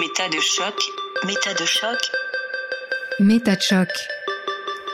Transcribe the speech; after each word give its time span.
Méta 0.00 0.30
de 0.30 0.40
choc. 0.40 0.74
Méta 1.26 1.52
de 1.52 1.66
choc. 1.66 1.98
Méta 3.18 3.54
de 3.54 3.60
choc. 3.60 3.88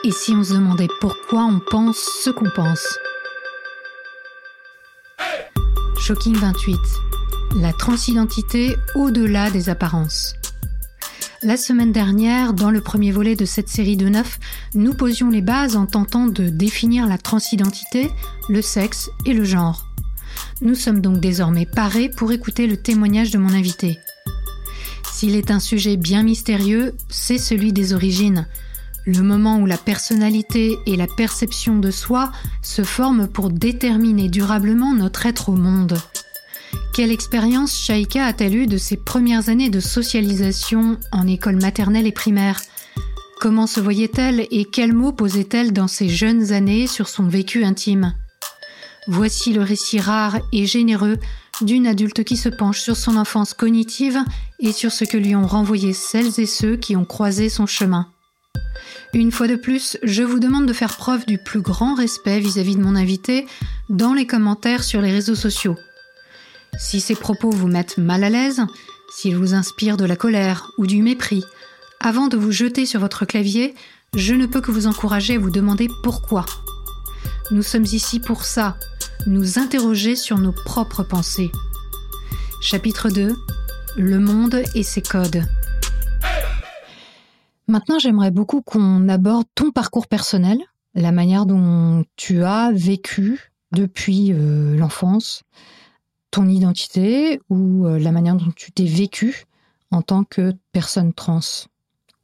Et 0.03 0.11
si 0.11 0.33
on 0.33 0.43
se 0.43 0.55
demandait 0.55 0.89
pourquoi 1.01 1.45
on 1.45 1.61
pense 1.61 1.97
ce 2.25 2.31
qu'on 2.31 2.51
pense? 2.51 2.85
Shocking 6.01 6.35
28. 6.35 6.77
La 7.61 7.73
transidentité 7.73 8.75
au-delà 8.97 9.49
des 9.53 9.69
apparences. 9.69 10.35
La 11.41 11.57
semaine 11.57 11.93
dernière, 11.93 12.53
dans 12.53 12.73
le 12.73 12.81
premier 12.81 13.13
volet 13.13 13.37
de 13.37 13.45
cette 13.45 13.69
série 13.69 13.97
de 13.97 14.09
neuf, 14.09 14.41
nous 14.75 14.93
posions 14.93 15.31
les 15.31 15.43
bases 15.43 15.77
en 15.77 15.87
tentant 15.87 16.27
de 16.27 16.49
définir 16.49 17.07
la 17.07 17.19
transidentité, 17.19 18.11
le 18.49 18.61
sexe 18.61 19.09
et 19.25 19.35
le 19.35 19.45
genre. 19.45 19.87
Nous 20.63 20.75
sommes 20.75 21.01
donc 21.01 21.21
désormais 21.21 21.67
parés 21.67 22.09
pour 22.09 22.33
écouter 22.33 22.67
le 22.67 22.77
témoignage 22.77 23.31
de 23.31 23.39
mon 23.39 23.55
invité. 23.55 24.01
S'il 25.17 25.35
est 25.35 25.51
un 25.51 25.61
sujet 25.61 25.97
bien 25.97 26.23
mystérieux, 26.23 26.93
c'est 27.09 27.39
celui 27.39 27.73
des 27.73 27.95
origines, 27.95 28.47
le 29.07 29.23
moment 29.23 29.57
où 29.57 29.65
la 29.65 29.79
personnalité 29.79 30.77
et 30.85 30.95
la 30.95 31.07
perception 31.07 31.79
de 31.79 31.91
soi 31.91 32.31
se 32.61 32.85
forment 32.85 33.27
pour 33.27 33.49
déterminer 33.49 34.29
durablement 34.29 34.93
notre 34.93 35.25
être 35.25 35.49
au 35.49 35.57
monde. 35.57 35.97
Quelle 36.93 37.11
expérience 37.11 37.75
Shaika 37.75 38.27
a-t-elle 38.27 38.57
eue 38.57 38.67
de 38.67 38.77
ses 38.77 38.99
premières 38.99 39.49
années 39.49 39.71
de 39.71 39.81
socialisation 39.81 40.99
en 41.13 41.27
école 41.27 41.63
maternelle 41.63 42.07
et 42.07 42.13
primaire? 42.13 42.61
Comment 43.41 43.67
se 43.67 43.81
voyait-elle 43.81 44.47
et 44.51 44.67
quels 44.67 44.93
mots 44.93 45.13
posait-elle 45.13 45.73
dans 45.73 45.89
ses 45.89 46.11
jeunes 46.11 46.53
années 46.53 46.87
sur 46.87 47.09
son 47.09 47.27
vécu 47.27 47.65
intime? 47.65 48.13
Voici 49.09 49.53
le 49.53 49.63
récit 49.63 50.01
rare 50.01 50.39
et 50.53 50.67
généreux 50.67 51.19
d'une 51.61 51.87
adulte 51.87 52.25
qui 52.25 52.37
se 52.37 52.49
penche 52.49 52.81
sur 52.81 52.97
son 52.97 53.17
enfance 53.17 53.55
cognitive 53.55 54.19
et 54.59 54.73
sur 54.73 54.93
ce 54.93 55.05
que 55.05 55.17
lui 55.17 55.37
ont 55.37 55.47
renvoyé 55.47 55.93
celles 55.93 56.41
et 56.41 56.47
ceux 56.47 56.77
qui 56.77 56.97
ont 56.97 57.05
croisé 57.05 57.49
son 57.49 57.67
chemin. 57.67 58.09
Une 59.15 59.33
fois 59.33 59.47
de 59.47 59.57
plus, 59.57 59.97
je 60.03 60.23
vous 60.23 60.41
demande 60.41 60.67
de 60.67 60.73
faire 60.73 60.97
preuve 60.97 61.25
du 61.25 61.39
plus 61.39 61.61
grand 61.61 61.95
respect 61.95 62.41
vis-à-vis 62.41 62.77
de 62.77 62.83
mon 62.83 62.97
invité 62.97 63.47
dans 63.89 64.13
les 64.13 64.27
commentaires 64.27 64.85
sur 64.85 65.01
les 65.01 65.13
réseaux 65.13 65.35
sociaux. 65.35 65.77
Si 66.79 67.01
ces 67.01 67.15
propos 67.15 67.51
vous 67.51 67.69
mettent 67.69 67.99
mal 67.99 68.25
à 68.25 68.29
l'aise, 68.29 68.63
s'ils 69.15 69.37
vous 69.37 69.55
inspirent 69.55 69.97
de 69.97 70.05
la 70.05 70.17
colère 70.17 70.71
ou 70.79 70.87
du 70.87 71.03
mépris, 71.03 71.45
avant 72.01 72.27
de 72.29 72.37
vous 72.37 72.53
jeter 72.53 72.85
sur 72.85 73.01
votre 73.01 73.25
clavier, 73.25 73.75
je 74.15 74.35
ne 74.35 74.47
peux 74.47 74.61
que 74.61 74.71
vous 74.71 74.87
encourager 74.87 75.37
à 75.37 75.39
vous 75.39 75.51
demander 75.51 75.89
pourquoi. 76.03 76.45
Nous 77.51 77.63
sommes 77.63 77.85
ici 77.85 78.21
pour 78.21 78.45
ça, 78.45 78.77
nous 79.27 79.59
interroger 79.59 80.17
sur 80.17 80.39
nos 80.39 80.53
propres 80.53 81.03
pensées. 81.03 81.51
Chapitre 82.61 83.11
2 83.11 83.37
Le 83.97 84.19
monde 84.19 84.63
et 84.75 84.83
ses 84.83 85.03
codes. 85.03 85.45
Maintenant, 87.69 87.99
j'aimerais 87.99 88.31
beaucoup 88.31 88.63
qu'on 88.63 89.09
aborde 89.09 89.47
ton 89.55 89.73
parcours 89.73 90.07
personnel, 90.07 90.59
la 90.95 91.13
manière 91.13 91.47
dont 91.47 92.05
tu 92.17 92.45
as 92.45 92.71
vécu 92.73 93.53
depuis 93.73 94.33
euh, 94.33 94.77
l'enfance, 94.77 95.43
ton 96.31 96.49
identité 96.49 97.41
ou 97.51 97.87
euh, 97.87 97.99
la 97.99 98.13
manière 98.13 98.37
dont 98.37 98.53
tu 98.55 98.71
t'es 98.73 98.85
vécu 98.85 99.47
en 99.91 100.03
tant 100.03 100.25
que 100.25 100.55
personne 100.73 101.13
trans 101.13 101.41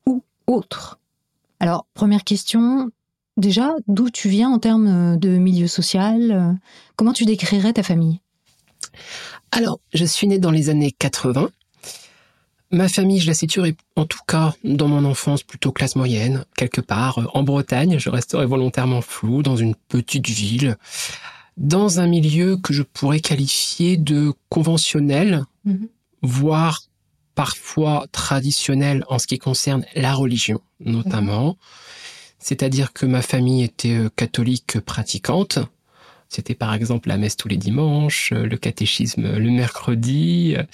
ou 0.07 0.23
autre. 0.47 0.99
Alors, 1.61 1.87
première 1.95 2.25
question, 2.25 2.91
Déjà, 3.37 3.75
d'où 3.89 4.11
tu 4.11 4.29
viens 4.29 4.51
en 4.51 4.59
termes 4.59 5.15
euh, 5.15 5.17
de 5.17 5.31
milieu 5.39 5.67
social 5.67 6.33
euh, 6.33 6.53
Comment 6.97 7.13
tu 7.13 7.25
décrirais 7.25 7.73
ta 7.73 7.83
famille? 7.83 8.21
Alors, 9.51 9.81
je 9.95 10.05
suis 10.05 10.27
né 10.27 10.39
dans 10.39 10.51
les 10.51 10.69
années 10.69 10.93
80. 10.93 11.51
Ma 12.71 12.89
famille, 12.89 13.21
je 13.21 13.27
la 13.27 13.35
situerai 13.35 13.77
en 13.97 14.07
tout 14.07 14.21
cas 14.27 14.55
dans 14.65 14.89
mon 14.89 15.05
enfance 15.05 15.43
plutôt 15.43 15.73
classe 15.73 15.97
moyenne, 15.97 16.45
quelque 16.57 16.81
part 16.81 17.19
euh, 17.19 17.27
en 17.33 17.43
Bretagne. 17.43 17.99
Je 17.99 18.11
resterai 18.11 18.45
volontairement 18.45 19.01
flou, 19.01 19.43
dans 19.43 19.57
une 19.57 19.75
petite 19.75 20.29
ville, 20.29 20.77
dans 21.57 22.01
un 22.01 22.07
milieu 22.07 22.57
que 22.59 22.75
je 22.75 22.83
pourrais 22.83 23.21
qualifier 23.21 23.97
de 23.97 24.33
conventionnel, 24.51 25.45
mhm. 25.65 25.89
voire 26.23 26.81
parfois 27.35 28.07
traditionnel 28.13 29.05
en 29.09 29.19
ce 29.19 29.27
qui 29.27 29.39
concerne 29.39 29.85
la 29.95 30.13
religion, 30.13 30.61
notamment. 30.81 31.57
C'est-à-dire 32.43 32.93
que 32.93 33.07
ma 33.07 33.23
famille 33.23 33.63
était 33.63 33.95
euh, 33.95 34.11
catholique 34.15 34.81
pratiquante. 34.81 35.61
C'était 36.29 36.57
par 36.57 36.75
exemple 36.75 37.09
la 37.09 37.17
messe 37.17 37.37
tous 37.37 37.47
les 37.47 37.57
dimanches, 37.57 38.33
euh, 38.33 38.45
le 38.45 38.57
catéchisme 38.57 39.39
le 39.39 39.51
mercredi, 39.51 40.55
euh, 40.57 40.65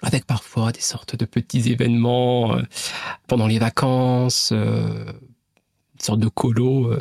avec 0.00 0.26
parfois 0.26 0.70
des 0.70 0.80
sortes 0.80 1.16
de 1.16 1.24
petits 1.24 1.72
événements 1.72 2.56
pendant 3.28 3.46
les 3.46 3.60
vacances, 3.60 4.50
une 4.50 5.14
sorte 6.00 6.18
de 6.18 6.26
colo 6.26 6.92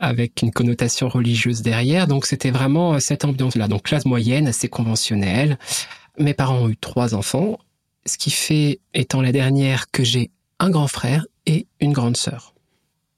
avec 0.00 0.42
une 0.42 0.50
connotation 0.50 1.08
religieuse 1.08 1.62
derrière. 1.62 2.08
Donc 2.08 2.26
c'était 2.26 2.50
vraiment 2.50 2.98
cette 2.98 3.24
ambiance-là. 3.24 3.68
Donc 3.68 3.84
classe 3.84 4.04
moyenne, 4.04 4.48
assez 4.48 4.68
conventionnelle. 4.68 5.60
Mes 6.18 6.34
parents 6.34 6.58
ont 6.62 6.68
eu 6.68 6.76
trois 6.76 7.14
enfants, 7.14 7.60
ce 8.04 8.18
qui 8.18 8.32
fait, 8.32 8.80
étant 8.94 9.22
la 9.22 9.30
dernière, 9.30 9.88
que 9.92 10.02
j'ai 10.02 10.32
un 10.58 10.70
grand 10.70 10.88
frère 10.88 11.26
et 11.46 11.68
une 11.78 11.92
grande 11.92 12.16
sœur. 12.16 12.52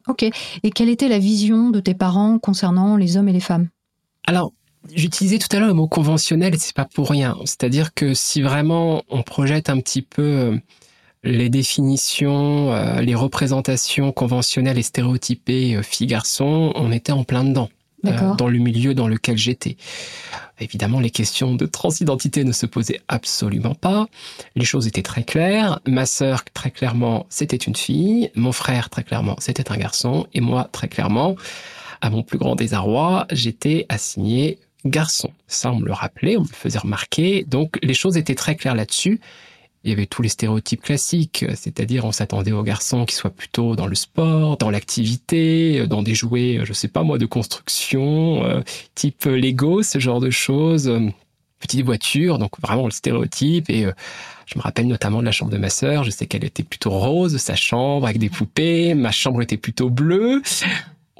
Ok. 0.08 0.22
Et 0.22 0.70
quelle 0.70 0.88
était 0.88 1.08
la 1.08 1.18
vision 1.18 1.70
de 1.70 1.80
tes 1.80 1.94
parents 1.94 2.38
concernant 2.38 2.96
les 2.96 3.16
hommes 3.16 3.28
et 3.28 3.32
les 3.32 3.40
femmes? 3.40 3.68
Alors, 4.26 4.52
j'utilisais 4.94 5.38
tout 5.38 5.54
à 5.54 5.58
l'heure 5.58 5.68
le 5.68 5.74
mot 5.74 5.88
conventionnel 5.88 6.54
et 6.54 6.58
c'est 6.58 6.74
pas 6.74 6.84
pour 6.84 7.10
rien. 7.10 7.36
C'est-à-dire 7.44 7.94
que 7.94 8.14
si 8.14 8.42
vraiment 8.42 9.02
on 9.08 9.22
projette 9.22 9.70
un 9.70 9.80
petit 9.80 10.02
peu 10.02 10.22
euh, 10.22 10.56
les 11.24 11.48
définitions, 11.48 12.72
euh, 12.72 13.00
les 13.00 13.14
représentations 13.14 14.12
conventionnelles 14.12 14.78
et 14.78 14.82
stéréotypées 14.82 15.76
euh, 15.76 15.82
filles-garçons, 15.82 16.72
on 16.74 16.92
était 16.92 17.12
en 17.12 17.24
plein 17.24 17.44
dedans. 17.44 17.68
Dans 18.02 18.48
le 18.48 18.58
milieu 18.58 18.94
dans 18.94 19.08
lequel 19.08 19.38
j'étais. 19.38 19.76
Évidemment, 20.60 21.00
les 21.00 21.10
questions 21.10 21.54
de 21.54 21.66
transidentité 21.66 22.44
ne 22.44 22.52
se 22.52 22.66
posaient 22.66 23.00
absolument 23.08 23.74
pas. 23.74 24.06
Les 24.54 24.64
choses 24.64 24.86
étaient 24.86 25.02
très 25.02 25.24
claires. 25.24 25.80
Ma 25.86 26.06
sœur, 26.06 26.44
très 26.52 26.70
clairement, 26.70 27.26
c'était 27.30 27.56
une 27.56 27.76
fille. 27.76 28.30
Mon 28.34 28.52
frère, 28.52 28.90
très 28.90 29.02
clairement, 29.02 29.36
c'était 29.38 29.72
un 29.72 29.76
garçon. 29.76 30.26
Et 30.34 30.40
moi, 30.40 30.68
très 30.70 30.88
clairement, 30.88 31.36
à 32.00 32.10
mon 32.10 32.22
plus 32.22 32.38
grand 32.38 32.54
désarroi, 32.54 33.26
j'étais 33.30 33.86
assigné 33.88 34.58
garçon. 34.84 35.30
Ça, 35.46 35.72
on 35.72 35.78
me 35.78 35.86
le 35.86 35.92
rappelait, 35.92 36.36
on 36.36 36.42
me 36.42 36.48
le 36.48 36.54
faisait 36.54 36.78
remarquer. 36.78 37.44
Donc, 37.44 37.78
les 37.82 37.94
choses 37.94 38.16
étaient 38.16 38.34
très 38.34 38.56
claires 38.56 38.74
là-dessus 38.74 39.20
il 39.84 39.90
y 39.90 39.92
avait 39.92 40.06
tous 40.06 40.22
les 40.22 40.28
stéréotypes 40.28 40.82
classiques, 40.82 41.44
c'est-à-dire 41.54 42.04
on 42.04 42.12
s'attendait 42.12 42.52
aux 42.52 42.62
garçons 42.62 43.04
qui 43.04 43.14
soient 43.14 43.30
plutôt 43.30 43.74
dans 43.74 43.86
le 43.86 43.94
sport, 43.94 44.56
dans 44.56 44.70
l'activité, 44.70 45.86
dans 45.86 46.02
des 46.02 46.14
jouets, 46.14 46.60
je 46.64 46.72
sais 46.72 46.88
pas 46.88 47.02
moi, 47.02 47.18
de 47.18 47.26
construction, 47.26 48.44
euh, 48.44 48.60
type 48.94 49.24
Lego, 49.24 49.82
ce 49.82 49.98
genre 49.98 50.20
de 50.20 50.30
choses, 50.30 50.88
euh, 50.88 51.00
petites 51.58 51.84
voitures, 51.84 52.38
donc 52.38 52.60
vraiment 52.60 52.84
le 52.84 52.90
stéréotype. 52.90 53.70
Et 53.70 53.86
euh, 53.86 53.92
je 54.46 54.56
me 54.56 54.62
rappelle 54.62 54.86
notamment 54.86 55.20
de 55.20 55.24
la 55.24 55.32
chambre 55.32 55.50
de 55.50 55.58
ma 55.58 55.70
sœur, 55.70 56.04
je 56.04 56.10
sais 56.10 56.26
qu'elle 56.26 56.44
était 56.44 56.62
plutôt 56.62 56.90
rose, 56.90 57.36
sa 57.38 57.56
chambre 57.56 58.06
avec 58.06 58.18
des 58.18 58.28
poupées, 58.28 58.94
ma 58.94 59.10
chambre 59.10 59.42
était 59.42 59.56
plutôt 59.56 59.90
bleue. 59.90 60.42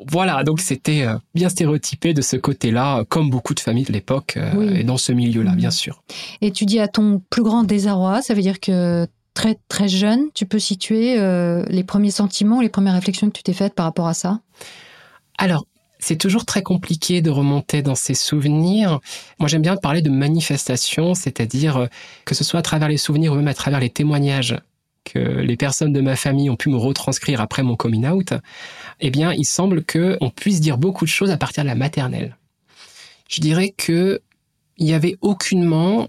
Voilà, 0.09 0.43
donc 0.45 0.61
c'était 0.61 1.03
euh, 1.03 1.17
bien 1.35 1.49
stéréotypé 1.49 2.15
de 2.15 2.23
ce 2.23 2.37
côté-là, 2.37 3.05
comme 3.09 3.31
beaucoup 3.31 3.55
de 3.55 3.61
familles 3.61 3.85
de 3.85 3.93
l'époque, 3.93 4.35
euh, 4.37 4.75
et 4.75 4.85
dans 4.85 4.97
ce 4.97 5.13
milieu-là, 5.13 5.53
bien 5.53 5.71
sûr. 5.71 6.03
Et 6.41 6.51
tu 6.51 6.67
dis 6.67 6.81
à 6.81 6.89
ton 6.89 7.23
plus 7.31 7.43
grand 7.43 7.65
désarroi, 7.65 8.23
ça 8.23 8.35
veut 8.35 8.43
dire 8.43 8.61
que 8.61 9.07
très 9.35 9.59
très 9.69 9.89
jeune, 9.89 10.29
tu 10.35 10.47
peux 10.47 10.59
situer 10.59 11.19
euh, 11.19 11.65
les 11.69 11.85
premiers 11.85 12.11
sentiments, 12.11 12.61
les 12.61 12.69
premières 12.69 12.95
réflexions 12.95 13.29
que 13.29 13.37
tu 13.37 13.43
t'es 13.43 13.53
faites 13.53 13.75
par 13.75 13.87
rapport 13.87 14.07
à 14.07 14.15
ça? 14.15 14.41
Alors, 15.39 15.67
c'est 15.99 16.17
toujours 16.17 16.45
très 16.45 16.63
compliqué 16.63 17.23
de 17.23 17.31
remonter 17.31 17.81
dans 17.81 17.95
ces 17.95 18.15
souvenirs. 18.15 18.99
Moi, 19.39 19.49
j'aime 19.49 19.63
bien 19.63 19.77
parler 19.77 20.03
de 20.03 20.11
manifestations, 20.11 21.15
c'est-à-dire 21.15 21.89
que 22.25 22.35
ce 22.35 22.43
soit 22.43 22.59
à 22.59 22.63
travers 22.63 22.89
les 22.89 22.97
souvenirs 22.97 23.33
ou 23.33 23.37
même 23.37 23.49
à 23.49 23.55
travers 23.55 23.79
les 23.79 23.91
témoignages 23.91 24.57
que 25.05 25.19
les 25.19 25.57
personnes 25.57 25.93
de 25.93 26.01
ma 26.01 26.17
famille 26.17 26.51
ont 26.51 26.57
pu 26.57 26.69
me 26.69 26.77
retranscrire 26.77 27.41
après 27.41 27.63
mon 27.63 27.77
coming 27.77 28.07
out, 28.07 28.35
eh 29.01 29.11
bien, 29.11 29.33
il 29.33 29.45
semble 29.45 29.85
qu'on 29.85 30.31
puisse 30.31 30.61
dire 30.61 30.79
beaucoup 30.79 31.05
de 31.05 31.11
choses 31.11 31.31
à 31.31 31.37
partir 31.37 31.65
de 31.65 31.69
la 31.69 31.75
maternelle. 31.75 32.37
Je 33.29 33.41
dirais 33.41 33.75
que 33.77 34.21
il 34.79 34.87
n'y 34.87 34.95
avait 34.95 35.17
aucunement 35.21 36.09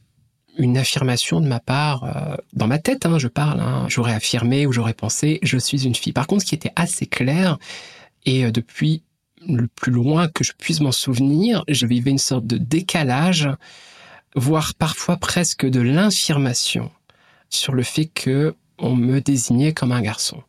une 0.57 0.77
affirmation 0.77 1.41
de 1.41 1.47
ma 1.47 1.59
part 1.59 2.03
euh, 2.03 2.35
dans 2.53 2.67
ma 2.67 2.79
tête, 2.79 3.05
hein, 3.05 3.17
je 3.17 3.27
parle. 3.27 3.59
Hein, 3.59 3.85
j'aurais 3.89 4.13
affirmé 4.13 4.65
ou 4.65 4.71
j'aurais 4.71 4.93
pensé 4.93 5.39
je 5.41 5.57
suis 5.57 5.85
une 5.85 5.95
fille. 5.95 6.13
Par 6.13 6.27
contre, 6.27 6.43
ce 6.43 6.47
qui 6.47 6.55
était 6.55 6.73
assez 6.75 7.05
clair 7.05 7.57
et 8.25 8.45
euh, 8.45 8.51
depuis 8.51 9.03
le 9.47 9.67
plus 9.67 9.91
loin 9.91 10.27
que 10.27 10.43
je 10.43 10.53
puisse 10.57 10.79
m'en 10.79 10.91
souvenir, 10.91 11.63
je 11.67 11.85
vivais 11.85 12.11
une 12.11 12.17
sorte 12.17 12.47
de 12.47 12.57
décalage, 12.57 13.49
voire 14.35 14.73
parfois 14.75 15.17
presque 15.17 15.65
de 15.65 15.81
l'infirmation 15.81 16.91
sur 17.49 17.73
le 17.73 17.83
fait 17.83 18.05
que 18.05 18.55
on 18.79 18.95
me 18.95 19.21
désignait 19.21 19.73
comme 19.73 19.91
un 19.91 20.01
garçon. 20.01 20.41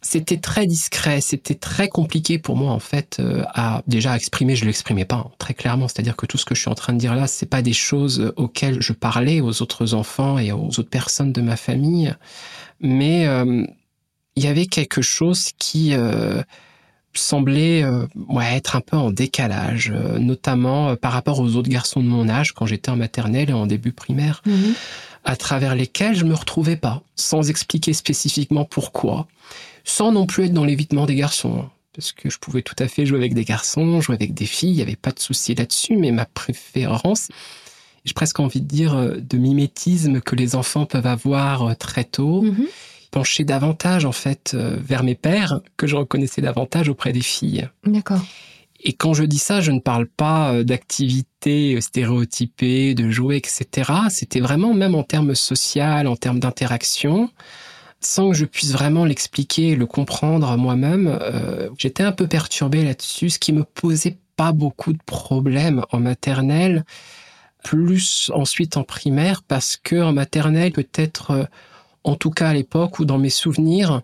C'était 0.00 0.36
très 0.36 0.66
discret, 0.66 1.20
c'était 1.20 1.56
très 1.56 1.88
compliqué 1.88 2.38
pour 2.38 2.56
moi 2.56 2.72
en 2.72 2.78
fait 2.78 3.16
euh, 3.18 3.42
à 3.54 3.82
déjà 3.88 4.14
exprimer, 4.14 4.54
je 4.54 4.64
l'exprimais 4.64 5.04
pas 5.04 5.16
hein, 5.16 5.30
très 5.38 5.54
clairement, 5.54 5.88
c'est-à-dire 5.88 6.16
que 6.16 6.26
tout 6.26 6.38
ce 6.38 6.44
que 6.44 6.54
je 6.54 6.60
suis 6.60 6.70
en 6.70 6.76
train 6.76 6.92
de 6.92 6.98
dire 6.98 7.16
là, 7.16 7.26
c'est 7.26 7.46
pas 7.46 7.62
des 7.62 7.72
choses 7.72 8.32
auxquelles 8.36 8.80
je 8.80 8.92
parlais 8.92 9.40
aux 9.40 9.60
autres 9.60 9.94
enfants 9.94 10.38
et 10.38 10.52
aux 10.52 10.68
autres 10.68 10.88
personnes 10.88 11.32
de 11.32 11.40
ma 11.40 11.56
famille, 11.56 12.14
mais 12.80 13.26
euh, 13.26 13.64
il 14.36 14.44
y 14.44 14.46
avait 14.46 14.66
quelque 14.66 15.02
chose 15.02 15.50
qui 15.58 15.94
euh, 15.94 16.42
semblait 17.12 17.84
ouais, 18.28 18.54
être 18.54 18.76
un 18.76 18.80
peu 18.80 18.96
en 18.96 19.10
décalage, 19.10 19.90
notamment 20.20 20.94
par 20.94 21.10
rapport 21.10 21.40
aux 21.40 21.56
autres 21.56 21.68
garçons 21.68 22.00
de 22.00 22.06
mon 22.06 22.28
âge 22.28 22.52
quand 22.52 22.66
j'étais 22.66 22.90
en 22.90 22.96
maternelle 22.96 23.50
et 23.50 23.54
en 23.54 23.66
début 23.66 23.92
primaire. 23.92 24.42
Mhm. 24.46 24.74
à 25.24 25.34
travers 25.36 25.74
lesquels 25.74 26.14
je 26.14 26.24
me 26.24 26.34
retrouvais 26.34 26.76
pas, 26.76 27.02
sans 27.16 27.50
expliquer 27.50 27.92
spécifiquement 27.92 28.64
pourquoi 28.64 29.26
sans 29.84 30.12
non 30.12 30.26
plus 30.26 30.44
être 30.44 30.52
dans 30.52 30.64
l'évitement 30.64 31.06
des 31.06 31.14
garçons. 31.16 31.60
hein. 31.60 31.70
Parce 31.94 32.12
que 32.12 32.30
je 32.30 32.38
pouvais 32.38 32.62
tout 32.62 32.76
à 32.78 32.86
fait 32.86 33.06
jouer 33.06 33.18
avec 33.18 33.34
des 33.34 33.44
garçons, 33.44 34.00
jouer 34.00 34.14
avec 34.14 34.32
des 34.32 34.46
filles, 34.46 34.70
il 34.70 34.76
n'y 34.76 34.82
avait 34.82 34.94
pas 34.96 35.10
de 35.10 35.18
souci 35.18 35.54
là-dessus, 35.56 35.96
mais 35.96 36.12
ma 36.12 36.26
préférence, 36.26 37.28
j'ai 38.04 38.14
presque 38.14 38.38
envie 38.38 38.60
de 38.60 38.68
dire, 38.68 38.94
euh, 38.94 39.16
de 39.18 39.36
mimétisme 39.36 40.20
que 40.20 40.36
les 40.36 40.54
enfants 40.54 40.86
peuvent 40.86 41.06
avoir 41.08 41.62
euh, 41.70 41.74
très 41.74 42.04
tôt, 42.04 42.42
Mhm. 42.42 42.66
pencher 43.10 43.42
davantage 43.42 44.04
en 44.04 44.12
fait 44.12 44.52
euh, 44.54 44.76
vers 44.80 45.02
mes 45.02 45.16
pères, 45.16 45.60
que 45.76 45.86
je 45.88 45.96
reconnaissais 45.96 46.40
davantage 46.42 46.88
auprès 46.88 47.12
des 47.12 47.20
filles. 47.22 47.68
D'accord. 47.84 48.24
Et 48.84 48.92
quand 48.92 49.12
je 49.12 49.24
dis 49.24 49.38
ça, 49.38 49.60
je 49.60 49.72
ne 49.72 49.80
parle 49.80 50.06
pas 50.06 50.62
d'activités 50.62 51.80
stéréotypées, 51.80 52.94
de 52.94 53.10
jouer, 53.10 53.36
etc. 53.36 53.90
C'était 54.08 54.38
vraiment 54.38 54.72
même 54.72 54.94
en 54.94 55.02
termes 55.02 55.34
social, 55.34 56.06
en 56.06 56.14
termes 56.14 56.38
d'interaction, 56.38 57.28
sans 58.00 58.30
que 58.30 58.36
je 58.36 58.44
puisse 58.44 58.72
vraiment 58.72 59.04
l'expliquer, 59.04 59.74
le 59.76 59.86
comprendre 59.86 60.56
moi-même. 60.56 61.08
euh, 61.20 61.68
J'étais 61.78 62.02
un 62.04 62.12
peu 62.12 62.26
perturbé 62.28 62.84
là-dessus, 62.84 63.30
ce 63.30 63.38
qui 63.38 63.52
me 63.52 63.64
posait 63.64 64.18
pas 64.36 64.52
beaucoup 64.52 64.92
de 64.92 65.02
problèmes 65.04 65.84
en 65.92 65.98
maternelle, 66.00 66.84
plus 67.64 68.30
ensuite 68.34 68.76
en 68.76 68.84
primaire, 68.84 69.42
parce 69.42 69.76
que 69.76 70.00
en 70.00 70.12
maternelle, 70.12 70.72
peut-être, 70.72 71.30
euh, 71.32 71.44
en 72.04 72.14
tout 72.16 72.30
cas 72.30 72.48
à 72.50 72.54
l'époque 72.54 72.98
ou 73.00 73.04
dans 73.04 73.18
mes 73.18 73.30
souvenirs, 73.30 74.02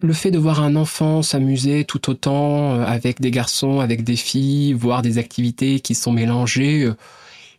le 0.00 0.12
fait 0.12 0.30
de 0.30 0.38
voir 0.38 0.62
un 0.62 0.76
enfant 0.76 1.22
s'amuser 1.22 1.84
tout 1.84 2.10
autant 2.10 2.74
euh, 2.74 2.84
avec 2.84 3.20
des 3.20 3.30
garçons, 3.30 3.80
avec 3.80 4.04
des 4.04 4.16
filles, 4.16 4.72
voir 4.74 5.02
des 5.02 5.18
activités 5.18 5.80
qui 5.80 5.94
sont 5.94 6.12
mélangées, 6.12 6.84
euh, 6.84 6.96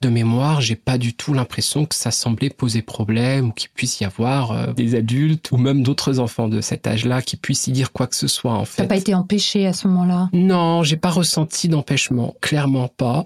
de 0.04 0.10
mémoire, 0.10 0.62
j'ai 0.62 0.76
pas 0.76 0.98
du 0.98 1.14
tout 1.14 1.34
l'impression 1.34 1.86
que 1.86 1.96
ça 1.96 2.12
semblait 2.12 2.50
poser 2.50 2.82
problème 2.82 3.48
ou 3.48 3.52
qu'il 3.52 3.70
puisse 3.70 4.00
y 4.02 4.06
avoir 4.06 4.52
euh, 4.52 4.74
des 4.74 4.96
adultes 4.96 5.52
ou 5.52 5.58
même 5.58 5.82
d'autres 5.82 6.20
enfants 6.20 6.50
de 6.50 6.62
cet 6.62 6.86
âge-là 6.86 7.22
qui 7.22 7.38
puissent 7.38 7.68
y 7.68 7.72
dire 7.72 7.92
quoi 7.92 8.08
que 8.08 8.16
ce 8.16 8.28
soit 8.28 8.54
en 8.54 8.66
fait. 8.66 8.84
T'as 8.84 8.88
pas 8.90 8.98
été 8.98 9.16
empêché 9.16 9.66
à 9.66 9.74
ce 9.74 9.88
moment-là? 9.88 10.30
Non, 10.34 10.84
j'ai 10.84 10.98
pas 10.98 11.10
ressenti 11.10 11.70
d'empêchement, 11.70 12.36
clairement 12.42 12.90
pas. 12.90 13.26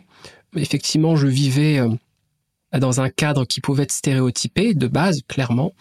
Effectivement, 0.55 1.15
je 1.15 1.27
vivais 1.27 1.79
euh, 1.79 1.89
dans 2.77 3.01
un 3.01 3.09
cadre 3.09 3.45
qui 3.45 3.59
pouvait 3.59 3.83
être 3.83 3.91
stéréotypé 3.91 4.75
de 4.75 4.87
base, 4.87 5.21
clairement. 5.27 5.73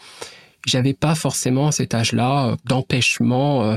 J'avais 0.66 0.94
pas 0.94 1.14
forcément 1.14 1.68
à 1.68 1.72
cet 1.72 1.94
âge-là 1.94 2.48
euh, 2.48 2.56
d'empêchement 2.64 3.76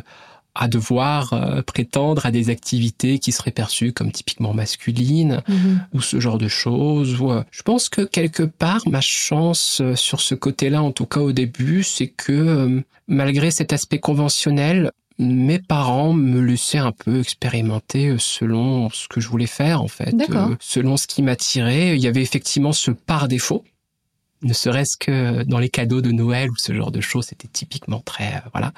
à 0.61 0.67
devoir 0.67 1.31
euh, 1.33 1.61
prétendre 1.61 2.25
à 2.25 2.31
des 2.31 2.49
activités 2.49 3.17
qui 3.17 3.31
seraient 3.31 3.49
perçues 3.51 3.93
comme 3.93 4.11
typiquement 4.11 4.53
masculines 4.53 5.41
Mhm. 5.47 5.81
ou 5.93 6.01
ce 6.01 6.19
genre 6.19 6.37
de 6.37 6.49
choses. 6.49 7.19
Ou, 7.21 7.31
euh, 7.31 7.43
je 7.49 7.61
pense 7.63 7.87
que 7.89 8.01
quelque 8.01 8.43
part, 8.43 8.81
ma 8.87 9.01
chance 9.01 9.79
euh, 9.81 9.95
sur 9.95 10.19
ce 10.19 10.35
côté-là, 10.35 10.83
en 10.83 10.91
tout 10.91 11.05
cas 11.05 11.21
au 11.21 11.31
début, 11.31 11.83
c'est 11.83 12.07
que 12.09 12.83
malgré 13.07 13.51
cet 13.51 13.71
aspect 13.73 13.99
conventionnel, 13.99 14.91
mes 15.17 15.59
parents 15.59 16.13
me 16.13 16.39
laissaient 16.41 16.77
un 16.77 16.91
peu 16.93 17.19
expérimenter 17.19 18.15
selon 18.19 18.89
ce 18.89 19.07
que 19.07 19.19
je 19.21 19.27
voulais 19.29 19.47
faire, 19.47 19.81
en 19.81 19.87
fait, 19.87 20.13
selon 20.59 20.95
ce 20.97 21.07
qui 21.07 21.21
m'attirait. 21.21 21.95
Il 21.97 22.01
y 22.01 22.07
avait 22.07 22.21
effectivement 22.21 22.71
ce 22.73 22.91
par 22.91 23.27
défaut. 23.27 23.63
Ne 24.41 24.53
serait-ce 24.53 24.95
que 24.95 25.43
dans 25.43 25.59
les 25.59 25.67
cadeaux 25.67 25.99
de 25.99 26.11
Noël 26.11 26.49
ou 26.49 26.55
ce 26.55 26.73
genre 26.73 26.91
de 26.91 27.01
choses, 27.01 27.25
c'était 27.25 27.49
typiquement 27.49 27.99
très, 27.99 28.35
euh, 28.35 28.49
voilà. 28.53 28.71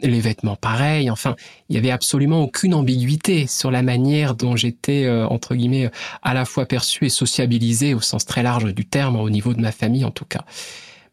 Les 0.00 0.20
vêtements 0.20 0.56
pareils. 0.56 1.10
Enfin, 1.10 1.36
il 1.68 1.76
y 1.76 1.78
avait 1.78 1.92
absolument 1.92 2.42
aucune 2.42 2.74
ambiguïté 2.74 3.46
sur 3.46 3.70
la 3.70 3.82
manière 3.82 4.34
dont 4.34 4.56
j'étais, 4.56 5.04
euh, 5.04 5.26
entre 5.28 5.54
guillemets, 5.54 5.90
à 6.22 6.34
la 6.34 6.44
fois 6.44 6.66
perçu 6.66 7.06
et 7.06 7.08
sociabilisé 7.08 7.94
au 7.94 8.00
sens 8.00 8.24
très 8.24 8.42
large 8.42 8.74
du 8.74 8.84
terme, 8.84 9.14
au 9.14 9.30
niveau 9.30 9.54
de 9.54 9.60
ma 9.60 9.70
famille 9.70 10.04
en 10.04 10.10
tout 10.10 10.24
cas. 10.24 10.44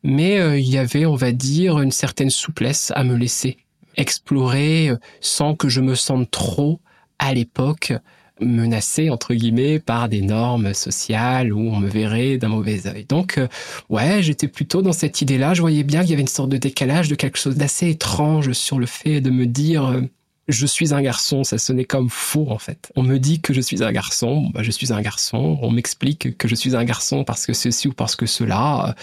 Mais 0.02 0.40
euh, 0.40 0.58
il 0.58 0.70
y 0.70 0.80
avait, 0.80 1.06
on 1.06 1.16
va 1.16 1.32
dire, 1.32 1.80
une 1.80 1.92
certaine 1.92 2.32
souplesse 2.32 2.92
à 2.96 3.04
me 3.04 3.16
laisser 3.16 3.58
explorer 3.96 4.92
sans 5.22 5.54
que 5.54 5.70
je 5.70 5.82
me 5.82 5.94
sente 5.94 6.32
trop, 6.32 6.80
à 7.20 7.34
l'époque, 7.36 7.94
menacé, 8.40 9.10
entre 9.10 9.34
guillemets, 9.34 9.80
par 9.80 10.10
des 10.10 10.22
normes 10.22 10.74
sociales 10.74 11.54
où 11.54 11.60
on 11.60 11.78
me 11.80 11.88
verrait 11.88 12.38
d'un 12.38 12.50
mauvais 12.50 12.88
œil. 12.88 13.06
Donc, 13.06 13.38
euh, 13.38 13.48
ouais, 13.90 14.22
j'étais 14.24 14.48
plutôt 14.48 14.82
dans 14.82 14.94
cette 14.94 15.22
idée-là. 15.22 15.54
Je 15.54 15.62
voyais 15.62 15.84
bien 15.84 16.02
qu'il 16.02 16.10
y 16.12 16.14
avait 16.14 16.22
une 16.22 16.28
sorte 16.28 16.50
de 16.50 16.58
décalage, 16.58 17.08
de 17.10 17.16
quelque 17.16 17.38
chose 17.38 17.56
d'assez 17.56 17.90
étrange 17.90 18.52
sur 18.54 18.80
le 18.80 18.86
fait 18.86 19.22
de 19.22 19.30
me 19.30 19.46
dire... 19.46 19.86
euh, 19.86 20.02
je 20.50 20.66
suis 20.66 20.94
un 20.94 21.02
garçon, 21.02 21.46
ça 21.46 21.58
sonnait 21.58 21.86
comme 21.86 22.10
faux 22.10 22.48
en 22.50 22.58
fait. 22.58 22.92
On 22.98 23.04
me 23.04 23.18
dit 23.18 23.40
que 23.40 23.54
je 23.54 23.62
suis 23.62 23.82
un 23.82 23.94
garçon, 23.94 24.50
bah, 24.54 24.62
je 24.62 24.72
suis 24.72 24.92
un 24.92 25.00
garçon. 25.02 25.58
On 25.62 25.72
m'explique 25.72 26.38
que 26.38 26.50
je 26.50 26.56
suis 26.56 26.76
un 26.76 26.84
garçon 26.84 27.24
parce 27.24 27.46
que 27.46 27.54
ceci 27.54 27.88
ou 27.88 27.94
parce 27.94 28.18
que 28.18 28.26
cela. 28.26 28.90
Euh, 28.90 28.94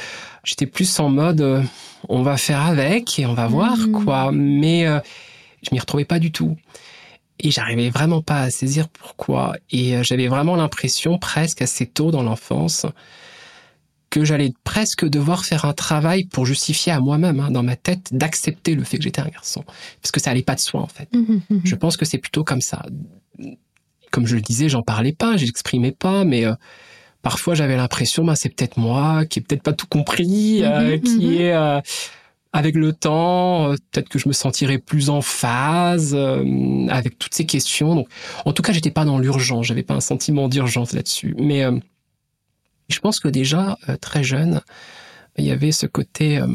J'étais 0.44 0.66
plus 0.66 1.00
en 1.00 1.08
mode, 1.08 1.40
euh, 1.40 1.62
on 2.10 2.22
va 2.22 2.36
faire 2.36 2.60
avec 2.60 3.18
et 3.18 3.24
on 3.24 3.32
va 3.32 3.46
voir 3.46 3.78
Mhm. 3.78 4.04
quoi. 4.04 4.32
Mais 4.32 4.84
je 5.62 5.68
m'y 5.72 5.78
retrouvais 5.80 6.04
pas 6.04 6.18
du 6.18 6.30
tout. 6.30 6.56
Et 7.42 7.50
j'arrivais 7.50 7.90
vraiment 7.90 8.22
pas 8.22 8.42
à 8.42 8.50
saisir 8.50 8.88
pourquoi. 8.88 9.56
Et 9.70 9.96
euh, 9.96 10.02
j'avais 10.02 10.28
vraiment 10.28 10.56
l'impression, 10.56 11.18
presque 11.18 11.62
assez 11.62 11.86
tôt 11.86 12.10
dans 12.10 12.22
l'enfance, 12.22 12.86
que 14.10 14.24
j'allais 14.24 14.52
presque 14.64 15.08
devoir 15.08 15.44
faire 15.44 15.64
un 15.64 15.72
travail 15.72 16.24
pour 16.24 16.44
justifier 16.44 16.92
à 16.92 17.00
moi-même, 17.00 17.40
hein, 17.40 17.50
dans 17.50 17.62
ma 17.62 17.76
tête, 17.76 18.08
d'accepter 18.12 18.74
le 18.74 18.82
fait 18.82 18.98
que 18.98 19.04
j'étais 19.04 19.20
un 19.20 19.28
garçon. 19.28 19.64
Parce 20.02 20.10
que 20.10 20.20
ça 20.20 20.30
allait 20.30 20.42
pas 20.42 20.56
de 20.56 20.60
soi, 20.60 20.80
en 20.80 20.88
fait. 20.88 21.08
Mhm, 21.14 21.40
mhm. 21.48 21.60
Je 21.64 21.74
pense 21.76 21.96
que 21.96 22.04
c'est 22.04 22.18
plutôt 22.18 22.42
comme 22.44 22.60
ça. 22.60 22.84
Comme 24.10 24.26
je 24.26 24.34
le 24.34 24.42
disais, 24.42 24.68
j'en 24.68 24.82
parlais 24.82 25.12
pas, 25.12 25.36
j'exprimais 25.36 25.92
pas, 25.92 26.24
mais 26.24 26.44
euh, 26.44 26.54
parfois 27.22 27.54
j'avais 27.54 27.76
l'impression, 27.76 28.24
ben, 28.24 28.34
c'est 28.34 28.48
peut-être 28.48 28.76
moi 28.76 29.24
qui 29.24 29.38
ai 29.38 29.42
peut-être 29.42 29.62
pas 29.62 29.72
tout 29.72 29.86
compris, 29.86 30.64
euh, 30.64 30.98
qui 30.98 31.36
est 31.36 31.54
euh, 31.54 31.80
avec 32.52 32.74
le 32.74 32.92
temps, 32.92 33.70
euh, 33.70 33.76
peut-être 33.90 34.08
que 34.08 34.18
je 34.18 34.28
me 34.28 34.32
sentirais 34.32 34.78
plus 34.78 35.10
en 35.10 35.20
phase 35.22 36.14
euh, 36.14 36.86
avec 36.88 37.18
toutes 37.18 37.34
ces 37.34 37.46
questions. 37.46 37.94
Donc, 37.94 38.08
en 38.44 38.52
tout 38.52 38.62
cas, 38.62 38.72
j'étais 38.72 38.90
pas 38.90 39.04
dans 39.04 39.18
l'urgence, 39.18 39.66
j'avais 39.66 39.82
pas 39.82 39.94
un 39.94 40.00
sentiment 40.00 40.48
d'urgence 40.48 40.92
là-dessus. 40.92 41.34
Mais 41.38 41.64
euh, 41.64 41.78
je 42.90 42.98
pense 43.00 43.20
que 43.20 43.28
déjà 43.28 43.78
euh, 43.88 43.96
très 43.96 44.22
jeune, 44.22 44.60
il 45.38 45.44
y 45.44 45.50
avait 45.50 45.72
ce 45.72 45.86
côté 45.86 46.38
euh, 46.38 46.46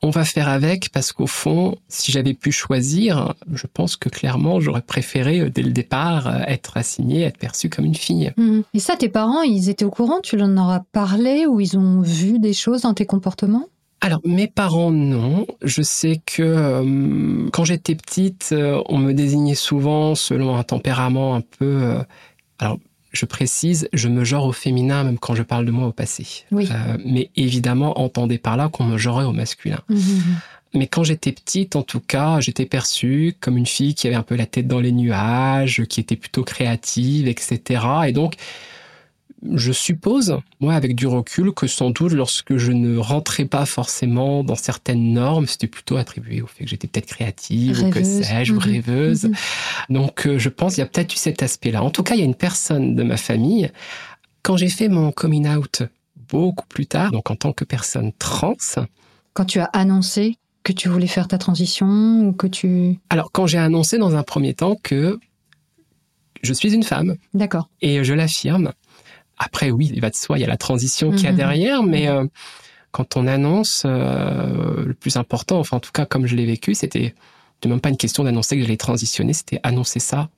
on 0.00 0.10
va 0.10 0.24
faire 0.24 0.48
avec 0.48 0.90
parce 0.92 1.12
qu'au 1.12 1.26
fond, 1.26 1.76
si 1.88 2.12
j'avais 2.12 2.34
pu 2.34 2.52
choisir, 2.52 3.34
je 3.52 3.66
pense 3.66 3.96
que 3.96 4.08
clairement, 4.08 4.60
j'aurais 4.60 4.82
préféré 4.82 5.40
euh, 5.40 5.50
dès 5.50 5.62
le 5.62 5.72
départ 5.72 6.42
être 6.48 6.76
assigné, 6.76 7.22
être 7.22 7.38
perçu 7.38 7.68
comme 7.68 7.84
une 7.84 7.94
fille. 7.94 8.32
Mhm. 8.36 8.62
Et 8.74 8.78
ça, 8.78 8.96
tes 8.96 9.08
parents, 9.08 9.42
ils 9.42 9.68
étaient 9.68 9.84
au 9.84 9.90
courant? 9.90 10.20
Tu 10.22 10.36
leur 10.36 10.48
en 10.48 10.70
as 10.70 10.84
parlé 10.92 11.46
ou 11.46 11.60
ils 11.60 11.76
ont 11.76 12.00
vu 12.00 12.38
des 12.38 12.52
choses 12.52 12.82
dans 12.82 12.94
tes 12.94 13.06
comportements? 13.06 13.66
Alors, 14.00 14.20
mes 14.24 14.46
parents, 14.46 14.90
non. 14.90 15.46
Je 15.62 15.82
sais 15.82 16.20
que 16.24 16.42
euh, 16.42 17.48
quand 17.52 17.64
j'étais 17.64 17.94
petite, 17.94 18.50
euh, 18.52 18.80
on 18.86 18.98
me 18.98 19.12
désignait 19.12 19.54
souvent 19.54 20.14
selon 20.14 20.56
un 20.56 20.62
tempérament 20.62 21.34
un 21.34 21.40
peu... 21.40 21.82
euh, 21.82 22.02
alors, 22.58 22.78
je 23.12 23.24
précise, 23.24 23.88
je 23.92 24.08
me 24.08 24.24
genre 24.24 24.44
au 24.44 24.52
féminin 24.52 25.02
même 25.02 25.18
quand 25.18 25.34
je 25.34 25.42
parle 25.42 25.64
de 25.64 25.70
moi 25.70 25.88
au 25.88 25.92
passé. 25.92 26.44
Oui. 26.52 26.68
Euh, 26.70 26.96
mais 27.04 27.30
évidemment, 27.36 28.00
entendez 28.00 28.38
par 28.38 28.56
là 28.56 28.68
qu'on 28.68 28.84
me 28.84 28.98
genrait 28.98 29.24
au 29.24 29.32
masculin. 29.32 29.80
Mhm, 29.88 29.96
mhm. 29.96 30.22
Mais 30.74 30.86
quand 30.86 31.02
j'étais 31.02 31.32
petite, 31.32 31.76
en 31.76 31.82
tout 31.82 32.00
cas, 32.00 32.40
j'étais 32.40 32.66
perçue 32.66 33.34
comme 33.40 33.56
une 33.56 33.66
fille 33.66 33.94
qui 33.94 34.06
avait 34.06 34.16
un 34.16 34.22
peu 34.22 34.36
la 34.36 34.44
tête 34.44 34.68
dans 34.68 34.80
les 34.80 34.92
nuages, 34.92 35.84
qui 35.88 35.98
était 35.98 36.16
plutôt 36.16 36.44
créative, 36.44 37.26
etc. 37.26 37.82
Et 38.06 38.12
donc, 38.12 38.34
je 39.54 39.70
suppose, 39.72 40.36
moi, 40.60 40.74
avec 40.74 40.94
du 40.96 41.06
recul, 41.06 41.52
que 41.52 41.66
sans 41.66 41.90
doute, 41.90 42.12
lorsque 42.12 42.56
je 42.56 42.72
ne 42.72 42.98
rentrais 42.98 43.44
pas 43.44 43.66
forcément 43.66 44.42
dans 44.42 44.56
certaines 44.56 45.12
normes, 45.12 45.46
c'était 45.46 45.66
plutôt 45.68 45.96
attribué 45.96 46.42
au 46.42 46.46
fait 46.46 46.64
que 46.64 46.70
j'étais 46.70 46.88
peut-être 46.88 47.06
créative, 47.06 47.78
ou 47.80 47.88
que 47.90 47.94
Rêveuse. 48.00 48.22
sais-je, 48.24 48.52
ou 48.52 48.56
Mhm. 48.56 48.60
rêveuse. 48.62 49.24
Mhm. 49.26 49.34
Donc, 49.90 50.26
euh, 50.26 50.38
je 50.38 50.48
pense 50.48 50.74
qu'il 50.74 50.82
y 50.82 50.86
a 50.86 50.88
peut-être 50.88 51.14
eu 51.14 51.18
cet 51.18 51.42
aspect-là. 51.42 51.82
En 51.84 51.90
tout 51.90 52.02
cas, 52.02 52.14
il 52.14 52.18
y 52.18 52.22
a 52.22 52.26
une 52.26 52.34
personne 52.34 52.96
de 52.96 53.02
ma 53.04 53.16
famille, 53.16 53.70
quand 54.42 54.56
j'ai 54.56 54.68
fait 54.68 54.88
mon 54.88 55.12
coming 55.12 55.48
out 55.48 55.82
beaucoup 56.30 56.66
plus 56.66 56.86
tard, 56.86 57.10
donc 57.12 57.30
en 57.30 57.36
tant 57.36 57.52
que 57.52 57.64
personne 57.64 58.12
trans, 58.18 58.54
Quand 59.34 59.44
tu 59.44 59.60
as 59.60 59.64
annoncé 59.66 60.36
que 60.64 60.72
tu 60.72 60.88
voulais 60.88 61.06
faire 61.06 61.28
ta 61.28 61.38
transition 61.38 61.86
ou 62.26 62.32
que 62.32 62.46
tu... 62.48 62.98
Alors, 63.08 63.30
quand 63.32 63.46
j'ai 63.46 63.56
annoncé 63.58 63.96
dans 63.98 64.16
un 64.16 64.22
premier 64.24 64.52
temps 64.52 64.76
que 64.82 65.18
je 66.42 66.52
suis 66.52 66.74
une 66.74 66.82
femme, 66.82 67.16
D'accord. 67.34 67.68
et 67.80 68.04
je 68.04 68.12
l'affirme, 68.14 68.72
après, 69.38 69.70
oui, 69.70 69.90
il 69.94 70.00
va 70.00 70.10
de 70.10 70.16
soi, 70.16 70.38
il 70.38 70.40
y 70.40 70.44
a 70.44 70.48
la 70.48 70.56
transition 70.56 71.10
qu'il 71.12 71.24
y 71.24 71.26
a 71.26 71.30
Mhm. 71.32 71.36
derrière, 71.36 71.82
mais 71.82 72.08
euh, 72.08 72.24
quand 72.90 73.16
on 73.16 73.26
annonce, 73.26 73.82
euh, 73.86 74.84
le 74.84 74.94
plus 74.94 75.16
important, 75.16 75.58
enfin 75.58 75.76
en 75.76 75.80
tout 75.80 75.92
cas 75.92 76.06
comme 76.06 76.26
je 76.26 76.34
l'ai 76.36 76.46
vécu, 76.46 76.74
c'était 76.74 77.14
C'était 77.56 77.68
même 77.68 77.80
pas 77.80 77.88
une 77.88 77.96
question 77.96 78.22
d'annoncer 78.24 78.56
que 78.56 78.62
j'allais 78.62 78.76
transitionner, 78.76 79.32
c'était 79.32 79.60
annoncer 79.64 79.98
ça 79.98 80.28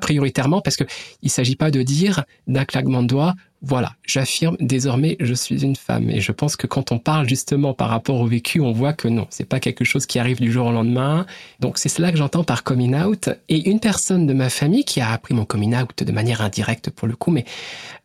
prioritairement 0.00 0.60
parce 0.60 0.76
que 0.76 0.84
il 1.22 1.30
s'agit 1.30 1.56
pas 1.56 1.72
de 1.72 1.82
dire 1.82 2.24
d'un 2.46 2.64
claquement 2.64 3.02
de 3.02 3.08
doigts, 3.08 3.34
voilà, 3.62 3.94
j'affirme 4.04 4.56
désormais 4.58 5.16
je 5.20 5.34
suis 5.34 5.64
une 5.64 5.76
femme. 5.76 6.10
Et 6.10 6.20
je 6.20 6.32
pense 6.32 6.56
que 6.56 6.66
quand 6.66 6.90
on 6.90 6.98
parle 6.98 7.28
justement 7.28 7.74
par 7.74 7.88
rapport 7.90 8.20
au 8.20 8.26
vécu, 8.26 8.60
on 8.60 8.72
voit 8.72 8.92
que 8.92 9.06
non, 9.06 9.26
c'est 9.30 9.44
pas 9.44 9.60
quelque 9.60 9.84
chose 9.84 10.04
qui 10.04 10.18
arrive 10.18 10.40
du 10.40 10.50
jour 10.50 10.66
au 10.66 10.72
lendemain. 10.72 11.26
Donc 11.60 11.78
c'est 11.78 11.88
cela 11.88 12.10
que 12.10 12.18
j'entends 12.18 12.42
par 12.42 12.64
coming 12.64 12.96
out. 12.96 13.30
Et 13.48 13.70
une 13.70 13.78
personne 13.78 14.26
de 14.26 14.34
ma 14.34 14.50
famille 14.50 14.84
qui 14.84 15.00
a 15.00 15.10
appris 15.10 15.34
mon 15.34 15.44
coming 15.44 15.76
out 15.76 16.02
de 16.02 16.12
manière 16.12 16.40
indirecte 16.40 16.90
pour 16.90 17.06
le 17.06 17.14
coup, 17.14 17.30
mais 17.30 17.44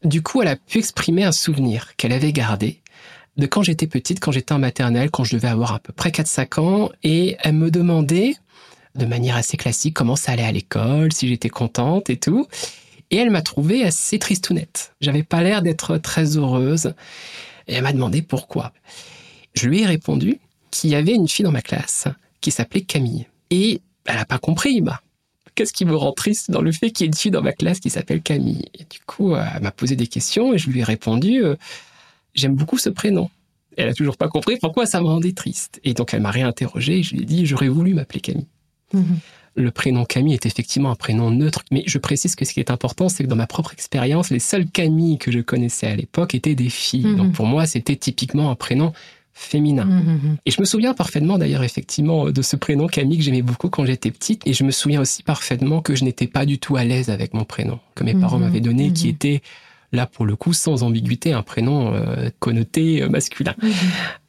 du 0.03 0.21
coup 0.21 0.43
elle 0.43 0.49
a 0.49 0.55
pu 0.55 0.77
exprimer 0.77 1.23
un 1.23 1.31
souvenir 1.31 1.95
qu'elle 1.97 2.13
avait 2.13 2.33
gardé 2.33 2.81
de 3.37 3.45
quand 3.45 3.63
j'étais 3.63 3.87
petite, 3.87 4.19
quand 4.19 4.31
j'étais 4.31 4.53
en 4.53 4.59
maternelle, 4.59 5.11
quand 5.11 5.23
je 5.23 5.35
devais 5.35 5.47
avoir 5.47 5.73
à 5.73 5.79
peu 5.79 5.93
près 5.93 6.09
4-5 6.09 6.59
ans, 6.59 6.89
et 7.03 7.37
elle 7.43 7.53
me 7.53 7.69
demandait 7.71 8.35
de 8.95 9.05
manière 9.05 9.35
assez 9.35 9.57
classique 9.57 9.93
comment 9.93 10.15
ça 10.15 10.31
allait 10.31 10.43
à 10.43 10.51
l'école, 10.51 11.13
si 11.13 11.27
j'étais 11.27 11.49
contente 11.49 12.09
et 12.09 12.17
tout. 12.17 12.47
Et 13.11 13.17
elle 13.17 13.29
m'a 13.29 13.41
trouvé 13.41 13.83
assez 13.83 14.19
tristounette. 14.19 14.93
J'avais 15.01 15.23
pas 15.23 15.43
l'air 15.43 15.61
d'être 15.61 15.97
très 15.97 16.37
heureuse. 16.37 16.93
Et 17.67 17.73
elle 17.73 17.83
m'a 17.83 17.93
demandé 17.93 18.21
pourquoi. 18.21 18.73
Je 19.53 19.67
lui 19.67 19.81
ai 19.81 19.85
répondu 19.85 20.39
qu'il 20.71 20.89
y 20.89 20.95
avait 20.95 21.13
une 21.13 21.27
fille 21.27 21.45
dans 21.45 21.51
ma 21.51 21.61
classe 21.61 22.07
qui 22.41 22.51
s'appelait 22.51 22.81
Camille. 22.81 23.27
Et 23.49 23.81
elle 24.05 24.17
a 24.17 24.25
pas 24.25 24.39
compris. 24.39 24.81
Bah, 24.81 25.01
qu'est-ce 25.55 25.73
qui 25.73 25.85
me 25.85 25.95
rend 25.95 26.11
triste 26.11 26.51
dans 26.51 26.61
le 26.61 26.71
fait 26.71 26.91
qu'il 26.91 27.05
y 27.05 27.07
ait 27.07 27.11
une 27.11 27.15
fille 27.15 27.31
dans 27.31 27.41
ma 27.41 27.53
classe 27.53 27.79
qui 27.79 27.89
s'appelle 27.89 28.21
Camille? 28.21 28.65
Et 28.73 28.83
du 28.83 28.99
coup, 29.05 29.35
elle 29.35 29.61
m'a 29.61 29.71
posé 29.71 29.95
des 29.95 30.07
questions 30.07 30.53
et 30.53 30.57
je 30.57 30.69
lui 30.69 30.81
ai 30.81 30.83
répondu 30.83 31.43
euh, 31.43 31.55
j'aime 32.37 32.55
beaucoup 32.55 32.77
ce 32.77 32.89
prénom. 32.89 33.29
Elle 33.75 33.89
a 33.89 33.93
toujours 33.93 34.17
pas 34.17 34.29
compris 34.29 34.57
pourquoi 34.57 34.85
ça 34.85 35.01
me 35.01 35.07
rendait 35.07 35.33
triste. 35.33 35.79
Et 35.83 35.93
donc 35.93 36.13
elle 36.13 36.21
m'a 36.21 36.31
réinterrogé 36.31 36.99
et 36.99 37.03
je 37.03 37.15
lui 37.15 37.23
ai 37.23 37.25
dit 37.25 37.45
j'aurais 37.45 37.67
voulu 37.67 37.93
m'appeler 37.93 38.21
Camille. 38.21 38.47
Mhm. 38.93 39.19
Le 39.57 39.71
prénom 39.71 40.05
Camille 40.05 40.35
est 40.35 40.45
effectivement 40.45 40.91
un 40.91 40.95
prénom 40.95 41.31
neutre, 41.31 41.63
mais 41.71 41.83
je 41.87 41.97
précise 41.97 42.35
que 42.35 42.45
ce 42.45 42.53
qui 42.53 42.59
est 42.59 42.71
important, 42.71 43.09
c'est 43.09 43.23
que 43.23 43.27
dans 43.29 43.35
ma 43.35 43.47
propre 43.47 43.73
expérience, 43.73 44.29
les 44.29 44.39
seules 44.39 44.67
Camille 44.67 45.17
que 45.17 45.31
je 45.31 45.39
connaissais 45.39 45.87
à 45.87 45.95
l'époque 45.95 46.35
étaient 46.35 46.55
des 46.55 46.69
filles. 46.69 47.07
Mhm. 47.07 47.15
Donc 47.17 47.33
pour 47.33 47.47
moi, 47.47 47.65
c'était 47.65 47.95
typiquement 47.95 48.51
un 48.51 48.55
prénom 48.55 48.93
féminin. 49.33 49.85
Mhm, 49.85 50.37
et 50.45 50.51
je 50.51 50.59
me 50.61 50.65
souviens 50.65 50.93
parfaitement 50.93 51.37
d'ailleurs 51.37 51.63
effectivement 51.63 52.31
de 52.31 52.41
ce 52.41 52.55
prénom 52.55 52.87
Camille 52.87 53.17
que 53.17 53.23
j'aimais 53.23 53.43
beaucoup 53.43 53.69
quand 53.69 53.85
j'étais 53.85 54.11
petite. 54.11 54.45
Et 54.47 54.53
je 54.53 54.63
me 54.63 54.71
souviens 54.71 55.01
aussi 55.01 55.23
parfaitement 55.23 55.81
que 55.81 55.95
je 55.95 56.03
n'étais 56.03 56.27
pas 56.27 56.45
du 56.45 56.59
tout 56.59 56.75
à 56.75 56.83
l'aise 56.83 57.09
avec 57.09 57.33
mon 57.33 57.43
prénom 57.43 57.79
que 57.95 58.03
mes 58.03 58.15
parents 58.15 58.39
m'avaient 58.39 58.61
donné, 58.61 58.93
qui 58.93 59.09
était 59.09 59.41
là 59.91 60.05
pour 60.05 60.25
le 60.25 60.35
coup 60.35 60.53
sans 60.53 60.83
ambiguïté 60.83 61.33
un 61.33 61.43
prénom 61.43 61.93
euh, 61.93 62.29
connoté 62.39 63.01
euh, 63.01 63.09
masculin. 63.09 63.55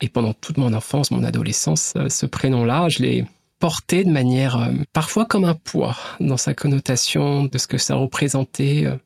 Et 0.00 0.08
pendant 0.08 0.32
toute 0.32 0.58
mon 0.58 0.72
enfance, 0.72 1.10
mon 1.10 1.24
adolescence, 1.24 1.94
euh, 1.96 2.08
ce 2.08 2.26
prénom-là, 2.26 2.88
je 2.88 3.00
l'ai 3.00 3.24
porté 3.58 4.04
de 4.04 4.10
manière 4.10 4.56
euh, 4.56 4.72
parfois 4.92 5.26
comme 5.26 5.44
un 5.44 5.54
poids 5.54 5.96
dans 6.20 6.36
sa 6.36 6.54
connotation 6.54 7.44
de 7.44 7.58
ce 7.58 7.66
que 7.66 7.78
ça 7.78 7.94
représentait. 7.94 8.86
Euh, 8.86 8.96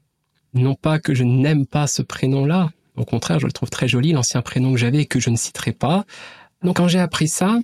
non 0.55 0.75
pas 0.75 0.99
que 0.99 1.15
je 1.15 1.25
n'aime 1.25 1.67
pas 1.67 1.87
ce 1.87 2.03
prénom-là, 2.03 2.71
au 2.97 3.05
contraire, 3.05 3.39
je 3.39 3.47
le 3.47 3.53
trouve 3.53 3.71
très 3.71 3.89
joli, 3.89 4.13
l'ancien 4.13 4.43
prénom 4.43 4.73
que 4.73 4.79
j'avais 4.79 4.99
et 4.99 5.07
que 5.07 5.19
je 5.19 5.31
ne 5.31 5.37
citerai 5.37 5.73
pas. 5.73 6.05
Donc 6.63 6.77
quand 6.77 6.89
j'ai 6.89 6.99
appris 6.99 7.29
ça, 7.29 7.59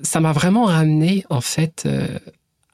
ça 0.00 0.20
m'a 0.20 0.32
vraiment 0.32 0.64
ramené 0.64 1.24
en 1.28 1.40
fait 1.40 1.84
euh, 1.86 2.18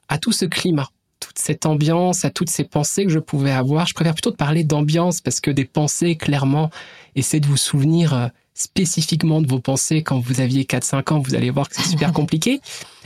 à 0.07 0.17
tout 0.17 0.31
ce 0.31 0.45
climat, 0.45 0.89
toute 1.19 1.37
cette 1.37 1.65
ambiance, 1.65 2.23
à 2.23 2.29
toutes 2.29 2.49
ces 2.49 2.63
pensées 2.63 3.03
que 3.03 3.11
je 3.11 3.19
pouvais 3.19 3.51
avoir. 3.51 3.85
Je 3.87 3.93
préfère 3.93 4.13
plutôt 4.13 4.31
de 4.31 4.37
parler 4.37 4.63
d'ambiance 4.63 5.19
parce 5.19 5.41
que 5.41 5.51
des 5.51 5.65
pensées, 5.65 6.15
clairement, 6.15 6.69
essayer 7.15 7.41
de 7.41 7.47
vous 7.47 7.57
souvenir 7.57 8.31
spécifiquement 8.59 9.41
de 9.41 9.47
vos 9.47 9.59
pensées 9.59 10.03
quand 10.03 10.19
vous 10.19 10.41
aviez 10.41 10.63
4-5 10.63 11.13
ans, 11.13 11.19
vous 11.19 11.33
allez 11.33 11.49
voir 11.49 11.69
que 11.69 11.75
c'est 11.75 11.87
super 11.87 12.11
compliqué. 12.13 12.59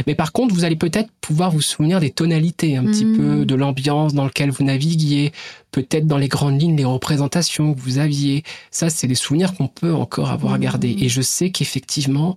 Mais 0.07 0.15
par 0.15 0.31
contre, 0.31 0.53
vous 0.53 0.63
allez 0.63 0.75
peut-être 0.75 1.11
pouvoir 1.21 1.51
vous 1.51 1.61
souvenir 1.61 1.99
des 1.99 2.09
tonalités, 2.09 2.75
un 2.75 2.83
petit 2.83 3.05
peu 3.05 3.41
mm. 3.41 3.45
de 3.45 3.55
l'ambiance 3.55 4.15
dans 4.15 4.25
laquelle 4.25 4.49
vous 4.49 4.63
naviguiez, 4.63 5.31
peut-être 5.71 6.07
dans 6.07 6.17
les 6.17 6.27
grandes 6.27 6.59
lignes, 6.59 6.75
les 6.75 6.85
représentations 6.85 7.75
que 7.75 7.79
vous 7.79 7.99
aviez. 7.99 8.43
Ça, 8.71 8.89
c'est 8.89 9.05
des 9.05 9.15
souvenirs 9.15 9.53
qu'on 9.53 9.67
peut 9.67 9.93
encore 9.93 10.31
avoir 10.31 10.53
à 10.53 10.57
garder. 10.57 10.95
Mm. 10.95 11.03
Et 11.03 11.09
je 11.09 11.21
sais 11.21 11.51
qu'effectivement, 11.51 12.35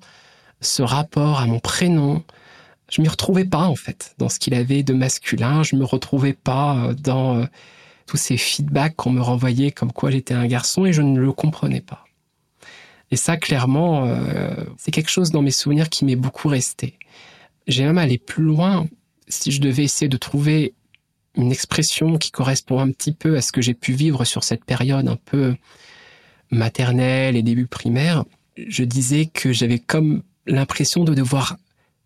ce 0.61 0.83
rapport 0.83 1.41
à 1.41 1.47
mon 1.47 1.59
prénom, 1.59 2.23
je 2.91 3.01
m'y 3.01 3.09
retrouvais 3.09 3.47
pas 3.47 3.65
en 3.65 3.77
fait 3.77 4.15
dans 4.19 4.29
ce 4.29 4.39
qu'il 4.39 4.53
avait 4.53 4.83
de 4.83 4.93
masculin. 4.93 5.63
Je 5.63 5.77
me 5.77 5.85
retrouvais 5.85 6.35
pas 6.35 6.77
euh, 6.77 6.95
dans 6.95 7.39
euh, 7.39 7.47
tous 8.07 8.19
ces 8.19 8.37
feedbacks 8.37 8.95
qu'on 8.95 9.11
me 9.11 9.23
renvoyait 9.23 9.71
comme 9.71 9.93
quoi 9.93 10.11
j'étais 10.11 10.35
un 10.35 10.47
garçon 10.47 10.85
et 10.85 10.93
je 10.93 11.01
ne 11.01 11.19
le 11.19 11.33
comprenais 11.33 11.81
pas. 11.81 12.06
Et 13.11 13.17
ça, 13.17 13.37
clairement, 13.37 14.07
euh, 14.07 14.55
c'est 14.79 14.91
quelque 14.91 15.11
chose 15.11 15.31
dans 15.31 15.43
mes 15.43 15.51
souvenirs 15.51 15.89
qui 15.89 16.05
m'est 16.05 16.17
beaucoup 16.17 16.49
resté. 16.49 16.99
J'ai 17.67 17.85
même 17.85 17.99
allé 17.99 18.19
plus 18.19 18.45
loin. 18.45 18.87
Si 19.29 19.51
je 19.51 19.61
devais 19.61 19.85
essayer 19.85 20.09
de 20.09 20.17
trouver 20.17 20.75
une 21.37 21.53
expression 21.53 22.19
qui 22.19 22.31
correspond 22.31 22.81
un 22.81 22.91
petit 22.91 23.13
peu 23.13 23.37
à 23.37 23.43
ce 23.43 23.53
que 23.53 23.61
j'ai 23.61 23.75
pu 23.75 23.93
vivre 23.93 24.25
sur 24.25 24.43
cette 24.43 24.65
période 24.65 25.07
un 25.09 25.17
peu 25.17 25.55
maternelle 26.51 27.37
et 27.37 27.43
début 27.43 27.67
primaire, 27.67 28.25
je 28.57 28.85
disais 28.85 29.27
que 29.27 29.53
j'avais 29.53 29.79
comme 29.79 30.23
l'impression 30.47 31.05
de 31.05 31.15
devoir 31.15 31.57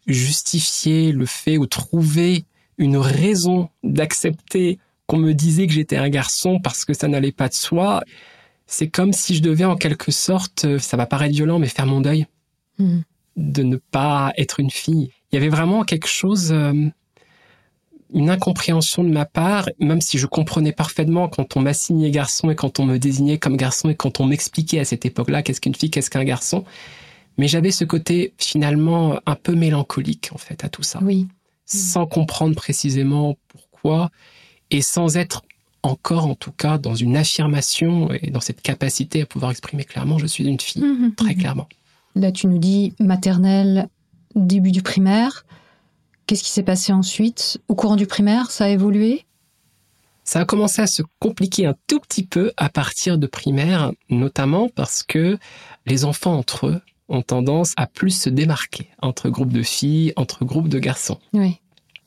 justifier 0.06 1.12
le 1.12 1.26
fait 1.26 1.58
ou 1.58 1.66
trouver 1.66 2.44
une 2.78 2.96
raison 2.96 3.68
d'accepter 3.82 4.78
qu'on 5.06 5.18
me 5.18 5.32
disait 5.32 5.66
que 5.66 5.72
j'étais 5.72 5.96
un 5.96 6.08
garçon 6.08 6.58
parce 6.60 6.84
que 6.84 6.94
ça 6.94 7.08
n'allait 7.08 7.32
pas 7.32 7.48
de 7.48 7.54
soi 7.54 8.02
c'est 8.70 8.88
comme 8.88 9.12
si 9.12 9.34
je 9.34 9.42
devais 9.42 9.64
en 9.64 9.74
quelque 9.74 10.12
sorte, 10.12 10.64
euh, 10.64 10.78
ça 10.78 10.96
va 10.96 11.04
paraître 11.04 11.34
violent, 11.34 11.58
mais 11.58 11.66
faire 11.66 11.86
mon 11.86 12.00
deuil 12.00 12.26
hmm. 12.78 13.00
de 13.36 13.62
ne 13.64 13.76
pas 13.76 14.32
être 14.38 14.60
une 14.60 14.70
fille. 14.70 15.10
Il 15.30 15.34
y 15.34 15.38
avait 15.38 15.48
vraiment 15.48 15.82
quelque 15.82 16.06
chose, 16.06 16.52
euh, 16.52 16.72
une 18.14 18.30
incompréhension 18.30 19.02
de 19.02 19.08
ma 19.08 19.24
part, 19.24 19.68
même 19.80 20.00
si 20.00 20.18
je 20.18 20.26
comprenais 20.26 20.70
parfaitement 20.70 21.28
quand 21.28 21.56
on 21.56 21.60
m'assignait 21.60 22.12
garçon 22.12 22.48
et 22.48 22.54
quand 22.54 22.78
on 22.78 22.86
me 22.86 22.98
désignait 22.98 23.38
comme 23.38 23.56
garçon 23.56 23.90
et 23.90 23.96
quand 23.96 24.20
on 24.20 24.26
m'expliquait 24.26 24.78
à 24.78 24.84
cette 24.84 25.04
époque-là 25.04 25.42
qu'est-ce 25.42 25.60
qu'une 25.60 25.74
fille, 25.74 25.90
qu'est-ce 25.90 26.10
qu'un 26.10 26.24
garçon. 26.24 26.64
Mais 27.38 27.48
j'avais 27.48 27.72
ce 27.72 27.84
côté 27.84 28.34
finalement 28.38 29.18
un 29.26 29.34
peu 29.34 29.56
mélancolique 29.56 30.30
en 30.32 30.38
fait 30.38 30.62
à 30.62 30.68
tout 30.68 30.84
ça. 30.84 31.00
Oui. 31.02 31.26
Sans 31.66 32.06
comprendre 32.06 32.54
précisément 32.54 33.36
pourquoi 33.48 34.10
et 34.70 34.80
sans 34.80 35.16
être 35.16 35.42
encore 35.82 36.26
en 36.26 36.34
tout 36.34 36.52
cas 36.52 36.78
dans 36.78 36.94
une 36.94 37.16
affirmation 37.16 38.12
et 38.12 38.30
dans 38.30 38.40
cette 38.40 38.62
capacité 38.62 39.22
à 39.22 39.26
pouvoir 39.26 39.50
exprimer 39.50 39.84
clairement 39.84 40.18
je 40.18 40.26
suis 40.26 40.44
une 40.44 40.60
fille, 40.60 40.82
mhm, 40.82 41.14
très 41.14 41.34
clairement. 41.34 41.68
Là 42.14 42.32
tu 42.32 42.46
nous 42.46 42.58
dis 42.58 42.94
maternelle, 42.98 43.88
début 44.34 44.72
du 44.72 44.82
primaire. 44.82 45.44
Qu'est-ce 46.26 46.44
qui 46.44 46.50
s'est 46.50 46.62
passé 46.62 46.92
ensuite? 46.92 47.60
Au 47.68 47.74
courant 47.74 47.96
du 47.96 48.06
primaire, 48.06 48.50
ça 48.50 48.66
a 48.66 48.68
évolué? 48.68 49.24
Ça 50.22 50.40
a 50.40 50.44
commencé 50.44 50.80
à 50.80 50.86
se 50.86 51.02
compliquer 51.18 51.66
un 51.66 51.74
tout 51.88 51.98
petit 51.98 52.24
peu 52.24 52.52
à 52.56 52.68
partir 52.68 53.18
de 53.18 53.26
primaire, 53.26 53.90
notamment 54.10 54.68
parce 54.68 55.02
que 55.02 55.38
les 55.86 56.04
enfants 56.04 56.36
entre 56.36 56.68
eux 56.68 56.80
ont 57.08 57.22
tendance 57.22 57.72
à 57.76 57.88
plus 57.88 58.10
se 58.10 58.30
démarquer 58.30 58.88
entre 59.02 59.28
groupes 59.28 59.52
de 59.52 59.64
filles, 59.64 60.12
entre 60.14 60.44
groupes 60.44 60.68
de 60.68 60.78
garçons. 60.78 61.18
Oui. 61.32 61.58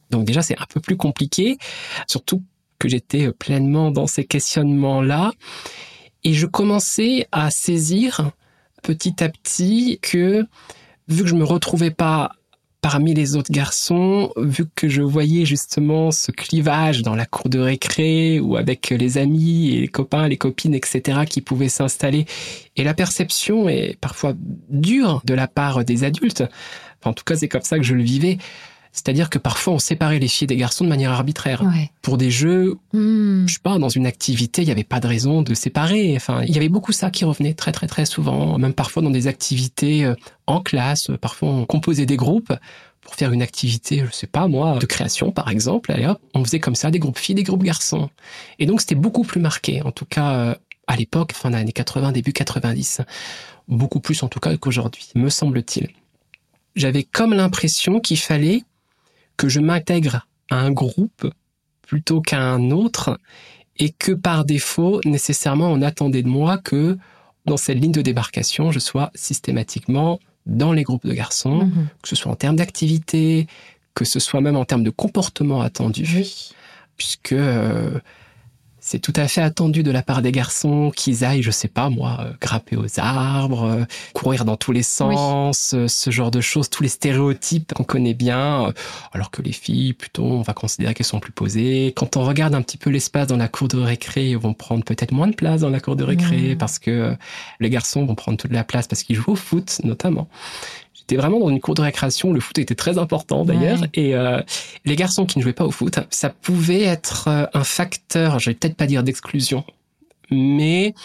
Donc 0.10 0.24
déjà, 0.26 0.42
c'est 0.42 0.58
un 0.58 0.66
peu 0.70 0.80
plus 0.80 0.96
compliqué, 0.96 1.58
surtout 2.08 2.42
que 2.84 2.90
j'étais 2.90 3.32
pleinement 3.32 3.92
dans 3.92 4.08
ces 4.08 4.26
questionnements-là. 4.26 5.32
Et 6.26 6.34
je 6.34 6.46
commençais 6.46 7.28
à 7.32 7.50
saisir 7.50 8.32
petit 8.82 9.24
à 9.24 9.30
petit 9.30 10.00
que, 10.02 10.46
vu 11.08 11.24
que 11.24 11.30
je 11.30 11.36
me 11.36 11.46
retrouvais 11.46 11.92
pas 11.92 12.34
parmi 12.82 13.14
les 13.14 13.38
autres 13.38 13.54
garçons, 13.54 14.34
vu 14.36 14.66
que 14.76 14.90
je 14.90 15.02
voyais 15.02 15.46
justement 15.46 16.12
ce 16.12 16.32
clivage 16.32 17.04
dans 17.04 17.16
la 17.16 17.26
cour 17.26 17.48
de 17.48 17.60
récré 17.60 18.42
ou 18.42 18.58
avec 18.58 18.90
les 18.90 19.18
amis 19.18 19.70
et 19.70 19.80
les 19.80 19.88
copains, 19.88 20.28
les 20.28 20.36
copines, 20.36 20.74
etc., 20.74 21.22
qui 21.26 21.40
pouvaient 21.40 21.70
s'installer, 21.70 22.26
et 22.76 22.84
la 22.84 22.94
perception 22.94 23.70
est 23.70 23.98
parfois 24.02 24.34
dure 24.68 25.22
de 25.24 25.34
la 25.34 25.48
part 25.48 25.86
des 25.86 26.04
adultes, 26.04 26.44
en 27.06 27.14
tout 27.14 27.24
cas 27.24 27.38
c'est 27.38 27.48
comme 27.48 27.62
ça 27.62 27.78
que 27.78 27.84
je 27.86 27.96
le 27.96 28.04
vivais, 28.04 28.38
c'est-à-dire 28.94 29.32
que 29.32 29.40
parfois 29.40 29.74
on 29.74 29.80
séparait 29.80 30.20
les 30.20 30.28
filles 30.28 30.48
des 30.48 30.56
garçons 30.56 30.84
de 30.84 30.90
manière 30.90 31.12
arbitraire. 31.12 31.64
Pour 32.04 32.18
des 32.18 32.30
jeux, 32.30 32.76
hmm. 32.94 33.48
je 33.48 33.54
sais 33.54 33.60
pas, 33.62 33.80
dans 33.80 33.90
une 33.90 34.06
activité, 34.06 34.62
il 34.62 34.66
n'y 34.66 34.72
avait 34.72 34.84
pas 34.84 35.00
de 35.00 35.08
raison 35.08 35.42
de 35.42 35.54
séparer. 35.56 36.14
Enfin, 36.16 36.44
il 36.44 36.54
y 36.54 36.58
avait 36.58 36.70
beaucoup 36.70 36.92
ça 36.92 37.10
qui 37.10 37.26
revenait 37.26 37.56
très 37.56 37.72
très 37.72 37.88
très 37.88 38.06
souvent, 38.06 38.58
même 38.60 38.74
parfois 38.74 39.02
dans 39.02 39.10
des 39.10 39.26
activités 39.26 40.06
euh, 40.06 40.14
en 40.46 40.62
classe. 40.62 41.10
Parfois 41.20 41.50
on 41.50 41.66
composait 41.66 42.06
des 42.06 42.18
groupes 42.18 42.54
pour 43.02 43.16
faire 43.16 43.34
une 43.34 43.42
activité, 43.42 44.04
je 44.06 44.12
sais 44.12 44.28
pas 44.28 44.48
moi, 44.48 44.78
de 44.78 44.86
création 44.86 45.32
par 45.32 45.50
exemple. 45.50 45.92
Allez 45.92 46.06
hop, 46.06 46.22
on 46.36 46.44
faisait 46.46 46.60
comme 46.60 46.76
ça 46.76 46.92
des 46.92 47.00
groupes 47.00 47.18
filles, 47.18 47.36
des 47.36 47.44
groupes 47.44 47.64
garçons. 47.64 48.12
Et 48.60 48.68
donc 48.68 48.80
c'était 48.80 48.96
beaucoup 48.96 49.24
plus 49.24 49.42
marqué, 49.42 49.82
en 49.82 49.92
tout 49.92 50.06
cas 50.06 50.34
euh, 50.34 50.56
à 50.86 50.96
l'époque, 50.96 51.34
fin 51.34 51.50
des 51.50 51.58
années 51.58 51.72
80, 51.72 52.12
début 52.12 52.32
90. 52.32 53.02
Beaucoup 53.68 54.00
plus 54.00 54.22
en 54.22 54.28
tout 54.28 54.40
cas 54.40 54.56
qu'aujourd'hui, 54.56 55.08
me 55.16 55.30
semble-t-il. 55.30 55.90
J'avais 56.76 57.04
comme 57.04 57.34
l'impression 57.34 58.00
qu'il 58.00 58.20
fallait 58.20 58.64
que 59.38 59.50
je 59.50 59.60
m'intègre 59.60 60.28
à 60.50 60.58
un 60.58 60.72
groupe 60.72 61.32
plutôt 61.82 62.22
qu'à 62.22 62.42
un 62.42 62.72
autre 62.72 63.20
et 63.78 63.90
que 63.90 64.12
par 64.12 64.46
défaut, 64.46 65.02
nécessairement, 65.06 65.68
on 65.68 65.82
attendait 65.82 66.24
de 66.24 66.28
moi 66.28 66.58
que 66.58 66.98
dans 67.46 67.58
cette 67.58 67.78
ligne 67.78 67.92
de 67.92 68.02
débarcation, 68.02 68.72
je 68.72 68.80
sois 68.80 69.12
systématiquement 69.16 70.20
dans 70.46 70.74
les 70.74 70.84
groupes 70.84 71.06
de 71.06 71.14
garçons, 71.14 71.66
mhm. 71.66 71.88
que 72.02 72.08
ce 72.08 72.16
soit 72.16 72.32
en 72.32 72.36
termes 72.36 72.56
d'activité, 72.56 73.48
que 73.94 74.06
ce 74.06 74.20
soit 74.20 74.42
même 74.42 74.56
en 74.56 74.66
termes 74.66 74.84
de 74.84 74.90
comportement 74.90 75.62
attendu, 75.62 76.26
puisque 76.98 77.34
euh, 77.34 78.00
c'est 78.86 79.00
tout 79.00 79.14
à 79.16 79.30
fait 79.30 79.42
attendu 79.42 79.82
de 79.82 79.92
la 79.92 80.04
part 80.04 80.22
des 80.22 80.34
garçons 80.34 80.92
qu'ils 80.94 81.24
aillent, 81.24 81.42
je 81.42 81.52
sais 81.52 81.70
pas 81.70 81.90
moi, 81.90 82.18
euh, 82.20 82.34
grimper 82.42 82.76
aux 82.76 83.00
arbres, 83.00 83.64
euh, 83.64 83.86
courir 84.14 84.44
dans 84.44 84.58
tous 84.58 84.74
les 84.74 84.84
sens, 84.84 85.74
euh, 85.74 85.88
ce 85.88 86.12
genre 86.12 86.32
de 86.32 86.42
choses, 86.42 86.70
tous 86.70 86.84
les 86.84 86.90
stéréotypes 86.90 87.74
qu'on 87.74 87.86
connaît 87.86 88.14
bien, 88.14 88.74
alors 89.14 89.32
que 89.32 89.42
les 89.42 89.54
filles, 89.54 89.94
plutôt, 89.94 90.26
on 90.26 90.42
va 90.42 90.54
considérer 90.54 90.94
qu'elles 90.94 91.06
sont 91.06 91.22
plus 91.22 91.32
posées. 91.32 91.94
Quand 91.96 92.18
on 92.18 92.26
regarde 92.26 92.56
un 92.56 92.62
petit 92.62 92.78
peu 92.78 92.90
l'espace 92.90 93.28
dans 93.28 93.38
la 93.38 93.48
cour 93.48 93.70
de 93.70 93.78
récré, 93.78 94.32
ils 94.32 94.38
vont 94.38 94.54
prendre 94.54 94.84
peut-être 94.84 95.14
moins 95.14 95.28
de 95.28 95.36
place 95.36 95.62
dans 95.62 95.70
la 95.70 95.80
cour 95.80 95.96
de 95.96 96.04
récré 96.04 96.58
parce 96.60 96.78
que 96.78 97.16
les 97.62 97.70
garçons 97.70 98.06
vont 98.06 98.16
prendre 98.16 98.38
toute 98.38 98.52
la 98.52 98.66
place 98.66 98.88
parce 98.88 99.04
qu'ils 99.04 99.16
jouent 99.16 99.32
au 99.32 99.36
foot, 99.36 99.80
notamment. 99.86 100.28
J'étais 101.04 101.22
vraiment 101.22 101.40
dans 101.40 101.50
une 101.50 101.60
cour 101.60 101.76
de 101.76 101.82
récréation. 101.82 102.32
Le 102.32 102.40
foot 102.40 102.58
était 102.60 102.76
très 102.76 102.98
important 102.98 103.44
d'ailleurs. 103.44 103.82
Et 103.94 104.16
euh, 104.16 104.42
les 104.86 104.96
garçons 104.96 105.26
qui 105.26 105.38
ne 105.38 105.44
jouaient 105.44 105.52
pas 105.52 105.66
au 105.66 105.72
foot, 105.72 106.00
ça 106.10 106.30
pouvait 106.30 106.84
être 106.84 107.28
euh, 107.28 107.46
un 107.54 107.66
facteur, 107.66 108.40
je 108.40 108.50
vais 108.50 108.54
peut-être 108.56 108.78
pas 108.78 108.86
dire 108.86 109.04
d'exclusion, 109.04 109.66
mais 110.32 110.96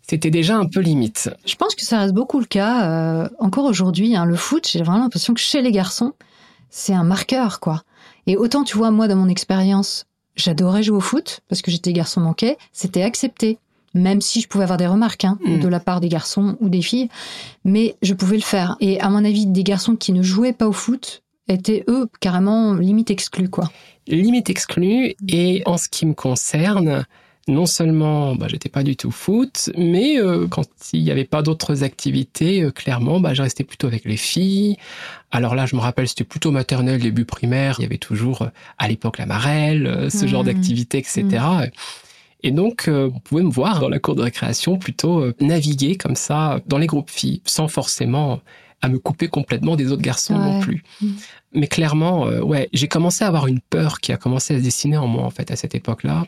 c'était 0.00 0.30
déjà 0.30 0.56
un 0.56 0.64
peu 0.64 0.80
limite. 0.80 1.28
Je 1.44 1.56
pense 1.56 1.74
que 1.74 1.84
ça 1.84 1.98
reste 1.98 2.14
beaucoup 2.14 2.40
le 2.40 2.46
cas. 2.46 2.88
Euh, 2.88 3.28
encore 3.38 3.66
aujourd'hui, 3.66 4.16
hein, 4.16 4.24
le 4.24 4.36
foot, 4.36 4.66
j'ai 4.72 4.82
vraiment 4.82 5.00
l'impression 5.00 5.34
que 5.34 5.40
chez 5.40 5.60
les 5.60 5.72
garçons, 5.72 6.14
c'est 6.70 6.94
un 6.94 7.04
marqueur, 7.04 7.60
quoi. 7.60 7.82
Et 8.26 8.38
autant, 8.38 8.64
tu 8.64 8.78
vois, 8.78 8.90
moi, 8.90 9.08
dans 9.08 9.16
mon 9.16 9.28
expérience, 9.28 10.06
j'adorais 10.36 10.82
jouer 10.82 10.96
au 10.96 11.00
foot 11.00 11.40
parce 11.50 11.60
que 11.60 11.70
j'étais 11.70 11.92
garçon 11.92 12.22
manqué, 12.22 12.56
c'était 12.72 13.02
accepté 13.02 13.58
même 13.94 14.20
si 14.20 14.40
je 14.40 14.48
pouvais 14.48 14.64
avoir 14.64 14.78
des 14.78 14.86
remarques 14.86 15.24
hein, 15.24 15.38
mm. 15.44 15.60
de 15.60 15.68
la 15.68 15.80
part 15.80 16.00
des 16.00 16.08
garçons 16.08 16.56
ou 16.60 16.68
des 16.68 16.82
filles, 16.82 17.08
mais 17.64 17.96
je 18.02 18.14
pouvais 18.14 18.36
le 18.36 18.42
faire. 18.42 18.76
Et 18.80 19.00
à 19.00 19.08
mon 19.08 19.24
avis, 19.24 19.46
des 19.46 19.64
garçons 19.64 19.96
qui 19.96 20.12
ne 20.12 20.22
jouaient 20.22 20.52
pas 20.52 20.66
au 20.66 20.72
foot 20.72 21.22
étaient 21.48 21.84
eux 21.88 22.08
carrément 22.20 22.74
limite 22.74 23.10
exclus, 23.10 23.48
quoi. 23.48 23.70
Limite 24.06 24.50
exclus. 24.50 25.14
Et 25.28 25.62
en 25.66 25.76
ce 25.76 25.88
qui 25.88 26.06
me 26.06 26.14
concerne, 26.14 27.04
non 27.48 27.66
seulement 27.66 28.34
bah, 28.36 28.46
j'étais 28.48 28.68
pas 28.68 28.82
du 28.82 28.96
tout 28.96 29.10
foot, 29.10 29.70
mais 29.76 30.18
euh, 30.18 30.46
quand 30.46 30.66
il 30.92 31.02
n'y 31.02 31.10
avait 31.10 31.24
pas 31.24 31.42
d'autres 31.42 31.82
activités, 31.82 32.62
euh, 32.62 32.70
clairement, 32.70 33.20
bah, 33.20 33.34
je 33.34 33.42
restais 33.42 33.64
plutôt 33.64 33.88
avec 33.88 34.04
les 34.04 34.16
filles. 34.16 34.76
Alors 35.30 35.54
là, 35.54 35.66
je 35.66 35.76
me 35.76 35.80
rappelle, 35.80 36.08
c'était 36.08 36.24
plutôt 36.24 36.50
maternelle, 36.50 37.00
début 37.00 37.24
primaire. 37.24 37.76
Il 37.78 37.82
y 37.82 37.86
avait 37.86 37.98
toujours, 37.98 38.42
euh, 38.42 38.48
à 38.78 38.88
l'époque, 38.88 39.18
la 39.18 39.26
marelle, 39.26 40.08
ce 40.10 40.26
genre 40.26 40.42
mm. 40.42 40.46
d'activité, 40.46 40.98
etc. 40.98 41.24
Et 42.42 42.50
donc, 42.50 42.88
euh, 42.88 43.08
vous 43.08 43.20
pouvez 43.20 43.42
me 43.42 43.50
voir 43.50 43.80
dans 43.80 43.88
la 43.88 43.98
cour 43.98 44.14
de 44.14 44.22
récréation 44.22 44.78
plutôt 44.78 45.20
euh, 45.20 45.34
naviguer 45.40 45.96
comme 45.96 46.16
ça 46.16 46.60
dans 46.66 46.78
les 46.78 46.86
groupes 46.86 47.10
filles, 47.10 47.40
sans 47.44 47.68
forcément 47.68 48.40
à 48.80 48.88
me 48.88 48.98
couper 48.98 49.28
complètement 49.28 49.76
des 49.76 49.92
autres 49.92 50.02
garçons 50.02 50.36
non 50.36 50.60
plus. 50.60 50.82
Mm. 51.00 51.10
Mais 51.54 51.66
clairement, 51.68 52.26
euh, 52.26 52.40
ouais, 52.40 52.68
j'ai 52.72 52.88
commencé 52.88 53.22
à 53.22 53.28
avoir 53.28 53.46
une 53.46 53.60
peur 53.60 54.00
qui 54.00 54.12
a 54.12 54.16
commencé 54.16 54.54
à 54.54 54.58
se 54.58 54.62
dessiner 54.62 54.96
en 54.96 55.06
moi 55.06 55.24
en 55.24 55.30
fait 55.30 55.52
à 55.52 55.56
cette 55.56 55.76
époque-là, 55.76 56.26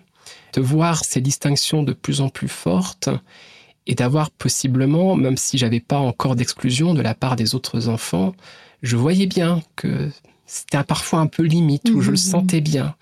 de 0.52 0.60
voir 0.60 1.04
ces 1.04 1.20
distinctions 1.20 1.82
de 1.82 1.92
plus 1.92 2.20
en 2.20 2.28
plus 2.28 2.48
fortes 2.48 3.08
et 3.86 3.96
d'avoir 3.96 4.30
possiblement, 4.30 5.16
même 5.16 5.36
si 5.36 5.58
j'avais 5.58 5.80
pas 5.80 5.98
encore 5.98 6.36
d'exclusion 6.36 6.94
de 6.94 7.02
la 7.02 7.14
part 7.14 7.34
des 7.34 7.56
autres 7.56 7.88
enfants, 7.88 8.34
je 8.82 8.96
voyais 8.96 9.26
bien 9.26 9.60
que 9.74 10.10
c'était 10.46 10.82
parfois 10.84 11.18
un 11.18 11.26
peu 11.26 11.42
limite, 11.42 11.90
où 11.90 12.00
je 12.00 12.10
le 12.10 12.16
mm-hmm. 12.16 12.30
sentais 12.30 12.60
bien. 12.60 12.94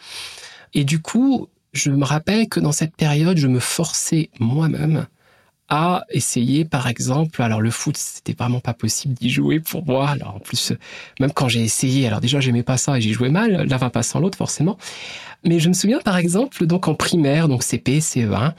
Et 0.74 0.84
du 0.84 1.00
coup, 1.00 1.48
je 1.72 1.90
me 1.90 2.04
rappelle 2.04 2.48
que 2.48 2.60
dans 2.60 2.72
cette 2.72 2.96
période, 2.96 3.36
je 3.36 3.46
me 3.46 3.60
forçais 3.60 4.30
moi-même 4.38 5.06
à 5.68 6.04
essayer, 6.10 6.66
par 6.66 6.86
exemple, 6.86 7.40
alors 7.40 7.62
le 7.62 7.70
foot, 7.70 7.96
c'était 7.96 8.34
vraiment 8.34 8.60
pas 8.60 8.74
possible 8.74 9.14
d'y 9.14 9.30
jouer 9.30 9.58
pour 9.58 9.86
moi. 9.86 10.10
Alors 10.10 10.36
en 10.36 10.38
plus, 10.38 10.74
même 11.18 11.32
quand 11.32 11.48
j'ai 11.48 11.62
essayé, 11.62 12.06
alors 12.06 12.20
déjà 12.20 12.40
j'aimais 12.40 12.62
pas 12.62 12.76
ça 12.76 12.98
et 12.98 13.00
j'y 13.00 13.14
jouais 13.14 13.30
mal, 13.30 13.66
l'un 13.66 13.76
va 13.78 13.88
pas 13.88 14.02
sans 14.02 14.20
l'autre 14.20 14.36
forcément. 14.36 14.76
Mais 15.44 15.60
je 15.60 15.68
me 15.68 15.72
souviens 15.72 16.00
par 16.00 16.18
exemple, 16.18 16.66
donc 16.66 16.88
en 16.88 16.94
primaire, 16.94 17.48
donc 17.48 17.62
CP, 17.62 18.00
CE1, 18.00 18.52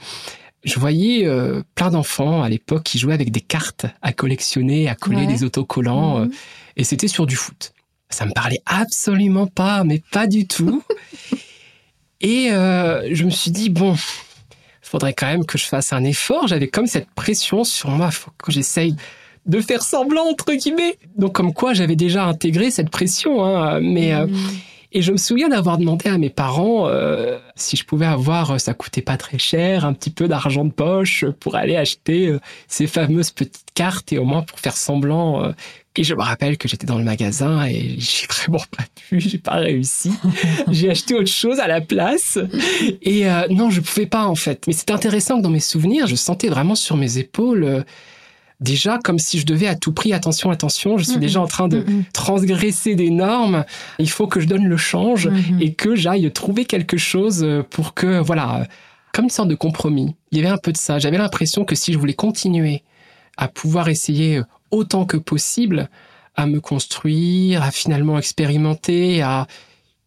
je 0.64 0.80
voyais 0.80 1.26
euh, 1.26 1.62
plein 1.76 1.90
d'enfants 1.90 2.42
à 2.42 2.48
l'époque 2.48 2.82
qui 2.82 2.98
jouaient 2.98 3.14
avec 3.14 3.30
des 3.30 3.40
cartes 3.40 3.86
à 4.02 4.12
collectionner, 4.12 4.88
à 4.88 4.96
coller 4.96 5.26
des 5.26 5.44
autocollants, 5.44 6.18
mhm. 6.18 6.24
euh, 6.24 6.34
et 6.76 6.82
c'était 6.82 7.08
sur 7.08 7.26
du 7.26 7.36
foot. 7.36 7.74
Ça 8.10 8.26
me 8.26 8.32
parlait 8.32 8.60
absolument 8.66 9.46
pas, 9.46 9.84
mais 9.84 10.02
pas 10.10 10.26
du 10.26 10.48
tout. 10.48 10.82
Et 12.20 12.50
euh, 12.50 13.08
je 13.12 13.24
me 13.24 13.30
suis 13.30 13.50
dit, 13.50 13.70
bon, 13.70 13.94
il 13.94 14.88
faudrait 14.88 15.14
quand 15.14 15.26
même 15.26 15.44
que 15.44 15.58
je 15.58 15.64
fasse 15.64 15.92
un 15.92 16.04
effort. 16.04 16.46
J'avais 16.48 16.68
comme 16.68 16.86
cette 16.86 17.10
pression 17.10 17.64
sur 17.64 17.90
moi, 17.90 18.06
il 18.10 18.14
faut 18.14 18.30
que 18.38 18.52
j'essaye 18.52 18.96
de 19.46 19.60
faire 19.60 19.82
semblant, 19.82 20.24
entre 20.24 20.52
guillemets. 20.54 20.98
Donc 21.16 21.34
comme 21.34 21.52
quoi 21.52 21.74
j'avais 21.74 21.96
déjà 21.96 22.24
intégré 22.24 22.70
cette 22.70 22.90
pression. 22.90 23.44
Hein, 23.44 23.80
mais... 23.80 24.14
Euh, 24.14 24.26
mmh. 24.26 24.38
et 24.92 25.02
je 25.02 25.12
me 25.12 25.18
souviens 25.18 25.48
d'avoir 25.48 25.76
demandé 25.76 26.08
à 26.08 26.16
mes 26.16 26.30
parents 26.30 26.88
euh, 26.88 27.38
si 27.56 27.76
je 27.76 27.84
pouvais 27.84 28.06
avoir, 28.06 28.58
ça 28.58 28.72
coûtait 28.72 29.02
pas 29.02 29.18
très 29.18 29.38
cher, 29.38 29.84
un 29.84 29.92
petit 29.92 30.10
peu 30.10 30.28
d'argent 30.28 30.64
de 30.64 30.72
poche 30.72 31.26
pour 31.40 31.56
aller 31.56 31.76
acheter 31.76 32.34
ces 32.68 32.86
fameuses 32.86 33.32
petites 33.32 33.66
cartes 33.74 34.12
et 34.14 34.18
au 34.18 34.24
moins 34.24 34.42
pour 34.42 34.60
faire 34.60 34.76
semblant 34.76 35.52
et 35.96 36.04
je 36.04 36.14
me 36.14 36.22
rappelle 36.22 36.58
que 36.58 36.66
j'étais 36.66 36.86
dans 36.86 36.98
le 36.98 37.04
magasin 37.04 37.64
et 37.66 37.94
j'ai 37.98 38.26
vraiment 38.26 38.62
pas 38.76 38.84
pu, 38.94 39.20
j'ai 39.20 39.38
pas 39.38 39.56
réussi. 39.56 40.10
j'ai 40.70 40.90
acheté 40.90 41.14
autre 41.14 41.30
chose 41.30 41.60
à 41.60 41.68
la 41.68 41.80
place. 41.80 42.38
Et 43.02 43.28
euh, 43.28 43.46
non, 43.50 43.70
je 43.70 43.80
pouvais 43.80 44.06
pas 44.06 44.26
en 44.26 44.34
fait. 44.34 44.64
Mais 44.66 44.72
c'est 44.72 44.90
intéressant 44.90 45.38
que 45.38 45.42
dans 45.42 45.50
mes 45.50 45.60
souvenirs, 45.60 46.06
je 46.06 46.16
sentais 46.16 46.48
vraiment 46.48 46.74
sur 46.74 46.96
mes 46.96 47.18
épaules 47.18 47.64
euh, 47.64 47.82
déjà 48.60 48.98
comme 49.02 49.18
si 49.18 49.38
je 49.38 49.46
devais 49.46 49.66
à 49.66 49.76
tout 49.76 49.92
prix 49.92 50.12
attention 50.12 50.50
attention 50.50 50.96
je 50.96 51.02
suis 51.02 51.18
déjà 51.18 51.40
en 51.40 51.48
train 51.48 51.66
de 51.66 51.84
transgresser 52.12 52.94
des 52.94 53.10
normes 53.10 53.64
il 53.98 54.08
faut 54.08 54.28
que 54.28 54.38
je 54.38 54.46
donne 54.46 54.68
le 54.68 54.76
change 54.76 55.28
et 55.60 55.74
que 55.74 55.96
j'aille 55.96 56.30
trouver 56.30 56.64
quelque 56.64 56.96
chose 56.96 57.42
euh, 57.42 57.64
pour 57.68 57.94
que 57.94 58.20
voilà 58.20 58.68
comme 59.12 59.24
une 59.24 59.30
sorte 59.30 59.48
de 59.48 59.56
compromis 59.56 60.14
il 60.30 60.38
y 60.38 60.40
avait 60.40 60.52
un 60.52 60.56
peu 60.56 60.70
de 60.70 60.76
ça 60.76 61.00
j'avais 61.00 61.18
l'impression 61.18 61.64
que 61.64 61.74
si 61.74 61.92
je 61.92 61.98
voulais 61.98 62.14
continuer 62.14 62.84
à 63.36 63.48
pouvoir 63.48 63.88
essayer 63.88 64.40
autant 64.74 65.06
que 65.06 65.16
possible 65.16 65.88
à 66.34 66.46
me 66.46 66.60
construire, 66.60 67.62
à 67.62 67.70
finalement 67.70 68.18
expérimenter, 68.18 69.22
à 69.22 69.46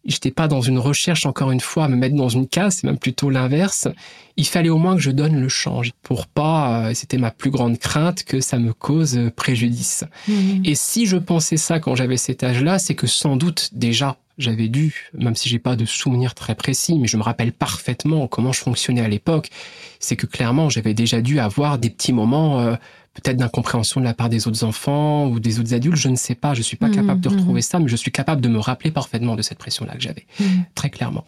j'étais 0.04 0.30
pas 0.30 0.48
dans 0.48 0.60
une 0.60 0.78
recherche 0.78 1.26
encore 1.26 1.50
une 1.50 1.60
fois 1.60 1.84
à 1.84 1.88
me 1.88 1.96
mettre 1.96 2.16
dans 2.16 2.28
une 2.28 2.48
case, 2.48 2.76
c'est 2.76 2.86
même 2.86 2.98
plutôt 2.98 3.30
l'inverse. 3.30 3.88
Il 4.36 4.46
fallait 4.46 4.68
au 4.68 4.78
moins 4.78 4.96
que 4.96 5.02
je 5.02 5.10
donne 5.10 5.40
le 5.40 5.48
change 5.48 5.92
pour 6.02 6.26
pas, 6.26 6.88
euh, 6.88 6.94
c'était 6.94 7.18
ma 7.18 7.30
plus 7.30 7.50
grande 7.50 7.78
crainte 7.78 8.24
que 8.24 8.40
ça 8.40 8.58
me 8.58 8.72
cause 8.72 9.18
préjudice. 9.36 10.04
Mmh. 10.26 10.62
Et 10.64 10.74
si 10.74 11.06
je 11.06 11.16
pensais 11.16 11.56
ça 11.56 11.80
quand 11.80 11.94
j'avais 11.94 12.16
cet 12.16 12.42
âge-là, 12.42 12.78
c'est 12.78 12.94
que 12.94 13.06
sans 13.06 13.36
doute 13.36 13.70
déjà 13.72 14.16
j'avais 14.38 14.68
dû, 14.68 15.10
même 15.12 15.34
si 15.34 15.48
j'ai 15.48 15.58
pas 15.58 15.76
de 15.76 15.84
souvenirs 15.84 16.34
très 16.34 16.54
précis, 16.54 16.98
mais 16.98 17.06
je 17.06 17.16
me 17.16 17.22
rappelle 17.22 17.52
parfaitement 17.52 18.26
comment 18.28 18.52
je 18.52 18.60
fonctionnais 18.60 19.00
à 19.00 19.08
l'époque, 19.08 19.50
c'est 19.98 20.16
que 20.16 20.26
clairement 20.26 20.70
j'avais 20.70 20.94
déjà 20.94 21.20
dû 21.20 21.40
avoir 21.40 21.78
des 21.78 21.90
petits 21.90 22.12
moments 22.12 22.60
euh, 22.60 22.74
peut-être 23.14 23.36
d'incompréhension 23.36 24.00
de 24.00 24.04
la 24.04 24.14
part 24.14 24.28
des 24.28 24.46
autres 24.46 24.64
enfants 24.64 25.26
ou 25.26 25.40
des 25.40 25.58
autres 25.58 25.74
adultes, 25.74 25.96
je 25.96 26.08
ne 26.08 26.16
sais 26.16 26.34
pas, 26.36 26.54
je 26.54 26.62
suis 26.62 26.76
pas 26.76 26.88
mmh, 26.88 26.94
capable 26.94 27.20
de 27.20 27.28
mmh. 27.28 27.32
retrouver 27.32 27.62
ça, 27.62 27.78
mais 27.80 27.88
je 27.88 27.96
suis 27.96 28.12
capable 28.12 28.40
de 28.40 28.48
me 28.48 28.58
rappeler 28.58 28.90
parfaitement 28.90 29.34
de 29.34 29.42
cette 29.42 29.58
pression-là 29.58 29.94
que 29.94 30.00
j'avais, 30.00 30.26
mmh. 30.38 30.44
très 30.74 30.90
clairement. 30.90 31.24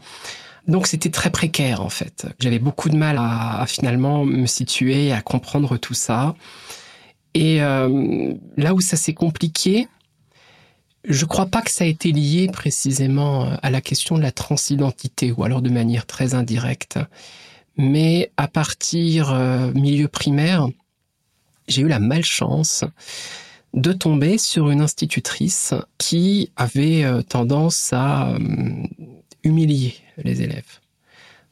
Donc 0.68 0.86
c'était 0.86 1.10
très 1.10 1.30
précaire 1.30 1.80
en 1.80 1.88
fait. 1.88 2.26
J'avais 2.38 2.58
beaucoup 2.58 2.90
de 2.90 2.96
mal 2.96 3.16
à, 3.18 3.64
finalement 3.66 4.24
me 4.24 4.46
situer, 4.46 5.10
à 5.10 5.20
comprendre 5.20 5.78
tout 5.78 5.94
ça. 5.94 6.34
Et 7.34 7.62
euh, 7.62 8.34
là 8.56 8.74
où 8.74 8.80
ça 8.80 8.96
s'est 8.96 9.14
compliqué, 9.14 9.88
je 11.04 11.24
crois 11.24 11.46
pas 11.46 11.62
que 11.62 11.70
ça 11.70 11.84
a 11.84 11.86
été 11.86 12.12
lié 12.12 12.48
précisément 12.52 13.48
à 13.62 13.70
la 13.70 13.80
question 13.80 14.16
de 14.16 14.22
la 14.22 14.32
transidentité 14.32 15.32
ou 15.32 15.44
alors 15.44 15.62
de 15.62 15.70
manière 15.70 16.06
très 16.06 16.34
indirecte. 16.34 16.98
Mais 17.76 18.30
à 18.36 18.48
partir 18.48 19.32
euh, 19.32 19.72
milieu 19.72 20.08
primaire, 20.08 20.68
j'ai 21.68 21.82
eu 21.82 21.88
la 21.88 22.00
malchance 22.00 22.84
de 23.72 23.92
tomber 23.92 24.36
sur 24.36 24.70
une 24.70 24.80
institutrice 24.80 25.74
qui 25.96 26.50
avait 26.56 27.04
euh, 27.04 27.22
tendance 27.22 27.92
à 27.92 28.30
euh, 28.30 28.38
humilier 29.44 29.94
les 30.18 30.42
élèves. 30.42 30.80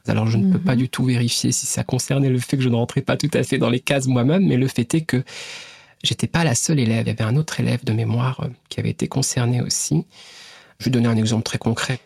Alors 0.07 0.27
je 0.27 0.37
ne 0.37 0.51
peux 0.51 0.59
pas 0.59 0.73
mhm. 0.73 0.79
du 0.79 0.89
tout 0.89 1.05
vérifier 1.05 1.51
si 1.51 1.65
ça 1.65 1.83
concernait 1.83 2.29
le 2.29 2.39
fait 2.39 2.57
que 2.57 2.63
je 2.63 2.69
ne 2.69 2.75
rentrais 2.75 3.01
pas 3.01 3.15
tout 3.15 3.29
à 3.33 3.43
fait 3.43 3.57
dans 3.57 3.69
les 3.69 3.79
cases 3.79 4.07
moi-même, 4.07 4.45
mais 4.45 4.57
le 4.57 4.67
fait 4.67 4.93
est 4.93 5.01
que 5.01 5.23
j'étais 6.03 6.27
pas 6.27 6.43
la 6.43 6.55
seule 6.55 6.79
élève. 6.79 7.05
Il 7.05 7.09
y 7.09 7.11
avait 7.11 7.23
un 7.23 7.35
autre 7.35 7.59
élève 7.59 7.83
de 7.83 7.93
mémoire 7.93 8.41
euh, 8.41 8.49
qui 8.69 8.79
avait 8.79 8.89
été 8.89 9.07
concerné 9.07 9.61
aussi. 9.61 10.05
Je 10.79 10.85
vais 10.85 10.91
donner 10.91 11.07
un 11.07 11.17
exemple 11.17 11.43
très 11.43 11.57
concret. 11.57 11.99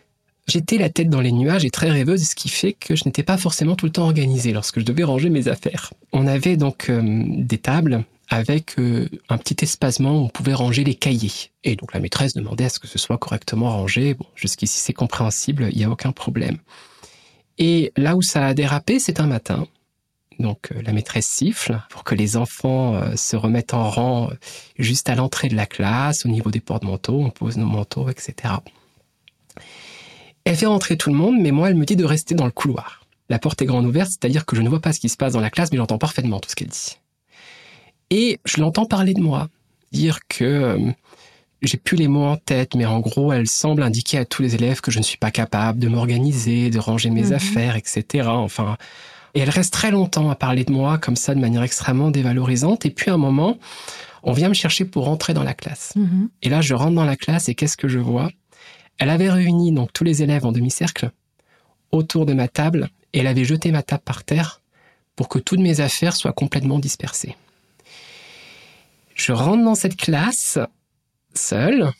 J'étais 0.46 0.76
la 0.76 0.90
tête 0.90 1.08
dans 1.08 1.22
les 1.22 1.32
nuages 1.32 1.64
et 1.64 1.70
très 1.70 1.90
rêveuse, 1.90 2.22
ce 2.22 2.34
qui 2.34 2.50
fait 2.50 2.74
que 2.74 2.96
je 2.96 3.04
n'étais 3.06 3.22
pas 3.22 3.38
forcément 3.38 3.76
tout 3.76 3.86
le 3.86 3.92
temps 3.92 4.04
organisée 4.04 4.52
lorsque 4.52 4.78
je 4.78 4.84
devais 4.84 5.04
ranger 5.04 5.30
mes 5.30 5.48
affaires. 5.48 5.92
On 6.12 6.26
avait 6.26 6.56
donc 6.56 6.90
euh, 6.90 7.22
des 7.26 7.58
tables 7.58 8.04
avec 8.28 8.78
euh, 8.78 9.08
un 9.28 9.38
petit 9.38 9.56
espacement 9.62 10.12
où 10.20 10.24
on 10.24 10.28
pouvait 10.28 10.54
ranger 10.54 10.84
les 10.84 10.94
cahiers. 10.94 11.50
Et 11.62 11.76
donc 11.76 11.94
la 11.94 12.00
maîtresse 12.00 12.34
demandait 12.34 12.64
à 12.64 12.68
ce 12.68 12.78
que 12.78 12.86
ce 12.86 12.98
soit 12.98 13.16
correctement 13.16 13.70
rangé. 13.70 14.14
Bon, 14.14 14.26
jusqu'ici 14.34 14.78
c'est 14.78 14.92
compréhensible, 14.92 15.68
il 15.70 15.78
n'y 15.78 15.84
a 15.84 15.90
aucun 15.90 16.12
problème. 16.12 16.58
Et 17.58 17.92
là 17.96 18.16
où 18.16 18.22
ça 18.22 18.46
a 18.46 18.54
dérapé, 18.54 18.98
c'est 18.98 19.20
un 19.20 19.26
matin. 19.26 19.66
Donc 20.38 20.70
euh, 20.72 20.82
la 20.82 20.92
maîtresse 20.92 21.26
siffle 21.26 21.80
pour 21.90 22.04
que 22.04 22.14
les 22.14 22.36
enfants 22.36 23.00
se 23.16 23.36
remettent 23.36 23.74
en 23.74 23.88
rang 23.88 24.30
juste 24.78 25.08
à 25.08 25.14
l'entrée 25.14 25.48
de 25.48 25.56
la 25.56 25.66
classe, 25.66 26.24
au 26.26 26.28
niveau 26.28 26.50
des 26.50 26.60
porte-manteaux, 26.60 27.20
on 27.20 27.30
pose 27.30 27.56
nos 27.56 27.66
manteaux, 27.66 28.08
etc. 28.08 28.54
Elle 30.44 30.56
fait 30.56 30.66
rentrer 30.66 30.96
tout 30.96 31.10
le 31.10 31.16
monde, 31.16 31.36
mais 31.40 31.50
moi, 31.52 31.70
elle 31.70 31.76
me 31.76 31.84
dit 31.86 31.96
de 31.96 32.04
rester 32.04 32.34
dans 32.34 32.44
le 32.44 32.50
couloir. 32.50 33.06
La 33.30 33.38
porte 33.38 33.62
est 33.62 33.66
grande 33.66 33.86
ouverte, 33.86 34.10
c'est-à-dire 34.10 34.44
que 34.44 34.56
je 34.56 34.62
ne 34.62 34.68
vois 34.68 34.80
pas 34.80 34.92
ce 34.92 35.00
qui 35.00 35.08
se 35.08 35.16
passe 35.16 35.32
dans 35.32 35.40
la 35.40 35.50
classe, 35.50 35.70
mais 35.72 35.78
j'entends 35.78 35.98
parfaitement 35.98 36.40
tout 36.40 36.50
ce 36.50 36.54
qu'elle 36.56 36.68
dit. 36.68 36.98
Et 38.10 38.38
je 38.44 38.60
l'entends 38.60 38.84
parler 38.84 39.14
de 39.14 39.20
moi, 39.20 39.48
dire 39.92 40.18
que 40.28 40.44
euh, 40.44 40.90
j'ai 41.62 41.78
plus 41.78 41.96
les 41.96 42.08
mots 42.08 42.26
en 42.26 42.36
tête, 42.36 42.74
mais 42.74 42.84
en 42.84 43.00
gros, 43.00 43.32
elle 43.32 43.46
semble 43.48 43.82
indiquer 43.82 44.18
à 44.18 44.24
tous 44.26 44.42
les 44.42 44.54
élèves 44.54 44.82
que 44.82 44.90
je 44.90 44.98
ne 44.98 45.02
suis 45.04 45.16
pas 45.16 45.30
capable 45.30 45.78
de 45.78 45.88
m'organiser, 45.88 46.68
de 46.68 46.78
ranger 46.78 47.08
mes 47.08 47.28
Mhm. 47.28 47.32
affaires, 47.32 47.76
etc. 47.76 48.28
Enfin, 48.28 48.76
et 49.34 49.40
elle 49.40 49.50
reste 49.50 49.72
très 49.72 49.90
longtemps 49.90 50.30
à 50.30 50.36
parler 50.36 50.64
de 50.64 50.72
moi 50.72 50.98
comme 50.98 51.16
ça, 51.16 51.34
de 51.34 51.40
manière 51.40 51.62
extrêmement 51.62 52.10
dévalorisante. 52.10 52.86
Et 52.86 52.90
puis 52.90 53.10
à 53.10 53.14
un 53.14 53.18
moment, 53.18 53.58
on 54.22 54.32
vient 54.32 54.48
me 54.48 54.54
chercher 54.54 54.84
pour 54.84 55.04
rentrer 55.04 55.34
dans 55.34 55.42
la 55.42 55.54
classe. 55.54 55.92
Mhm. 55.96 56.30
Et 56.42 56.48
là, 56.48 56.60
je 56.60 56.74
rentre 56.74 56.94
dans 56.94 57.04
la 57.04 57.16
classe 57.16 57.48
et 57.48 57.54
qu'est-ce 57.54 57.76
que 57.76 57.88
je 57.88 57.98
vois? 57.98 58.30
Elle 58.98 59.10
avait 59.10 59.30
réuni 59.30 59.72
donc 59.72 59.92
tous 59.92 60.04
les 60.04 60.22
élèves 60.22 60.46
en 60.46 60.52
demi-cercle 60.52 61.10
autour 61.90 62.26
de 62.26 62.32
ma 62.32 62.48
table 62.48 62.88
et 63.12 63.20
elle 63.20 63.26
avait 63.26 63.44
jeté 63.44 63.72
ma 63.72 63.82
table 63.82 64.02
par 64.04 64.24
terre 64.24 64.60
pour 65.16 65.28
que 65.28 65.38
toutes 65.38 65.60
mes 65.60 65.80
affaires 65.80 66.16
soient 66.16 66.32
complètement 66.32 66.78
dispersées. 66.78 67.36
Je 69.14 69.32
rentre 69.32 69.64
dans 69.64 69.76
cette 69.76 69.96
classe 69.96 70.58
seule, 71.34 71.92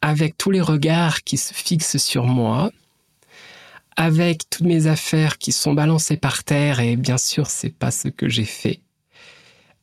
avec 0.00 0.36
tous 0.38 0.50
les 0.50 0.60
regards 0.60 1.22
qui 1.22 1.36
se 1.36 1.52
fixent 1.52 1.98
sur 1.98 2.24
moi, 2.24 2.70
avec 4.00 4.48
toutes 4.48 4.66
mes 4.66 4.86
affaires 4.86 5.38
qui 5.38 5.50
sont 5.50 5.74
balancées 5.74 6.16
par 6.16 6.44
terre 6.44 6.78
et 6.78 6.96
bien 6.96 7.18
sûr, 7.18 7.48
c'est 7.48 7.68
pas 7.76 7.90
ce 7.90 8.06
que 8.08 8.28
j'ai 8.28 8.44
fait 8.44 8.80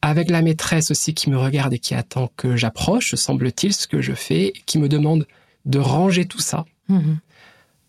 avec 0.01 0.29
la 0.29 0.41
maîtresse 0.43 0.91
aussi 0.91 1.15
qui 1.15 1.31
me 1.31 1.37
regarde 1.37 1.73
et 1.73 1.79
qui 1.79 1.95
attend 1.95 2.29
que 2.37 2.55
j'approche, 2.55 3.15
semble-t-il, 3.15 3.73
ce 3.73 3.87
que 3.87 4.01
je 4.03 4.13
fais, 4.13 4.47
et 4.49 4.61
qui 4.67 4.77
me 4.77 4.87
demande 4.87 5.27
de 5.65 5.79
ranger 5.79 6.25
tout 6.27 6.39
ça, 6.39 6.65
Mhm. 6.89 7.17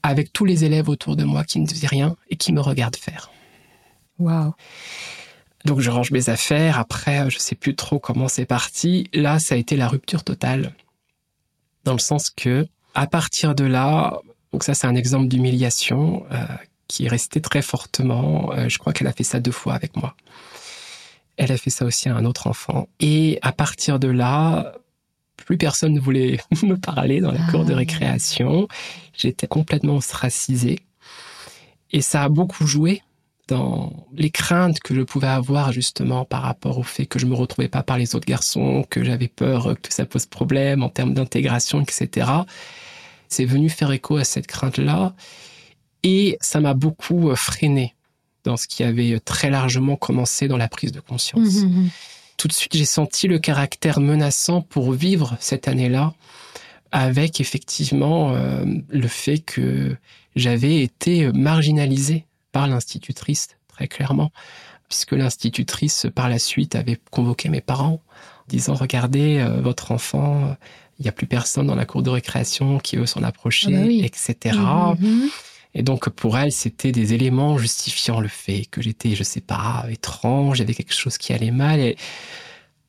avec 0.03 0.33
tous 0.33 0.47
les 0.47 0.65
élèves 0.65 0.89
autour 0.89 1.15
de 1.17 1.25
moi 1.25 1.45
qui 1.45 1.59
ne 1.61 1.67
disent 1.67 1.85
rien 1.85 2.17
et 2.31 2.37
qui 2.37 2.55
me 2.55 2.61
regardent 2.63 2.97
faire. 2.97 3.31
Waouh. 4.19 4.55
Donc 5.67 5.81
je 5.81 5.91
range 5.91 6.11
mes 6.11 6.31
affaires, 6.31 6.79
après 6.79 7.29
je 7.29 7.39
sais 7.39 7.55
plus 7.55 7.75
trop 7.77 7.99
comment 7.99 8.29
c'est 8.29 8.47
parti. 8.47 9.11
Là, 9.13 9.39
ça 9.39 9.55
a 9.55 9.59
été 9.59 9.77
la 9.77 9.87
rupture 9.87 10.25
totale. 10.25 10.73
Dans 11.85 11.93
le 11.93 11.99
sens 11.99 12.31
que, 12.31 12.67
à 12.95 13.07
partir 13.07 13.55
de 13.55 13.65
là, 13.65 14.21
donc 14.57 14.65
ça 14.65 14.73
c'est 14.73 14.87
un 14.87 14.95
exemple 14.95 15.29
d'humiliation 15.29 16.25
euh, 16.33 16.39
qui 16.89 17.05
est 17.05 17.09
resté 17.09 17.43
très 17.43 17.61
fortement. 17.61 18.55
euh, 18.55 18.71
je 18.71 18.79
crois 18.79 18.95
qu'elle 18.95 19.07
a 19.07 19.13
fait 19.13 19.23
ça 19.23 19.39
deux 19.39 19.51
fois 19.53 19.75
avec 19.75 19.97
moi. 19.97 20.17
Elle 21.37 21.53
a 21.53 21.59
fait 21.59 21.69
ça 21.69 21.85
aussi 21.85 22.09
à 22.09 22.17
un 22.17 22.25
autre 22.25 22.47
enfant. 22.47 22.89
Et 22.99 23.39
à 23.43 23.53
partir 23.53 23.99
de 23.99 24.09
là, 24.09 24.73
plus 25.37 25.59
personne 25.59 25.93
ne 25.93 26.01
voulait 26.01 26.41
me 26.63 26.77
parler 26.77 27.21
dans 27.21 27.33
la 27.33 27.41
cour 27.51 27.67
de 27.67 27.75
Ah. 27.75 27.77
récréation. 27.77 28.67
J'étais 29.15 29.47
complètement 29.47 29.97
ostracisé. 29.97 30.79
Et 31.93 32.01
ça 32.01 32.23
a 32.23 32.31
beaucoup 32.31 32.67
joué 32.67 33.03
dans 33.49 34.07
les 34.15 34.31
craintes 34.31 34.81
que 34.81 34.95
je 34.95 35.03
pouvais 35.03 35.27
avoir 35.29 35.71
justement 35.71 36.25
par 36.25 36.41
rapport 36.41 36.79
au 36.79 36.83
fait 36.83 37.05
que 37.05 37.19
je 37.19 37.27
me 37.27 37.35
retrouvais 37.35 37.69
pas 37.69 37.83
par 37.83 37.99
les 37.99 38.15
autres 38.15 38.25
garçons, 38.27 38.87
que 38.89 39.05
j'avais 39.05 39.29
peur 39.29 39.75
que 39.83 39.93
ça 39.93 40.07
pose 40.07 40.25
problème 40.25 40.83
en 40.83 40.89
termes 40.89 41.13
d'intégration, 41.13 41.83
etc. 41.83 42.27
C'est 43.29 43.45
venu 43.45 43.69
faire 43.69 43.91
écho 43.93 44.17
à 44.17 44.25
cette 44.25 44.47
crainte-là 44.47 45.15
et 46.03 46.39
ça 46.41 46.61
m'a 46.61 46.75
beaucoup 46.75 47.31
euh, 47.31 47.37
freiné 47.37 47.95
dans 48.45 48.57
ce 48.57 48.69
qui 48.69 48.85
avait 48.85 49.19
très 49.19 49.51
largement 49.51 49.97
commencé 49.97 50.47
dans 50.47 50.57
la 50.57 50.69
prise 50.69 50.93
de 50.93 51.01
conscience. 51.01 51.63
Mhm. 51.63 51.91
Tout 52.37 52.49
de 52.49 52.53
suite, 52.53 52.77
j'ai 52.77 52.85
senti 52.85 53.27
le 53.27 53.39
caractère 53.39 53.99
menaçant 53.99 54.63
pour 54.63 54.93
vivre 54.93 55.37
cette 55.41 55.69
année-là 55.69 56.15
avec 56.93 57.41
effectivement 57.41 58.33
euh, 58.33 58.65
le 58.89 59.09
fait 59.09 59.39
que 59.39 59.97
j'avais 60.37 60.83
été 60.83 61.33
marginalisé 61.33 62.27
par 62.53 62.69
l'institutrice, 62.69 63.49
très 63.69 63.89
clairement, 63.89 64.31
puisque 64.89 65.13
l'institutrice, 65.13 66.07
par 66.15 66.29
la 66.29 66.39
suite, 66.39 66.77
avait 66.77 66.99
convoqué 67.11 67.49
mes 67.49 67.61
parents, 67.61 68.01
disant, 68.49 68.75
regardez, 68.75 69.39
euh, 69.39 69.61
votre 69.61 69.91
enfant, 69.91 70.57
il 70.99 71.03
n'y 71.03 71.09
a 71.09 71.13
plus 71.13 71.27
personne 71.27 71.67
dans 71.67 71.75
la 71.75 71.85
cour 71.85 72.03
de 72.03 72.11
récréation 72.11 72.79
qui 72.79 72.97
veut 72.97 73.07
s'en 73.07 73.23
approcher, 73.23 73.69
Ah 73.75 73.81
bah 73.81 73.87
oui. 73.87 74.03
etc. 74.05 74.57
Mhm. 74.99 75.29
Et 75.75 75.83
donc, 75.83 76.09
pour 76.09 76.39
elle, 76.39 76.53
c'était 76.53 76.91
des 76.93 77.13
éléments 77.13 77.59
justifiant 77.59 78.21
le 78.21 78.29
fait 78.29 78.65
que 78.71 78.81
j'étais, 78.81 79.15
je 79.15 79.23
sais 79.23 79.43
pas, 79.43 79.85
étrange, 79.91 80.59
il 80.59 80.61
y 80.61 80.65
avait 80.65 80.73
quelque 80.75 80.95
chose 80.95 81.19
qui 81.19 81.35
allait 81.35 81.51
mal. 81.51 81.81
Et 81.81 81.97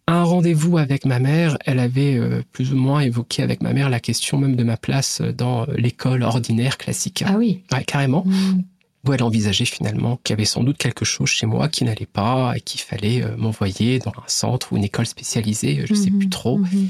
un 0.07 0.23
rendez-vous 0.23 0.77
avec 0.77 1.03
ma 1.05 1.19
mère, 1.19 1.57
elle 1.65 1.79
avait 1.79 2.15
euh, 2.15 2.41
plus 2.53 2.71
ou 2.71 2.77
moins 2.77 3.01
évoqué 3.01 3.43
avec 3.43 3.61
ma 3.61 3.73
mère 3.73 3.89
la 3.89 3.99
question 3.99 4.37
même 4.37 4.55
de 4.55 4.63
ma 4.63 4.77
place 4.77 5.21
dans 5.21 5.63
euh, 5.63 5.73
l'école 5.75 6.23
ordinaire 6.23 6.77
classique. 6.77 7.25
Ah 7.27 7.35
oui. 7.37 7.63
Ouais, 7.73 7.83
carrément. 7.83 8.23
Mhm. 8.25 8.63
Où 9.05 9.13
elle 9.13 9.23
envisageait 9.23 9.65
finalement 9.65 10.17
qu'il 10.23 10.33
y 10.33 10.37
avait 10.37 10.45
sans 10.45 10.63
doute 10.63 10.77
quelque 10.77 11.03
chose 11.05 11.27
chez 11.29 11.45
moi 11.45 11.67
qui 11.67 11.83
n'allait 11.83 12.05
pas 12.05 12.53
et 12.55 12.61
qu'il 12.61 12.79
fallait 12.79 13.21
euh, 13.21 13.35
m'envoyer 13.35 13.99
dans 13.99 14.11
un 14.11 14.27
centre 14.27 14.71
ou 14.71 14.77
une 14.77 14.85
école 14.85 15.05
spécialisée, 15.05 15.83
je 15.85 15.93
sais 15.93 16.09
Mhm. 16.09 16.19
plus 16.19 16.29
trop. 16.29 16.57
Mhm. 16.59 16.87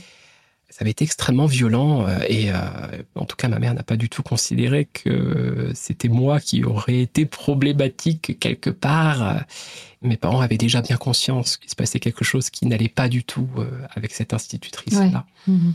Ça 0.78 0.84
avait 0.84 0.92
été 0.92 1.06
extrêmement 1.06 1.48
violent 1.48 2.08
euh, 2.08 2.20
et 2.28 2.52
euh, 2.52 2.56
en 3.16 3.26
tout 3.26 3.36
cas 3.36 3.48
ma 3.48 3.58
mère 3.58 3.74
n'a 3.74 3.82
pas 3.82 3.98
du 3.98 4.10
tout 4.10 4.22
considéré 4.22 4.86
que 4.86 5.72
c'était 5.74 6.08
moi 6.08 6.40
qui 6.40 6.64
aurais 6.64 7.00
été 7.00 7.26
problématique 7.26 8.38
quelque 8.40 8.70
part. 8.70 9.44
Mes 10.04 10.18
parents 10.18 10.42
avaient 10.42 10.58
déjà 10.58 10.82
bien 10.82 10.98
conscience 10.98 11.58
qu'il 11.58 11.70
se 11.70 11.76
passait 11.76 12.00
quelque 12.00 12.24
chose 12.24 12.50
qui 12.50 12.68
n'allait 12.68 12.90
pas 12.90 13.10
du 13.10 13.24
tout 13.24 13.50
euh, 13.58 13.66
avec 13.96 14.14
cette 14.14 14.34
institutrice-là. 14.34 15.26
Mhm. 15.48 15.74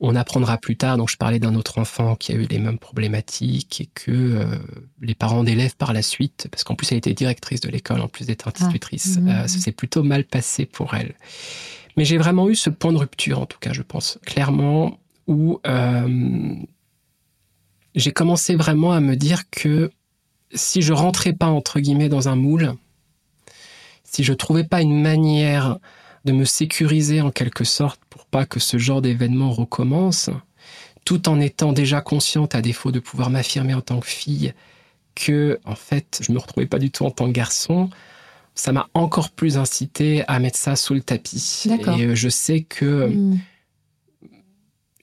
On 0.00 0.14
apprendra 0.14 0.58
plus 0.58 0.76
tard, 0.76 0.96
donc 0.96 1.10
je 1.10 1.16
parlais 1.16 1.40
d'un 1.40 1.56
autre 1.56 1.78
enfant 1.78 2.14
qui 2.14 2.30
a 2.30 2.36
eu 2.36 2.46
les 2.46 2.60
mêmes 2.60 2.78
problématiques 2.78 3.80
et 3.80 3.86
que 3.86 4.12
euh, 4.12 4.44
les 5.00 5.16
parents 5.16 5.42
d'élèves 5.42 5.74
par 5.74 5.92
la 5.92 6.02
suite, 6.02 6.46
parce 6.52 6.62
qu'en 6.62 6.76
plus 6.76 6.92
elle 6.92 6.98
était 6.98 7.14
directrice 7.14 7.60
de 7.60 7.68
l'école 7.68 8.00
en 8.00 8.06
plus 8.06 8.26
d'être 8.26 8.46
institutrice, 8.46 9.18
mhm. 9.18 9.28
euh, 9.28 9.48
ça 9.48 9.58
s'est 9.58 9.72
plutôt 9.72 10.04
mal 10.04 10.22
passé 10.22 10.66
pour 10.66 10.94
elle. 10.94 11.14
Mais 11.96 12.04
j'ai 12.04 12.18
vraiment 12.18 12.48
eu 12.48 12.54
ce 12.54 12.70
point 12.70 12.92
de 12.92 12.98
rupture, 12.98 13.40
en 13.40 13.46
tout 13.46 13.58
cas, 13.58 13.72
je 13.72 13.82
pense, 13.82 14.18
clairement, 14.24 14.98
où 15.26 15.60
euh, 15.66 16.54
j'ai 17.94 18.12
commencé 18.12 18.54
vraiment 18.54 18.92
à 18.92 19.00
me 19.00 19.16
dire 19.16 19.50
que 19.50 19.90
si 20.54 20.82
je 20.82 20.92
rentrais 20.92 21.32
pas, 21.32 21.46
entre 21.46 21.80
guillemets, 21.80 22.08
dans 22.08 22.28
un 22.28 22.36
moule, 22.36 22.74
si 24.04 24.24
je 24.24 24.32
trouvais 24.32 24.64
pas 24.64 24.80
une 24.80 25.00
manière 25.00 25.78
de 26.24 26.32
me 26.32 26.44
sécuriser 26.44 27.20
en 27.20 27.30
quelque 27.30 27.64
sorte 27.64 28.00
pour 28.10 28.26
pas 28.26 28.46
que 28.46 28.60
ce 28.60 28.78
genre 28.78 29.02
d'événement 29.02 29.50
recommence, 29.50 30.30
tout 31.04 31.28
en 31.28 31.40
étant 31.40 31.72
déjà 31.72 32.00
consciente, 32.00 32.54
à 32.54 32.62
défaut 32.62 32.92
de 32.92 33.00
pouvoir 33.00 33.30
m'affirmer 33.30 33.74
en 33.74 33.80
tant 33.80 34.00
que 34.00 34.06
fille, 34.06 34.52
que 35.14 35.58
en 35.64 35.74
fait 35.74 36.20
je 36.22 36.32
me 36.32 36.38
retrouvais 36.38 36.66
pas 36.66 36.78
du 36.78 36.90
tout 36.90 37.04
en 37.04 37.10
tant 37.10 37.26
que 37.26 37.32
garçon, 37.32 37.90
ça 38.58 38.72
m'a 38.72 38.88
encore 38.94 39.30
plus 39.30 39.56
incité 39.56 40.24
à 40.26 40.38
mettre 40.40 40.58
ça 40.58 40.74
sous 40.76 40.94
le 40.94 41.00
tapis. 41.00 41.64
Et 41.96 42.04
euh, 42.06 42.14
je 42.14 42.28
sais 42.28 42.62
que 42.62 43.06
Mhm. 43.08 43.38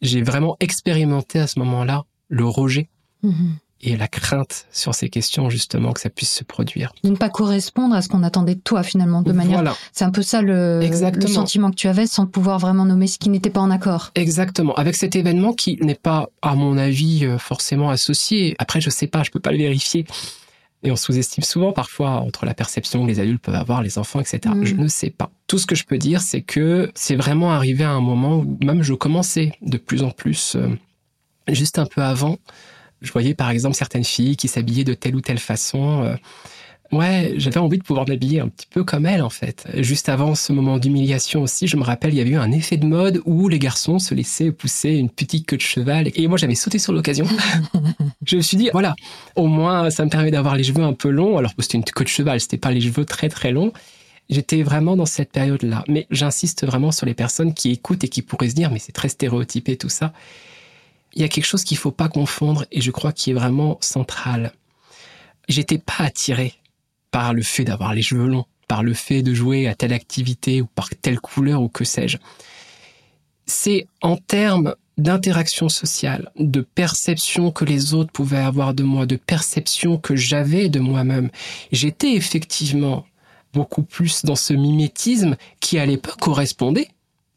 j'ai 0.02 0.22
vraiment 0.22 0.58
expérimenté 0.60 1.40
à 1.40 1.48
ce 1.48 1.60
moment-là 1.60 2.04
le 2.28 2.46
rejet 2.46 2.90
Mhm. 3.24 3.56
et 3.82 3.96
la 3.98 4.08
crainte 4.08 4.66
sur 4.72 4.94
ces 4.94 5.10
questions 5.10 5.50
justement 5.50 5.94
que 5.94 6.00
ça 6.02 6.10
puisse 6.10 6.32
se 6.32 6.44
produire. 6.44 6.94
De 7.04 7.10
ne 7.10 7.16
pas 7.16 7.30
correspondre 7.30 7.96
à 7.96 8.02
ce 8.02 8.10
qu'on 8.10 8.24
attendait 8.24 8.56
de 8.56 8.60
toi 8.60 8.84
finalement, 8.84 9.22
de 9.22 9.32
manière. 9.32 9.60
Voilà, 9.60 9.76
C'est 9.94 10.04
un 10.06 10.12
peu 10.12 10.22
ça 10.22 10.42
le, 10.42 10.80
le 10.82 11.28
sentiment 11.28 11.70
que 11.72 11.76
tu 11.76 11.88
avais 11.88 12.08
sans 12.08 12.26
pouvoir 12.28 12.60
vraiment 12.60 12.86
nommer 12.86 13.08
ce 13.08 13.18
qui 13.18 13.30
n'était 13.30 13.50
pas 13.50 13.62
en 13.62 13.72
accord. 13.72 14.12
exactement. 14.16 14.76
Avec 14.76 14.96
cet 14.96 15.16
événement 15.16 15.54
qui 15.54 15.78
n'est 15.82 15.96
pas, 15.96 16.28
à 16.42 16.56
mon 16.56 16.78
avis, 16.78 17.26
euh, 17.26 17.38
forcément 17.38 17.90
associé. 17.90 18.56
Après, 18.60 18.82
je 18.82 18.90
sais 18.90 19.08
pas, 19.08 19.24
je 19.24 19.32
peux 19.32 19.40
pas 19.40 19.52
le 19.52 19.58
vérifier. 19.60 20.06
Et 20.86 20.92
on 20.92 20.96
sous-estime 20.96 21.44
souvent 21.44 21.74
parfois 21.74 22.12
entre 22.22 22.46
la 22.46 22.54
perception 22.54 23.04
que 23.04 23.08
les 23.08 23.20
adultes 23.20 23.42
peuvent 23.42 23.56
avoir, 23.56 23.82
les 23.82 23.98
enfants, 23.98 24.20
etc. 24.22 24.40
Je 24.62 24.76
ne 24.76 24.88
sais 24.88 25.10
pas. 25.10 25.32
Tout 25.48 25.58
ce 25.58 25.66
que 25.66 25.76
je 25.76 25.84
peux 25.84 25.98
dire, 25.98 26.22
c'est 26.22 26.42
que 26.42 26.92
c'est 26.96 27.16
vraiment 27.16 27.52
arrivé 27.52 27.84
à 27.84 27.90
un 27.92 28.02
moment 28.02 28.38
où 28.38 28.58
même 28.64 28.84
je 28.84 28.94
commençais 28.94 29.54
de 29.62 29.78
plus 29.78 30.04
en 30.04 30.12
plus, 30.12 30.56
euh, 30.56 30.70
juste 31.48 31.80
un 31.80 31.88
peu 31.88 32.02
avant, 32.04 32.38
je 33.02 33.12
voyais 33.12 33.34
par 33.34 33.50
exemple 33.50 33.76
certaines 33.76 34.04
filles 34.04 34.38
qui 34.38 34.48
s'habillaient 34.48 34.84
de 34.84 34.94
telle 34.94 35.16
ou 35.16 35.22
telle 35.22 35.40
façon. 35.40 36.04
euh, 36.04 36.16
ouais, 36.92 37.34
j'avais 37.38 37.58
envie 37.58 37.78
de 37.78 37.84
pouvoir 37.84 38.08
m'habiller 38.08 38.40
un 38.40 38.48
petit 38.48 38.68
peu 38.70 38.84
comme 38.84 39.06
elles 39.06 39.22
en 39.22 39.30
fait. 39.30 39.68
Juste 39.76 40.10
avant 40.10 40.36
ce 40.36 40.54
moment 40.54 40.78
d'humiliation 40.78 41.42
aussi, 41.42 41.68
je 41.68 41.78
me 41.78 41.84
rappelle, 41.84 42.14
il 42.14 42.18
y 42.18 42.22
avait 42.22 42.32
eu 42.32 42.38
un 42.38 42.52
effet 42.52 42.78
de 42.78 42.86
mode 42.86 43.22
où 43.26 43.48
les 43.48 43.60
garçons 43.60 44.00
se 44.00 44.14
laissaient 44.14 44.52
pousser 44.52 44.92
une 44.92 45.10
petite 45.10 45.46
queue 45.46 45.58
de 45.58 45.62
cheval. 45.62 46.12
Et 46.16 46.28
moi, 46.28 46.38
j'avais 46.38 46.56
sauté 46.56 46.80
sur 46.80 46.94
l'occasion. 46.94 47.28
je 48.26 48.38
me 48.38 48.42
suis 48.42 48.58
dit, 48.58 48.70
voilà, 48.72 48.96
au 49.36 49.48
moins, 49.48 49.90
ça 49.90 50.06
me 50.06 50.10
permet 50.10 50.32
d'avoir 50.32 50.56
les 50.56 50.64
cheveux 50.64 50.84
un 50.84 50.94
peu 50.94 51.10
longs. 51.10 51.38
Alors, 51.38 51.52
c'était 51.60 51.78
une 51.78 51.84
queue 51.84 52.04
de 52.04 52.10
cheval, 52.10 52.40
c'était 52.40 52.58
pas 52.58 52.72
les 52.72 52.82
cheveux 52.82 53.06
très 53.06 53.30
très 53.30 53.52
longs. 53.52 53.72
J'étais 54.30 54.64
vraiment 54.64 54.96
dans 54.96 55.06
cette 55.06 55.32
période-là. 55.32 55.84
Mais 55.88 56.08
j'insiste 56.10 56.66
vraiment 56.66 56.92
sur 56.92 57.06
les 57.06 57.14
personnes 57.14 57.54
qui 57.54 57.72
écoutent 57.72 58.04
et 58.04 58.10
qui 58.10 58.22
pourraient 58.22 58.50
se 58.50 58.56
dire, 58.56 58.72
mais 58.72 58.80
c'est 58.80 58.92
très 58.92 59.10
stéréotypé 59.10 59.78
tout 59.78 59.90
ça. 59.90 60.14
Il 61.14 61.22
y 61.22 61.26
a 61.26 61.30
quelque 61.30 61.46
chose 61.46 61.64
qu'il 61.64 61.78
faut 61.78 61.92
pas 61.92 62.10
confondre 62.10 62.66
et 62.72 62.82
je 62.82 62.92
crois 62.92 63.14
qui 63.14 63.32
est 63.32 63.34
vraiment 63.34 63.78
central. 63.82 64.52
J'étais 65.48 65.78
pas 65.78 66.00
attiré 66.00 66.54
par 67.16 67.34
le 67.34 67.44
fait 67.44 67.64
d'avoir 67.64 67.94
les 67.94 68.02
cheveux 68.02 68.28
longs, 68.28 68.44
par 68.68 68.84
le 68.84 68.94
fait 68.94 69.22
de 69.22 69.34
jouer 69.34 69.70
à 69.70 69.74
telle 69.74 69.94
activité 69.94 70.62
ou 70.62 70.66
par 70.66 70.90
telle 70.90 71.22
couleur 71.22 71.62
ou 71.62 71.70
que 71.70 71.86
sais-je. 71.86 72.18
C'est 73.46 73.88
en 74.02 74.18
termes 74.18 74.76
d'interaction 74.98 75.70
sociale, 75.70 76.30
de 76.38 76.60
perception 76.60 77.52
que 77.52 77.64
les 77.64 77.94
autres 77.94 78.12
pouvaient 78.12 78.36
avoir 78.36 78.74
de 78.74 78.84
moi, 78.84 79.06
de 79.06 79.16
perception 79.16 79.98
que 79.98 80.18
j'avais 80.18 80.68
de 80.68 80.82
moi-même. 80.82 81.30
J'étais 81.72 82.16
effectivement 82.16 83.06
beaucoup 83.54 83.84
plus 83.84 84.26
dans 84.26 84.36
ce 84.36 84.52
mimétisme 84.52 85.38
qui 85.62 85.80
à 85.80 85.86
l'époque 85.86 86.20
correspondait 86.20 86.90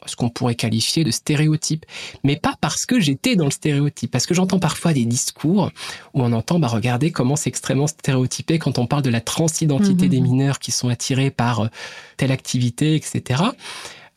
ce 0.08 0.16
qu'on 0.16 0.30
pourrait 0.30 0.54
qualifier 0.54 1.04
de 1.04 1.10
stéréotype, 1.10 1.86
mais 2.24 2.36
pas 2.36 2.54
parce 2.60 2.86
que 2.86 3.00
j'étais 3.00 3.36
dans 3.36 3.44
le 3.44 3.50
stéréotype, 3.50 4.10
parce 4.10 4.26
que 4.26 4.34
j'entends 4.34 4.58
parfois 4.58 4.92
des 4.92 5.04
discours 5.04 5.70
où 6.14 6.22
on 6.22 6.32
entend, 6.32 6.58
bah 6.58 6.68
regardez 6.68 7.10
comment 7.10 7.36
c'est 7.36 7.48
extrêmement 7.48 7.86
stéréotypé 7.86 8.58
quand 8.58 8.78
on 8.78 8.86
parle 8.86 9.02
de 9.02 9.10
la 9.10 9.20
transidentité 9.20 10.04
mhm. 10.04 10.10
des 10.10 10.20
mineurs 10.20 10.58
qui 10.58 10.72
sont 10.72 10.88
attirés 10.88 11.30
par 11.30 11.60
euh, 11.60 11.68
telle 12.16 12.32
activité, 12.32 12.94
etc. 12.94 13.42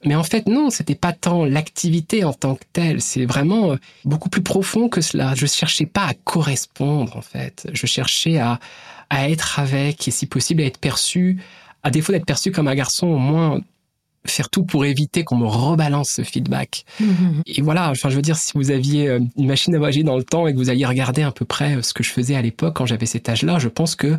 Mais 0.03 0.15
en 0.15 0.23
fait, 0.23 0.47
non, 0.47 0.69
c'était 0.69 0.95
pas 0.95 1.13
tant 1.13 1.45
l'activité 1.45 2.23
en 2.23 2.33
tant 2.33 2.55
que 2.55 2.63
telle. 2.73 3.01
C'est 3.01 3.25
vraiment 3.25 3.73
euh, 3.73 3.75
beaucoup 4.03 4.29
plus 4.29 4.41
profond 4.41 4.89
que 4.89 5.01
cela. 5.01 5.35
Je 5.35 5.45
cherchais 5.45 5.85
pas 5.85 6.05
à 6.05 6.13
correspondre, 6.13 7.15
en 7.15 7.21
fait. 7.21 7.67
Je 7.71 7.85
cherchais 7.85 8.39
à, 8.39 8.59
à 9.09 9.29
être 9.29 9.59
avec 9.59 10.07
et 10.07 10.11
si 10.11 10.25
possible 10.25 10.63
à 10.63 10.65
être 10.65 10.79
perçu, 10.79 11.37
à 11.83 11.91
défaut 11.91 12.11
d'être 12.11 12.25
perçu 12.25 12.51
comme 12.51 12.67
un 12.67 12.75
garçon, 12.75 13.07
au 13.07 13.17
moins 13.17 13.61
faire 14.25 14.49
tout 14.49 14.63
pour 14.63 14.85
éviter 14.85 15.23
qu'on 15.23 15.37
me 15.37 15.47
rebalance 15.47 16.11
ce 16.11 16.23
feedback. 16.23 16.85
Mhm. 16.99 17.41
Et 17.45 17.61
voilà, 17.61 17.89
enfin, 17.89 18.09
je 18.09 18.15
veux 18.15 18.21
dire, 18.21 18.37
si 18.37 18.51
vous 18.55 18.71
aviez 18.71 19.07
euh, 19.07 19.19
une 19.37 19.47
machine 19.47 19.73
à 19.75 19.77
voyager 19.77 20.03
dans 20.03 20.17
le 20.17 20.23
temps 20.23 20.47
et 20.47 20.53
que 20.53 20.57
vous 20.57 20.69
alliez 20.69 20.85
regarder 20.85 21.23
à 21.23 21.31
peu 21.31 21.45
près 21.45 21.77
euh, 21.77 21.81
ce 21.81 21.93
que 21.93 22.03
je 22.03 22.11
faisais 22.11 22.35
à 22.35 22.41
l'époque 22.41 22.75
quand 22.75 22.85
j'avais 22.85 23.05
cet 23.05 23.29
âge-là, 23.29 23.59
je 23.59 23.67
pense 23.67 23.95
que 23.95 24.17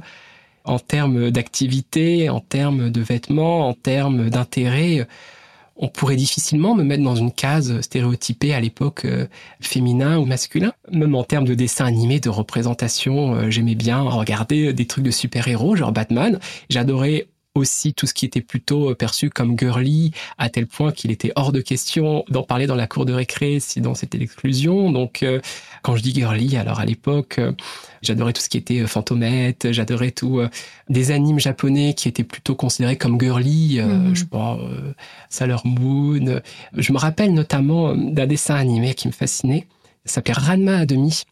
en 0.64 0.78
termes 0.78 1.30
d'activité, 1.30 2.30
en 2.30 2.40
termes 2.40 2.90
de 2.90 3.00
vêtements, 3.00 3.68
en 3.68 3.74
termes 3.74 4.30
d'intérêt, 4.30 5.08
on 5.76 5.88
pourrait 5.88 6.14
difficilement 6.14 6.76
me 6.76 6.84
mettre 6.84 7.02
dans 7.02 7.16
une 7.16 7.32
case 7.32 7.80
stéréotypée 7.80 8.54
à 8.54 8.60
l'époque 8.60 9.04
euh, 9.04 9.26
féminin 9.60 10.18
ou 10.18 10.24
masculin. 10.24 10.72
Même 10.92 11.16
en 11.16 11.24
termes 11.24 11.46
de 11.46 11.54
dessin 11.54 11.84
animé, 11.84 12.20
de 12.20 12.28
représentation, 12.28 13.50
j'aimais 13.50 13.74
bien 13.74 14.02
regarder 14.02 14.72
des 14.72 14.86
trucs 14.86 15.04
de 15.04 15.10
super-héros, 15.10 15.74
genre 15.74 15.90
Batman. 15.90 16.38
J'adorais 16.70 17.26
aussi 17.54 17.92
tout 17.92 18.06
ce 18.06 18.14
qui 18.14 18.24
était 18.24 18.40
plutôt 18.40 18.90
euh, 18.90 18.94
perçu 18.94 19.28
comme 19.28 19.58
girly, 19.58 20.12
à 20.38 20.48
tel 20.48 20.66
point 20.66 20.92
qu'il 20.92 21.10
était 21.10 21.32
hors 21.36 21.52
de 21.52 21.60
question 21.60 22.24
d'en 22.28 22.42
parler 22.42 22.66
dans 22.66 22.74
la 22.74 22.86
cour 22.86 23.04
de 23.04 23.12
récré, 23.12 23.60
sinon 23.60 23.94
c'était 23.94 24.18
l'exclusion. 24.18 24.90
Donc, 24.90 25.22
euh, 25.22 25.40
quand 25.82 25.96
je 25.96 26.02
dis 26.02 26.14
girly, 26.14 26.56
alors 26.56 26.80
à 26.80 26.86
l'époque, 26.86 27.38
euh, 27.38 27.52
j'adorais 28.00 28.32
tout 28.32 28.40
ce 28.40 28.48
qui 28.48 28.56
était 28.56 28.86
fantomette, 28.86 29.70
j'adorais 29.70 30.12
tout 30.12 30.40
des 30.88 31.10
animes 31.10 31.38
japonais 31.38 31.94
qui 31.94 32.08
étaient 32.08 32.24
plutôt 32.24 32.54
considérés 32.54 32.96
comme 32.96 33.20
girly, 33.20 33.80
mhm. 33.80 34.14
je 34.14 34.20
sais 34.20 34.26
pas, 34.26 34.58
Sailor 35.28 35.66
Moon. 35.66 36.40
Je 36.76 36.92
me 36.92 36.98
rappelle 36.98 37.32
notamment 37.32 37.94
d'un 37.94 38.26
dessin 38.26 38.54
animé 38.54 38.94
qui 38.94 39.08
me 39.08 39.12
fascinait. 39.12 39.66
Ça 40.04 40.14
s'appelait 40.14 40.34
Ranma 40.34 40.78
à 40.78 40.86
demi. 40.86 41.22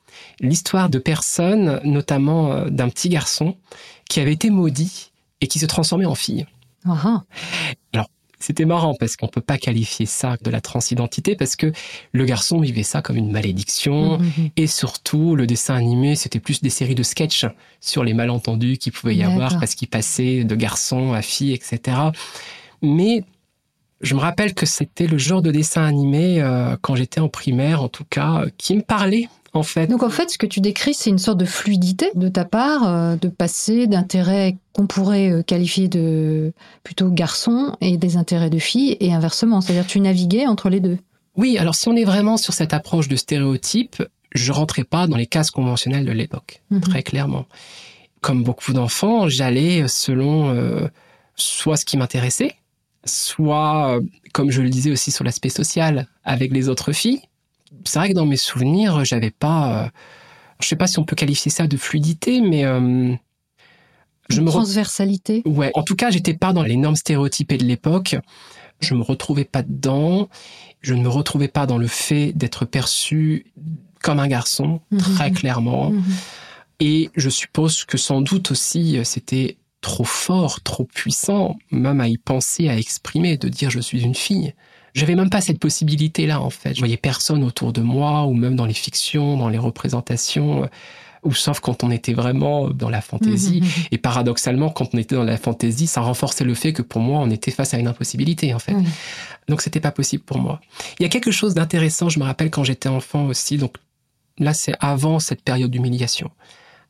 L'histoire 0.41 0.91
de 0.91 0.99
personnes, 0.99 1.81
notamment 1.83 2.67
d'un 2.67 2.89
petit 2.89 3.09
garçon, 3.09 3.57
qui 4.09 4.21
avait 4.21 4.33
été 4.33 4.51
maudit 4.51 5.10
et 5.41 5.47
qui 5.47 5.59
se 5.59 5.67
transformait 5.67 6.07
en 6.07 6.15
fille. 6.15 6.47
Uh 6.87 6.91
Alors, 7.93 8.09
c'était 8.41 8.65
marrant 8.65 8.95
parce 8.95 9.17
qu'on 9.17 9.29
peut 9.29 9.43
pas 9.43 9.59
qualifier 9.59 10.07
ça 10.07 10.37
de 10.43 10.51
la 10.51 10.63
transidentité 10.63 11.37
parce 11.37 11.57
que 11.57 11.73
le 12.13 12.25
garçon 12.25 12.59
vivait 12.59 12.83
ça 12.83 13.03
comme 13.03 13.17
une 13.17 13.31
malédiction 13.31 14.19
mm, 14.19 14.23
mm, 14.23 14.27
mm. 14.27 14.51
et 14.57 14.67
surtout 14.67 15.37
le 15.37 15.47
dessin 15.47 15.75
animé 15.75 16.17
c'était 16.17 16.41
plus 16.41 16.63
des 16.63 16.71
séries 16.71 16.95
de 16.95 17.03
sketchs 17.03 17.45
sur 17.81 18.03
les 18.03 18.15
malentendus 18.15 18.79
qu'il 18.79 18.93
pouvait 18.93 19.15
y 19.15 19.23
avoir 19.23 19.59
parce 19.61 19.75
qu'il 19.75 19.89
passait 19.89 20.45
de 20.45 20.55
garçon 20.55 21.13
à 21.13 21.21
fille 21.21 21.53
etc. 21.53 21.99
Mais 22.81 23.25
je 24.01 24.15
me 24.15 24.21
rappelle 24.21 24.55
que 24.55 24.65
c'était 24.65 25.07
le 25.07 25.19
genre 25.19 25.43
de 25.43 25.51
dessin 25.51 25.85
animé 25.85 26.41
euh, 26.41 26.77
quand 26.81 26.97
j'étais 26.97 27.21
en 27.21 27.29
primaire 27.29 27.83
en 27.83 27.89
tout 27.89 28.07
cas 28.09 28.45
qui 28.57 28.75
me 28.75 28.81
parlait 28.81 29.29
en 29.53 29.63
fait. 29.63 29.87
Donc 29.87 30.03
en 30.03 30.11
fait, 30.11 30.31
ce 30.31 30.39
que 30.39 30.47
tu 30.47 30.61
décris, 30.61 30.95
c'est 30.95 31.11
une 31.11 31.19
sorte 31.19 31.39
de 31.39 31.45
fluidité 31.45 32.11
de 32.15 32.29
ta 32.29 32.45
part, 32.45 32.87
euh, 32.87 33.17
de 33.17 33.29
passer 33.29 33.87
d'intérêts 33.87 34.57
qu'on 34.73 34.87
pourrait 34.87 35.31
euh, 35.31 35.43
qualifier 35.43 35.89
de 35.89 36.53
plutôt 36.83 37.11
garçon 37.11 37.77
et 37.81 37.97
des 37.97 38.17
intérêts 38.17 38.51
de 38.51 38.59
filles 38.59 38.97
et 39.01 39.13
inversement. 39.13 39.61
C'est-à-dire 39.61 39.87
tu 39.87 40.01
naviguais 40.01 40.47
entre 40.47 40.69
les 40.69 40.81
deux. 40.81 40.99
Oui, 41.37 41.59
alors 41.59 41.75
si 41.75 41.89
on 41.89 41.97
est 41.97 42.05
vraiment 42.05 42.37
sur 42.37 42.53
cette 42.53 42.75
approche 42.75 43.09
de 43.09 43.17
stéréotype, 43.17 44.03
je 44.33 44.53
rentrais 44.53 44.85
pas 44.85 45.07
dans 45.07 45.17
les 45.17 45.27
cases 45.27 45.51
conventionnelles 45.51 46.05
de 46.05 46.13
l'époque, 46.13 46.63
mhm. 46.71 46.81
très 46.81 47.03
clairement. 47.03 47.47
Comme 48.21 48.45
beaucoup 48.45 48.73
d'enfants, 48.73 49.29
j'allais 49.29 49.89
selon 49.89 50.51
euh, 50.51 50.87
soit 51.37 51.77
ce 51.77 51.85
qui 51.85 51.97
m'intéressait, 51.97 52.55
soit, 53.05 53.99
comme 54.33 54.51
je 54.51 54.61
le 54.61 54.69
disais 54.69 54.91
aussi 54.91 55.11
sur 55.11 55.25
l'aspect 55.25 55.49
social, 55.49 56.07
avec 56.23 56.53
les 56.53 56.69
autres 56.69 56.93
filles, 56.93 57.23
c'est 57.85 57.99
vrai 57.99 58.09
que 58.11 58.15
dans 58.15 58.27
mes 58.27 58.37
souvenirs, 58.37 59.05
j'avais 59.05 59.31
pas. 59.31 59.85
Euh, 59.85 59.89
je 60.61 60.69
sais 60.69 60.77
pas 60.77 60.87
si 60.87 60.99
on 60.99 61.05
peut 61.05 61.17
qualifier 61.17 61.51
ça 61.51 61.67
de 61.67 61.77
fluidité, 61.77 62.41
mais. 62.41 62.65
Euh, 62.65 63.15
je 64.29 64.41
me 64.41 64.49
transversalité. 64.49 65.43
Ouais. 65.45 65.73
En 65.75 65.83
tout 65.83 65.97
cas, 65.97 66.11
j'étais 66.11 66.35
pas 66.35 66.53
dans 66.53 66.63
les 66.63 66.77
normes 66.77 66.97
stéréotypées 66.97 67.59
de 67.59 67.65
l'époque. 67.65 68.17
Je 68.79 68.95
me 68.95 69.03
retrouvais 69.03 69.45
pas 69.45 69.63
dedans. 69.63 70.29
Je 70.83 70.95
ne 70.95 71.03
me 71.03 71.09
retrouvais 71.09 71.49
pas 71.49 71.67
dans 71.67 71.79
le 71.79 71.89
fait 71.89 72.33
d'être 72.33 72.65
perçu 72.65 73.47
comme 74.03 74.21
un 74.21 74.29
garçon, 74.29 74.81
mhm. 74.93 75.01
très 75.01 75.31
clairement. 75.33 75.91
Mhm. 75.91 76.03
Et 76.79 77.11
je 77.17 77.29
suppose 77.29 77.85
que 77.85 77.99
sans 77.99 78.21
doute 78.21 78.53
aussi, 78.53 78.99
euh, 78.99 79.05
c'était 79.05 79.59
trop 79.81 80.05
fort, 80.05 80.63
trop 80.63 80.85
puissant, 80.85 81.59
même 81.71 82.01
à 82.01 82.09
y 82.09 82.17
penser, 82.17 82.69
à 82.69 82.79
exprimer, 82.79 83.37
de 83.37 83.49
dire 83.49 83.71
je 83.71 83.81
suis 83.81 84.03
une 84.03 84.15
fille. 84.15 84.55
J'avais 84.95 85.15
même 85.15 85.31
pas 85.31 85.41
cette 85.41 85.59
possibilité-là, 85.59 86.41
en 86.41 86.51
fait. 86.51 86.75
Je 86.75 86.81
voyais 86.81 86.97
personne 86.97 87.45
autour 87.45 87.73
de 87.73 87.81
moi, 87.81 88.25
ou 88.25 88.35
même 88.35 88.57
dans 88.57 88.67
les 88.67 88.75
fictions, 88.75 89.37
dans 89.37 89.49
les 89.49 89.59
représentations, 89.59 90.65
euh, 90.65 90.67
ou 91.23 91.35
sauf 91.35 91.61
quand 91.61 91.85
on 91.85 91.91
était 91.91 92.15
vraiment 92.15 92.71
dans 92.71 92.89
la 92.89 93.01
fantaisie. 93.01 93.61
Mhm, 93.61 93.67
mhm. 93.67 93.85
Et 93.93 93.99
paradoxalement, 93.99 94.71
quand 94.71 94.95
on 94.95 94.99
était 94.99 95.15
dans 95.15 95.25
la 95.25 95.37
fantaisie, 95.37 95.87
ça 95.87 96.01
renforçait 96.01 96.45
le 96.45 96.55
fait 96.55 96.73
que 96.73 96.83
pour 96.83 97.01
moi, 97.01 97.21
on 97.21 97.31
était 97.31 97.51
face 97.51 97.75
à 97.75 97.79
une 97.79 97.89
impossibilité, 97.89 98.55
en 98.55 98.59
fait. 98.59 98.73
Donc, 98.73 98.87
Donc, 99.49 99.63
c'était 99.63 99.81
pas 99.81 99.93
possible 99.93 100.23
pour 100.25 100.39
moi. 100.39 100.61
Il 100.99 101.03
y 101.03 101.07
a 101.07 101.09
quelque 101.09 101.31
chose 101.31 101.55
d'intéressant, 101.55 102.09
je 102.09 102.19
me 102.19 102.25
rappelle 102.25 102.51
quand 102.51 102.65
j'étais 102.65 102.89
enfant 102.89 103.27
aussi, 103.27 103.59
donc 103.59 103.75
là, 104.39 104.55
c'est 104.55 104.75
avant 104.81 105.19
cette 105.19 105.43
période 105.43 105.71
d'humiliation. 105.71 106.31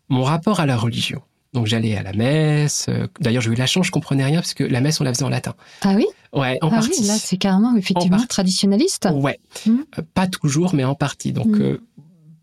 Mon 0.08 0.24
rapport 0.24 0.60
à 0.60 0.66
la 0.66 0.76
religion. 0.76 1.22
Donc 1.52 1.66
j'allais 1.66 1.96
à 1.96 2.02
la 2.02 2.12
messe. 2.12 2.86
Euh, 2.88 3.08
d'ailleurs, 3.20 3.42
j'ai 3.42 3.50
eu 3.50 3.56
la 3.56 3.66
chance, 3.66 3.86
je 3.86 3.90
comprenais 3.90 4.24
rien 4.24 4.40
parce 4.40 4.54
que 4.54 4.62
la 4.62 4.80
messe, 4.80 5.00
on 5.00 5.04
la 5.04 5.12
faisait 5.12 5.24
en 5.24 5.28
latin. 5.28 5.54
Ah 5.82 5.94
oui? 5.96 6.06
Ouais, 6.32 6.58
en 6.62 6.68
ah 6.68 6.76
partie. 6.76 7.00
Oui, 7.00 7.06
là, 7.06 7.14
c'est 7.14 7.38
carrément 7.38 7.76
effectivement 7.76 8.24
traditionnaliste. 8.28 9.08
Ouais, 9.12 9.40
mmh. 9.66 9.70
euh, 9.98 10.02
pas 10.14 10.28
toujours, 10.28 10.74
mais 10.74 10.84
en 10.84 10.94
partie. 10.94 11.32
Donc 11.32 11.48
mmh. 11.48 11.60
euh, 11.60 11.82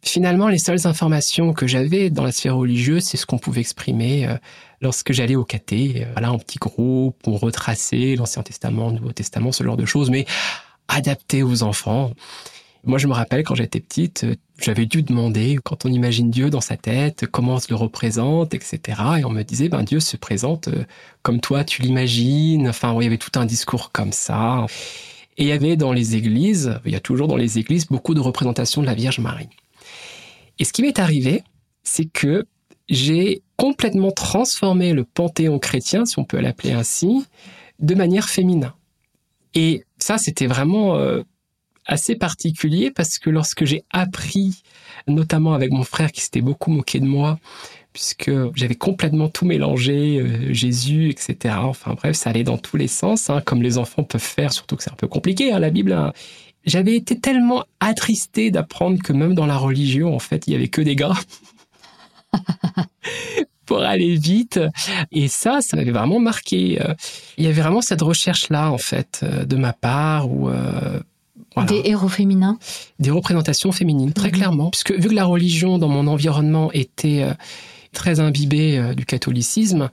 finalement, 0.01 0.49
les 0.49 0.57
seules 0.57 0.85
informations 0.87 1.53
que 1.53 1.67
j'avais 1.67 2.09
dans 2.09 2.23
la 2.23 2.33
sphère 2.33 2.57
religieuse, 2.57 3.03
c'est 3.03 3.17
ce 3.17 3.25
qu'on 3.25 3.37
pouvait 3.37 3.61
exprimer 3.61 4.27
lorsque 4.81 5.13
j'allais 5.13 5.35
au 5.35 5.45
caté, 5.45 6.05
voilà, 6.11 6.31
en 6.31 6.37
petit 6.37 6.59
groupe, 6.59 7.17
pour 7.23 7.39
retracer 7.39 8.15
l'Ancien 8.17 8.43
Testament, 8.43 8.89
le 8.89 8.95
Nouveau 8.95 9.13
Testament, 9.13 9.51
ce 9.53 9.63
genre 9.63 9.77
de 9.77 9.85
choses, 9.85 10.09
mais 10.09 10.25
adapté 10.89 11.43
aux 11.43 11.63
enfants. 11.63 12.11
Moi, 12.87 12.99
je 12.99 13.07
me 13.07 13.13
rappelle 13.13 13.43
quand 13.43 13.53
j'étais 13.53 13.81
petite, 13.81 14.23
euh, 14.23 14.35
j'avais 14.57 14.85
dû 14.85 15.03
demander, 15.03 15.59
quand 15.61 15.85
on 15.85 15.91
imagine 15.91 16.31
Dieu 16.31 16.49
dans 16.49 16.61
sa 16.61 16.77
tête, 16.77 17.27
comment 17.27 17.55
on 17.55 17.59
se 17.59 17.67
le 17.69 17.75
représente, 17.75 18.53
etc. 18.53 18.79
Et 19.19 19.25
on 19.25 19.29
me 19.29 19.43
disait, 19.43 19.67
ben 19.67 19.83
Dieu 19.83 19.99
se 19.99 20.15
présente 20.15 20.69
euh, 20.69 20.85
comme 21.21 21.41
toi, 21.41 21.65
tu 21.65 21.81
l'imagines. 21.81 22.69
Enfin, 22.69 22.95
il 22.97 23.03
y 23.03 23.07
avait 23.07 23.17
tout 23.17 23.37
un 23.37 23.45
discours 23.45 23.91
comme 23.91 24.13
ça. 24.13 24.65
Et 25.37 25.43
il 25.43 25.47
y 25.47 25.51
avait 25.51 25.75
dans 25.75 25.91
les 25.91 26.15
églises, 26.15 26.79
il 26.85 26.93
y 26.93 26.95
a 26.95 27.01
toujours 27.01 27.27
dans 27.27 27.35
les 27.35 27.59
églises 27.59 27.87
beaucoup 27.87 28.13
de 28.13 28.21
représentations 28.21 28.81
de 28.81 28.87
la 28.87 28.93
Vierge 28.93 29.19
Marie. 29.19 29.49
Et 30.57 30.63
ce 30.63 30.71
qui 30.71 30.81
m'est 30.81 30.97
arrivé, 30.97 31.43
c'est 31.83 32.05
que 32.05 32.45
j'ai 32.87 33.43
complètement 33.57 34.11
transformé 34.11 34.93
le 34.93 35.03
panthéon 35.03 35.59
chrétien, 35.59 36.05
si 36.05 36.19
on 36.19 36.23
peut 36.23 36.39
l'appeler 36.39 36.71
ainsi, 36.71 37.25
de 37.79 37.95
manière 37.95 38.29
féminin. 38.29 38.73
Et 39.55 39.83
ça, 39.99 40.17
c'était 40.17 40.47
vraiment 40.47 40.95
euh, 40.95 41.23
assez 41.87 42.15
particulier 42.15 42.91
parce 42.91 43.17
que 43.17 43.29
lorsque 43.29 43.65
j'ai 43.65 43.83
appris, 43.91 44.61
notamment 45.07 45.53
avec 45.53 45.71
mon 45.71 45.83
frère 45.83 46.11
qui 46.11 46.21
s'était 46.21 46.41
beaucoup 46.41 46.69
moqué 46.69 46.99
de 46.99 47.05
moi, 47.05 47.39
puisque 47.93 48.31
j'avais 48.55 48.75
complètement 48.75 49.29
tout 49.29 49.45
mélangé, 49.45 50.19
euh, 50.19 50.53
Jésus, 50.53 51.09
etc. 51.09 51.55
Enfin 51.59 51.95
bref, 51.95 52.15
ça 52.15 52.29
allait 52.29 52.43
dans 52.43 52.57
tous 52.59 52.77
les 52.77 52.87
sens, 52.87 53.29
hein, 53.29 53.41
comme 53.43 53.63
les 53.63 53.77
enfants 53.79 54.03
peuvent 54.03 54.21
faire, 54.21 54.53
surtout 54.53 54.75
que 54.75 54.83
c'est 54.83 54.91
un 54.91 54.95
peu 54.95 55.07
compliqué, 55.07 55.51
hein, 55.51 55.59
la 55.59 55.71
Bible. 55.71 55.93
Hein. 55.93 56.13
J'avais 56.65 56.95
été 56.95 57.19
tellement 57.19 57.63
attristé 57.79 58.51
d'apprendre 58.51 59.01
que 59.01 59.13
même 59.13 59.33
dans 59.33 59.45
la 59.45 59.57
religion, 59.57 60.13
en 60.13 60.19
fait, 60.19 60.45
il 60.47 60.53
y 60.53 60.55
avait 60.55 60.67
que 60.67 60.81
des 60.81 60.95
gars. 60.95 61.15
pour 63.65 63.81
aller 63.81 64.15
vite. 64.15 64.59
Et 65.11 65.27
ça, 65.27 65.59
ça 65.61 65.75
m'avait 65.77 65.91
vraiment 65.91 66.19
marqué. 66.19 66.81
Euh, 66.81 66.93
il 67.37 67.43
y 67.43 67.47
avait 67.47 67.61
vraiment 67.61 67.81
cette 67.81 68.01
recherche-là, 68.01 68.71
en 68.71 68.77
fait, 68.77 69.21
euh, 69.23 69.45
de 69.45 69.55
ma 69.55 69.73
part, 69.73 70.31
où 70.31 70.49
des 71.65 71.81
héros 71.85 72.09
féminins 72.09 72.57
Des 72.99 73.11
représentations 73.11 73.71
féminines, 73.71 74.13
très 74.13 74.29
mhm. 74.29 74.33
clairement. 74.33 74.69
Puisque 74.69 74.91
vu 74.91 75.09
que 75.09 75.13
la 75.13 75.25
religion 75.25 75.77
dans 75.77 75.89
mon 75.89 76.07
environnement 76.07 76.71
était 76.71 77.23
euh, 77.23 77.33
très 77.93 78.19
imbibée 78.19 78.77
euh, 78.77 78.93
du 78.93 79.05
catholicisme, 79.05 79.89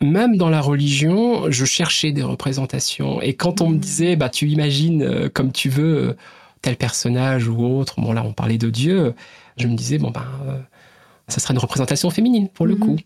même 0.00 0.36
dans 0.36 0.50
la 0.50 0.60
religion, 0.60 1.50
je 1.50 1.64
cherchais 1.64 2.12
des 2.12 2.22
représentations. 2.22 3.20
Et 3.22 3.34
quand 3.34 3.60
on 3.60 3.68
me 3.68 3.74
mhm. 3.74 3.80
disait, 3.80 4.16
bah, 4.16 4.28
tu 4.28 4.48
imagines 4.48 5.02
euh, 5.02 5.28
comme 5.32 5.52
tu 5.52 5.68
veux 5.68 6.16
tel 6.62 6.76
personnage 6.76 7.48
ou 7.48 7.62
autre, 7.62 8.00
bon 8.00 8.12
là 8.12 8.24
on 8.24 8.32
parlait 8.32 8.56
de 8.56 8.70
Dieu, 8.70 9.14
je 9.58 9.66
me 9.68 9.76
disais 9.76 9.98
bon 9.98 10.10
ben 10.10 10.24
euh, 10.46 10.58
ça 11.28 11.40
sera 11.40 11.52
une 11.52 11.58
représentation 11.58 12.10
féminine 12.10 12.48
pour 12.48 12.66
le 12.66 12.74
Mhm, 12.74 12.80
coup. 12.80 12.96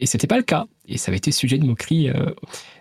Et 0.00 0.06
c'était 0.06 0.26
pas 0.26 0.36
le 0.36 0.42
cas. 0.42 0.66
Et 0.88 0.98
ça 0.98 1.10
avait 1.10 1.18
été 1.18 1.32
sujet 1.32 1.58
de 1.58 1.64
moquerie 1.64 2.10
euh, 2.10 2.30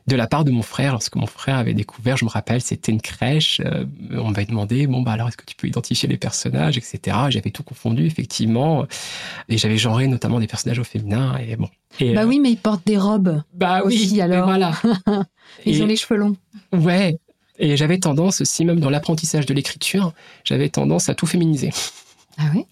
de 0.08 0.16
la 0.16 0.28
part 0.28 0.46
de 0.46 0.52
mon 0.52 0.62
frère 0.62 0.92
lorsque 0.92 1.16
mon 1.16 1.26
frère 1.26 1.58
avait 1.58 1.74
découvert. 1.74 2.16
Je 2.18 2.26
me 2.26 2.30
rappelle, 2.30 2.62
c'était 2.62 2.92
une 2.92 3.02
crèche. 3.02 3.60
euh, 3.66 3.86
on 4.12 4.30
m'avait 4.30 4.46
demandé 4.46 4.86
bon 4.88 5.02
bah 5.02 5.12
alors 5.14 5.28
est-ce 5.30 5.38
que 5.38 5.46
tu 5.46 5.56
peux 5.56 5.68
identifier 5.68 6.08
les 6.08 6.18
personnages, 6.18 6.78
etc. 6.78 7.18
J'avais 7.30 7.50
tout 7.52 7.64
confondu 7.64 8.06
effectivement, 8.06 8.86
et 9.50 9.58
j'avais 9.58 9.78
genré 9.78 10.08
notamment 10.08 10.40
des 10.40 10.48
personnages 10.48 10.80
au 10.80 10.84
féminin. 10.84 11.38
Et 11.48 11.56
bon. 11.56 11.70
Et, 12.00 12.14
Bah 12.14 12.22
euh, 12.22 12.26
oui, 12.26 12.40
mais 12.40 12.52
ils 12.52 12.58
portent 12.58 12.86
des 12.86 12.98
robes. 12.98 13.42
bah 13.54 13.82
oui. 13.86 13.96
aussi, 13.96 14.18
et 14.18 14.22
alors. 14.22 14.46
Voilà. 14.46 14.74
Ils 15.66 15.78
Et- 15.80 15.84
ont 15.84 15.88
les 15.88 15.96
cheveux 15.96 16.20
longs. 16.20 16.36
Ouais. 16.74 17.18
Et 17.58 17.78
j'avais 17.78 17.98
tendance 18.00 18.42
aussi, 18.42 18.66
même 18.66 18.80
dans 18.82 18.90
l'apprentissage 18.90 19.46
de 19.46 19.54
l'écriture, 19.54 20.12
j'avais 20.44 20.68
tendance 20.70 21.08
à 21.08 21.16
tout 21.16 21.26
féminiser. 21.26 21.70
Ah 22.38 22.44
oui 22.54 22.66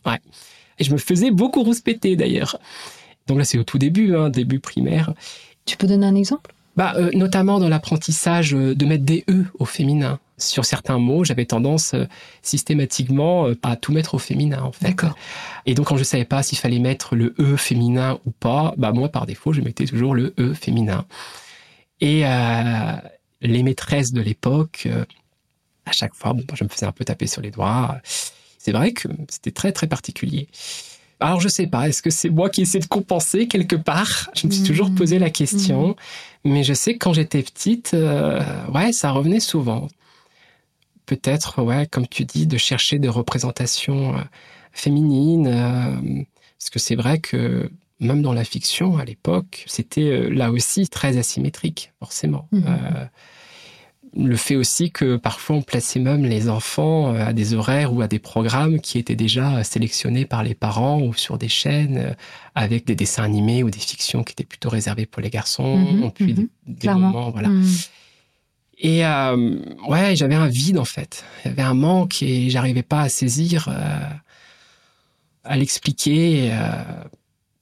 Et 0.78 0.84
je 0.84 0.91
me 0.91 0.98
faisais 0.98 1.32
beaucoup 1.32 1.63
rouspéter 1.63 2.15
d'ailleurs. 2.17 2.60
Donc 3.28 3.38
là, 3.38 3.46
c'est 3.46 3.58
au 3.58 3.63
tout 3.63 3.78
début, 3.78 4.13
hein, 4.15 4.30
début 4.30 4.60
primaire. 4.60 5.13
Tu 5.65 5.78
peux 5.78 5.88
donner 5.88 6.06
un 6.06 6.15
exemple? 6.15 6.53
Bah, 6.75 6.93
euh, 6.95 7.12
notamment 7.13 7.59
dans 7.59 7.69
l'apprentissage 7.69 8.55
euh, 8.55 8.73
de 8.73 8.86
mettre 8.86 9.03
des 9.03 9.23
E 9.29 9.45
au 9.59 9.65
féminin. 9.65 10.19
Sur 10.39 10.65
certains 10.65 10.97
mots, 10.97 11.23
j'avais 11.23 11.45
tendance 11.45 11.93
euh, 11.93 12.05
systématiquement 12.41 13.47
euh, 13.47 13.55
à 13.62 13.75
tout 13.75 13.91
mettre 13.91 14.15
au 14.15 14.17
féminin, 14.17 14.63
en 14.63 14.71
fait. 14.71 14.88
D'accord. 14.88 15.15
Et 15.67 15.75
donc, 15.75 15.88
quand 15.88 15.97
je 15.97 16.03
savais 16.03 16.25
pas 16.25 16.41
s'il 16.41 16.57
fallait 16.57 16.79
mettre 16.79 17.15
le 17.15 17.36
E 17.39 17.57
féminin 17.57 18.19
ou 18.25 18.31
pas, 18.31 18.73
bah, 18.77 18.91
moi, 18.91 19.09
par 19.09 19.27
défaut, 19.27 19.53
je 19.53 19.62
mettais 19.62 19.86
toujours 19.86 20.15
le 20.15 20.33
E 20.39 20.55
féminin. 20.55 21.05
Et 22.01 22.25
euh, 22.25 22.93
les 23.41 23.62
maîtresses 23.62 24.12
de 24.12 24.21
l'époque, 24.21 24.88
à 25.86 25.91
chaque 25.91 26.15
fois, 26.15 26.33
bon, 26.33 26.43
je 26.55 26.63
me 26.63 26.69
faisais 26.69 26.88
un 26.88 26.91
peu 26.91 27.05
taper 27.05 27.27
sur 27.27 27.41
les 27.41 27.51
doigts. 27.51 27.97
C'est 28.57 28.71
vrai 28.71 28.93
que 28.93 29.07
c'était 29.29 29.51
très, 29.51 29.71
très 29.71 29.88
particulier. 29.88 30.47
Alors, 31.23 31.39
je 31.39 31.47
sais 31.47 31.67
pas, 31.67 31.88
est-ce 31.88 32.01
que 32.01 32.09
c'est 32.09 32.29
moi 32.29 32.49
qui 32.49 32.63
essaie 32.63 32.79
de 32.79 32.86
compenser 32.86 33.47
quelque 33.47 33.77
part? 33.77 34.29
Je 34.36 34.45
me 34.45 34.51
suis 34.51 34.63
toujours 34.63 34.89
Mhm. 34.89 34.95
posé 34.95 35.19
la 35.19 35.29
question. 35.29 35.95
Mais 36.43 36.63
je 36.65 36.73
sais 36.73 36.93
que 36.95 36.99
quand 36.99 37.13
j'étais 37.13 37.41
petite, 37.41 37.93
euh, 37.93 38.41
ouais, 38.73 38.91
ça 38.91 39.12
revenait 39.12 39.39
souvent. 39.39 39.88
Peut-être, 41.05 41.62
ouais, 41.62 41.88
comme 41.88 42.07
tu 42.07 42.25
dis, 42.25 42.47
de 42.47 42.57
chercher 42.57 42.99
des 42.99 43.09
représentations 43.09 44.15
euh, 44.17 44.21
féminines. 44.73 45.47
euh, 45.47 46.23
parce 46.59 46.69
que 46.69 46.79
c'est 46.79 46.95
vrai 46.95 47.19
que 47.19 47.69
même 47.99 48.21
dans 48.21 48.33
la 48.33 48.43
fiction, 48.43 48.97
à 48.97 49.05
l'époque, 49.05 49.63
c'était 49.67 50.29
là 50.29 50.51
aussi 50.51 50.88
très 50.89 51.17
asymétrique, 51.17 51.91
forcément. 51.99 52.47
Mhm. 52.51 52.63
Le 54.15 54.36
fait 54.36 54.56
aussi 54.56 54.91
que 54.91 55.17
parfois 55.17 55.56
on 55.56 55.62
plaçait 55.63 55.99
même 55.99 56.23
les 56.23 56.47
enfants 56.49 57.13
euh, 57.15 57.26
à 57.26 57.34
des 57.34 57.56
horaires 57.56 57.93
ou 57.93 58.02
à 58.02 58.08
des 58.08 58.19
programmes 58.19 58.80
qui 58.80 58.99
étaient 58.99 59.15
déjà 59.15 59.58
euh, 59.58 59.63
sélectionnés 59.63 60.26
par 60.26 60.43
les 60.43 60.54
parents 60.54 61.02
ou 61.02 61.15
sur 61.15 61.38
des 61.39 61.47
chaînes 61.49 61.97
euh, 61.97 62.13
avec 62.54 62.86
des 62.86 62.95
dessins 62.95 63.23
animés 63.23 63.63
ou 63.63 63.71
des 63.71 63.80
fictions 63.80 64.23
qui 64.23 64.34
étaient 64.34 64.43
plutôt 64.43 64.69
réservées 64.69 65.08
pour 65.08 65.21
les 65.21 65.32
garçons, 65.32 65.78
Mhm, 65.78 66.12
puis 66.12 66.34
mhm, 66.36 66.47
des, 66.67 66.88
moments, 66.89 67.32
voilà. 67.32 67.47
Mhm. 67.49 67.65
Et 68.80 69.06
euh, 69.06 69.60
ouais, 69.88 70.15
j'avais 70.15 70.36
un 70.36 70.47
vide 70.47 70.78
en 70.78 70.86
fait. 70.86 71.23
Il 71.43 71.47
y 71.47 71.52
avait 71.52 71.62
un 71.62 71.73
manque 71.73 72.21
et 72.21 72.49
j'arrivais 72.49 72.84
pas 72.84 73.02
à 73.02 73.10
saisir, 73.10 73.67
euh, 73.69 74.10
à 75.43 75.56
l'expliquer, 75.58 76.49
euh, 76.52 76.84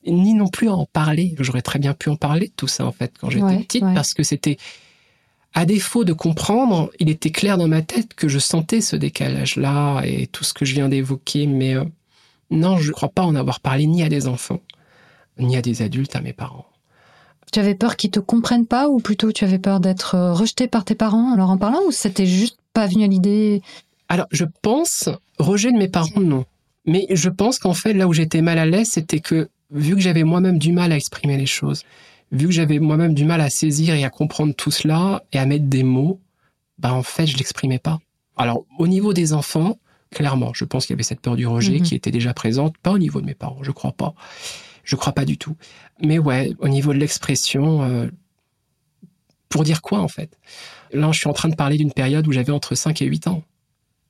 ni 0.07 0.33
non 0.33 0.47
plus 0.47 0.67
à 0.69 0.73
en 0.73 0.85
parler. 0.85 1.35
J'aurais 1.39 1.61
très 1.61 1.79
bien 1.79 1.93
pu 1.93 2.09
en 2.09 2.15
parler 2.15 2.47
de 2.47 2.53
tout 2.55 2.67
ça 2.67 2.85
en 2.85 2.91
fait 2.91 3.13
quand 3.19 3.29
j'étais 3.29 3.43
Ouais, 3.45 3.59
petite 3.59 3.83
ouais. 3.83 3.93
parce 3.93 4.13
que 4.13 4.23
c'était, 4.23 4.57
à 5.53 5.65
défaut 5.65 6.03
de 6.03 6.13
comprendre, 6.13 6.91
il 6.99 7.09
était 7.09 7.31
clair 7.31 7.57
dans 7.57 7.67
ma 7.67 7.81
tête 7.81 8.13
que 8.13 8.27
je 8.27 8.39
sentais 8.39 8.81
ce 8.81 8.95
décalage-là 8.95 10.01
et 10.03 10.27
tout 10.27 10.43
ce 10.43 10.53
que 10.53 10.65
je 10.65 10.73
viens 10.73 10.89
d'évoquer. 10.89 11.45
Mais 11.45 11.75
euh, 11.75 11.83
non, 12.49 12.77
je 12.77 12.91
crois 12.91 13.09
pas 13.09 13.23
en 13.23 13.35
avoir 13.35 13.59
parlé 13.59 13.85
ni 13.85 14.03
à 14.03 14.09
des 14.09 14.27
enfants, 14.27 14.61
ni 15.37 15.57
à 15.57 15.61
des 15.61 15.81
adultes, 15.81 16.15
à 16.15 16.21
mes 16.21 16.33
parents. 16.33 16.65
Tu 17.51 17.59
avais 17.59 17.75
peur 17.75 17.97
qu'ils 17.97 18.11
te 18.11 18.19
comprennent 18.21 18.65
pas 18.65 18.87
ou 18.87 18.99
plutôt 18.99 19.33
tu 19.33 19.43
avais 19.43 19.59
peur 19.59 19.81
d'être 19.81 20.15
euh, 20.15 20.33
rejeté 20.33 20.67
par 20.67 20.85
tes 20.85 20.95
parents 20.95 21.33
en 21.33 21.35
leur 21.35 21.49
en 21.49 21.57
parlant 21.57 21.81
ou 21.85 21.91
c'était 21.91 22.25
juste 22.25 22.57
pas 22.73 22.87
venu 22.87 23.03
à 23.03 23.07
l'idée? 23.07 23.61
Alors, 24.07 24.27
je 24.31 24.45
pense, 24.61 25.09
rejet 25.37 25.71
de 25.71 25.77
mes 25.77 25.89
parents, 25.89 26.21
non. 26.21 26.45
Mais 26.85 27.07
je 27.09 27.29
pense 27.29 27.59
qu'en 27.59 27.73
fait, 27.73 27.93
là 27.93 28.07
où 28.07 28.13
j'étais 28.13 28.41
mal 28.41 28.57
à 28.57 28.65
l'aise, 28.65 28.89
c'était 28.91 29.19
que, 29.19 29.49
vu 29.69 29.95
que 29.95 30.01
j'avais 30.01 30.23
moi-même 30.23 30.59
du 30.59 30.71
mal 30.71 30.93
à 30.93 30.95
exprimer 30.95 31.37
les 31.37 31.45
choses, 31.45 31.83
vu 32.31 32.47
que 32.47 32.51
j'avais 32.53 32.79
moi-même 32.79 33.13
du 33.13 33.25
mal 33.25 33.41
à 33.41 33.49
saisir 33.49 33.93
et 33.95 34.03
à 34.03 34.09
comprendre 34.09 34.53
tout 34.55 34.71
cela 34.71 35.23
et 35.33 35.37
à 35.39 35.45
mettre 35.45 35.65
des 35.65 35.83
mots, 35.83 36.19
bah, 36.77 36.93
en 36.93 37.03
fait, 37.03 37.27
je 37.27 37.37
l'exprimais 37.37 37.79
pas. 37.79 37.99
Alors, 38.37 38.65
au 38.79 38.87
niveau 38.87 39.13
des 39.13 39.33
enfants, 39.33 39.77
clairement, 40.11 40.51
je 40.53 40.65
pense 40.65 40.85
qu'il 40.85 40.93
y 40.93 40.95
avait 40.95 41.03
cette 41.03 41.21
peur 41.21 41.35
du 41.35 41.45
rejet 41.47 41.79
Mhm. 41.79 41.81
qui 41.83 41.95
était 41.95 42.11
déjà 42.11 42.33
présente, 42.33 42.77
pas 42.77 42.91
au 42.91 42.97
niveau 42.97 43.21
de 43.21 43.25
mes 43.25 43.35
parents, 43.35 43.61
je 43.63 43.71
crois 43.71 43.91
pas. 43.91 44.13
Je 44.83 44.95
crois 44.95 45.13
pas 45.13 45.25
du 45.25 45.37
tout. 45.37 45.55
Mais 46.01 46.17
ouais, 46.19 46.53
au 46.59 46.67
niveau 46.67 46.93
de 46.93 46.97
l'expression, 46.97 47.83
euh, 47.83 48.07
pour 49.49 49.63
dire 49.63 49.81
quoi, 49.81 49.99
en 49.99 50.07
fait? 50.07 50.37
Là, 50.93 51.11
je 51.11 51.19
suis 51.19 51.27
en 51.29 51.33
train 51.33 51.49
de 51.49 51.55
parler 51.55 51.77
d'une 51.77 51.91
période 51.93 52.27
où 52.27 52.31
j'avais 52.31 52.51
entre 52.51 52.75
5 52.75 53.01
et 53.01 53.05
8 53.05 53.27
ans 53.27 53.43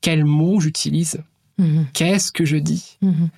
quels 0.02 0.26
mots 0.26 0.60
j'utilise? 0.60 1.22
Mhm, 1.60 1.86
Qu'est-ce 1.94 2.32
que 2.32 2.44
je 2.44 2.58
dis? 2.58 2.98
Mhm. 3.04 3.30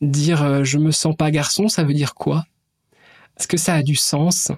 Dire 0.00 0.42
euh, 0.42 0.64
je 0.64 0.78
me 0.78 0.90
sens 0.90 1.14
pas 1.14 1.30
garçon, 1.30 1.68
ça 1.68 1.84
veut 1.84 1.92
dire 1.92 2.14
quoi? 2.14 2.46
Est-ce 3.38 3.48
que 3.48 3.56
ça 3.56 3.74
a 3.74 3.82
du 3.82 3.94
sens? 3.94 4.50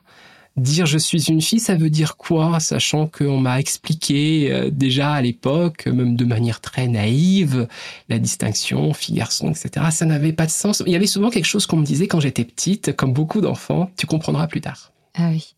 Dire 0.56 0.86
je 0.86 0.98
suis 0.98 1.28
une 1.28 1.40
fille, 1.40 1.60
ça 1.60 1.76
veut 1.76 1.90
dire 1.90 2.16
quoi? 2.16 2.58
Sachant 2.58 3.06
qu'on 3.06 3.38
m'a 3.38 3.60
expliqué 3.60 4.50
euh, 4.50 4.70
déjà 4.70 5.12
à 5.12 5.22
l'époque, 5.22 5.86
même 5.86 6.16
de 6.16 6.24
manière 6.24 6.60
très 6.60 6.88
naïve, 6.88 7.68
la 8.08 8.18
distinction 8.18 8.92
fille-garçon, 8.92 9.50
etc. 9.50 9.86
Ça 9.92 10.04
n'avait 10.04 10.32
pas 10.32 10.46
de 10.46 10.50
sens. 10.50 10.82
Il 10.84 10.92
y 10.92 10.96
avait 10.96 11.06
souvent 11.06 11.30
quelque 11.30 11.44
chose 11.44 11.66
qu'on 11.66 11.76
me 11.76 11.84
disait 11.84 12.08
quand 12.08 12.18
j'étais 12.18 12.44
petite, 12.44 12.96
comme 12.96 13.12
beaucoup 13.12 13.40
d'enfants, 13.40 13.90
tu 13.96 14.06
comprendras 14.06 14.48
plus 14.48 14.60
tard. 14.60 14.92
Ah 15.14 15.28
oui. 15.30 15.54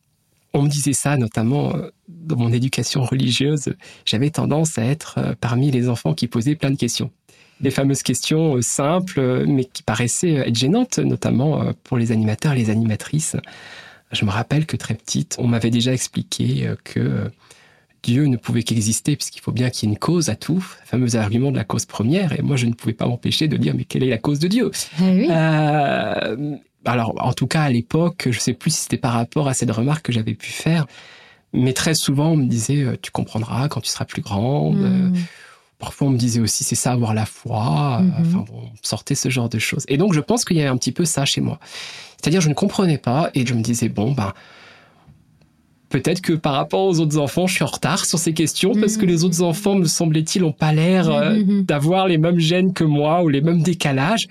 On 0.52 0.62
me 0.62 0.68
disait 0.68 0.92
ça 0.92 1.16
notamment 1.16 1.74
euh, 1.74 1.90
dans 2.08 2.36
mon 2.36 2.52
éducation 2.52 3.04
religieuse. 3.04 3.72
J'avais 4.04 4.30
tendance 4.30 4.76
à 4.76 4.84
être 4.84 5.14
euh, 5.18 5.34
parmi 5.40 5.70
les 5.70 5.88
enfants 5.88 6.12
qui 6.12 6.26
posaient 6.26 6.56
plein 6.56 6.70
de 6.70 6.76
questions. 6.76 7.10
Les 7.62 7.70
fameuses 7.70 8.02
questions 8.02 8.56
euh, 8.56 8.62
simples, 8.62 9.20
euh, 9.20 9.44
mais 9.46 9.64
qui 9.64 9.82
paraissaient 9.82 10.38
euh, 10.38 10.46
être 10.46 10.56
gênantes, 10.56 10.98
notamment 10.98 11.72
pour 11.84 11.98
les 11.98 12.12
animateurs 12.12 12.52
et 12.52 12.56
les 12.56 12.70
animatrices. 12.70 13.36
Je 14.12 14.24
me 14.24 14.30
rappelle 14.30 14.66
que 14.66 14.76
très 14.76 14.94
petite, 14.94 15.36
on 15.38 15.46
m'avait 15.46 15.70
déjà 15.70 15.92
expliqué 15.92 16.68
que 16.82 17.30
Dieu 18.02 18.24
ne 18.26 18.36
pouvait 18.36 18.64
qu'exister 18.64 19.14
puisqu'il 19.14 19.40
faut 19.40 19.52
bien 19.52 19.70
qu'il 19.70 19.88
y 19.88 19.92
ait 19.92 19.94
une 19.94 19.98
cause 19.98 20.30
à 20.30 20.34
tout, 20.34 20.64
le 20.80 20.86
fameux 20.86 21.14
argument 21.14 21.52
de 21.52 21.56
la 21.56 21.62
cause 21.64 21.86
première. 21.86 22.32
Et 22.36 22.42
moi, 22.42 22.56
je 22.56 22.66
ne 22.66 22.72
pouvais 22.72 22.92
pas 22.92 23.06
m'empêcher 23.06 23.46
de 23.46 23.56
dire, 23.56 23.72
mais 23.76 23.84
quelle 23.84 24.02
est 24.02 24.10
la 24.10 24.18
cause 24.18 24.40
de 24.40 24.48
Dieu? 24.48 24.72
Ah 24.98 25.02
oui. 25.04 25.28
euh, 25.30 26.56
alors, 26.84 27.14
en 27.24 27.32
tout 27.32 27.46
cas, 27.46 27.62
à 27.62 27.70
l'époque, 27.70 28.26
je 28.30 28.38
sais 28.40 28.54
plus 28.54 28.74
si 28.74 28.82
c'était 28.82 28.96
par 28.96 29.12
rapport 29.12 29.46
à 29.46 29.54
cette 29.54 29.70
remarque 29.70 30.06
que 30.06 30.12
j'avais 30.12 30.34
pu 30.34 30.50
faire, 30.50 30.86
mais 31.52 31.72
très 31.72 31.94
souvent, 31.94 32.30
on 32.30 32.36
me 32.36 32.46
disait, 32.46 32.84
tu 33.02 33.12
comprendras 33.12 33.68
quand 33.68 33.80
tu 33.80 33.90
seras 33.90 34.06
plus 34.06 34.22
grande. 34.22 34.78
Mhm. 34.78 35.14
Parfois, 35.80 36.06
on 36.08 36.10
me 36.10 36.18
disait 36.18 36.40
aussi, 36.40 36.62
c'est 36.62 36.74
ça, 36.76 36.92
avoir 36.92 37.14
la 37.14 37.26
foi. 37.26 37.98
Euh, 38.00 38.04
Mhm. 38.04 38.14
Enfin, 38.20 38.44
bon, 38.46 38.60
on 38.64 38.70
sortait 38.82 39.14
ce 39.16 39.28
genre 39.30 39.48
de 39.48 39.58
choses. 39.58 39.84
Et 39.88 39.96
donc, 39.96 40.12
je 40.12 40.20
pense 40.20 40.44
qu'il 40.44 40.56
y 40.56 40.60
avait 40.60 40.68
un 40.68 40.76
petit 40.76 40.92
peu 40.92 41.04
ça 41.04 41.24
chez 41.24 41.40
moi. 41.40 41.58
C'est-à-dire, 42.18 42.40
je 42.42 42.48
ne 42.50 42.54
comprenais 42.54 42.98
pas 42.98 43.30
et 43.34 43.44
je 43.46 43.54
me 43.54 43.62
disais, 43.62 43.88
bon, 43.88 44.12
ben, 44.12 44.32
peut-être 45.88 46.20
que 46.20 46.34
par 46.34 46.52
rapport 46.52 46.84
aux 46.84 47.00
autres 47.00 47.18
enfants, 47.18 47.46
je 47.46 47.54
suis 47.54 47.64
en 47.64 47.68
retard 47.68 48.04
sur 48.04 48.18
ces 48.18 48.32
questions 48.34 48.74
parce 48.74 48.96
que 48.96 49.02
Mhm. 49.04 49.08
les 49.10 49.24
autres 49.24 49.42
enfants, 49.42 49.74
me 49.74 49.86
semblait-il, 49.86 50.42
n'ont 50.42 50.52
pas 50.52 50.72
l'air 50.72 51.08
euh, 51.10 51.34
Mhm. 51.38 51.64
d'avoir 51.64 52.06
les 52.06 52.18
mêmes 52.18 52.38
gènes 52.38 52.72
que 52.72 52.84
moi 52.84 53.22
ou 53.24 53.28
les 53.28 53.40
mêmes 53.40 53.62
décalages. 53.62 54.28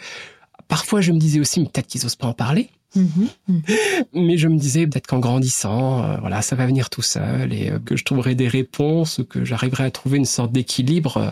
Parfois, 0.67 1.01
je 1.01 1.11
me 1.11 1.17
disais 1.19 1.39
aussi, 1.39 1.59
mais 1.59 1.65
peut-être 1.65 1.87
qu'ils 1.87 2.05
osent 2.05 2.15
pas 2.15 2.27
en 2.27 2.33
parler. 2.33 2.69
Mhm, 2.95 3.29
mhm. 3.47 3.61
Mais 4.13 4.37
je 4.37 4.47
me 4.47 4.57
disais 4.57 4.87
peut-être 4.87 5.07
qu'en 5.07 5.19
grandissant, 5.19 6.03
euh, 6.03 6.17
voilà, 6.17 6.41
ça 6.41 6.55
va 6.55 6.65
venir 6.65 6.89
tout 6.89 7.01
seul 7.01 7.53
et 7.53 7.69
euh, 7.69 7.79
que 7.79 7.95
je 7.95 8.03
trouverai 8.03 8.35
des 8.35 8.47
réponses, 8.47 9.21
que 9.29 9.45
j'arriverai 9.45 9.85
à 9.85 9.91
trouver 9.91 10.17
une 10.17 10.25
sorte 10.25 10.51
d'équilibre 10.51 11.17
euh, 11.17 11.29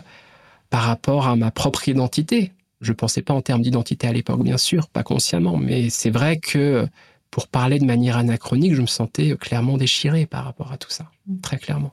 par 0.70 0.82
rapport 0.82 1.26
à 1.26 1.36
ma 1.36 1.50
propre 1.50 1.88
identité. 1.88 2.52
Je 2.80 2.92
pensais 2.92 3.22
pas 3.22 3.34
en 3.34 3.42
termes 3.42 3.62
d'identité 3.62 4.06
à 4.06 4.12
l'époque, 4.12 4.42
bien 4.42 4.58
sûr, 4.58 4.88
pas 4.88 5.02
consciemment, 5.02 5.56
mais 5.56 5.90
c'est 5.90 6.10
vrai 6.10 6.38
que 6.38 6.58
euh, 6.58 6.86
pour 7.30 7.48
parler 7.48 7.78
de 7.78 7.84
manière 7.84 8.16
anachronique, 8.16 8.74
je 8.74 8.82
me 8.82 8.86
sentais 8.86 9.32
euh, 9.32 9.36
clairement 9.36 9.76
déchiré 9.76 10.26
par 10.26 10.44
rapport 10.44 10.72
à 10.72 10.78
tout 10.78 10.90
ça, 10.90 11.10
très 11.42 11.58
clairement. 11.58 11.92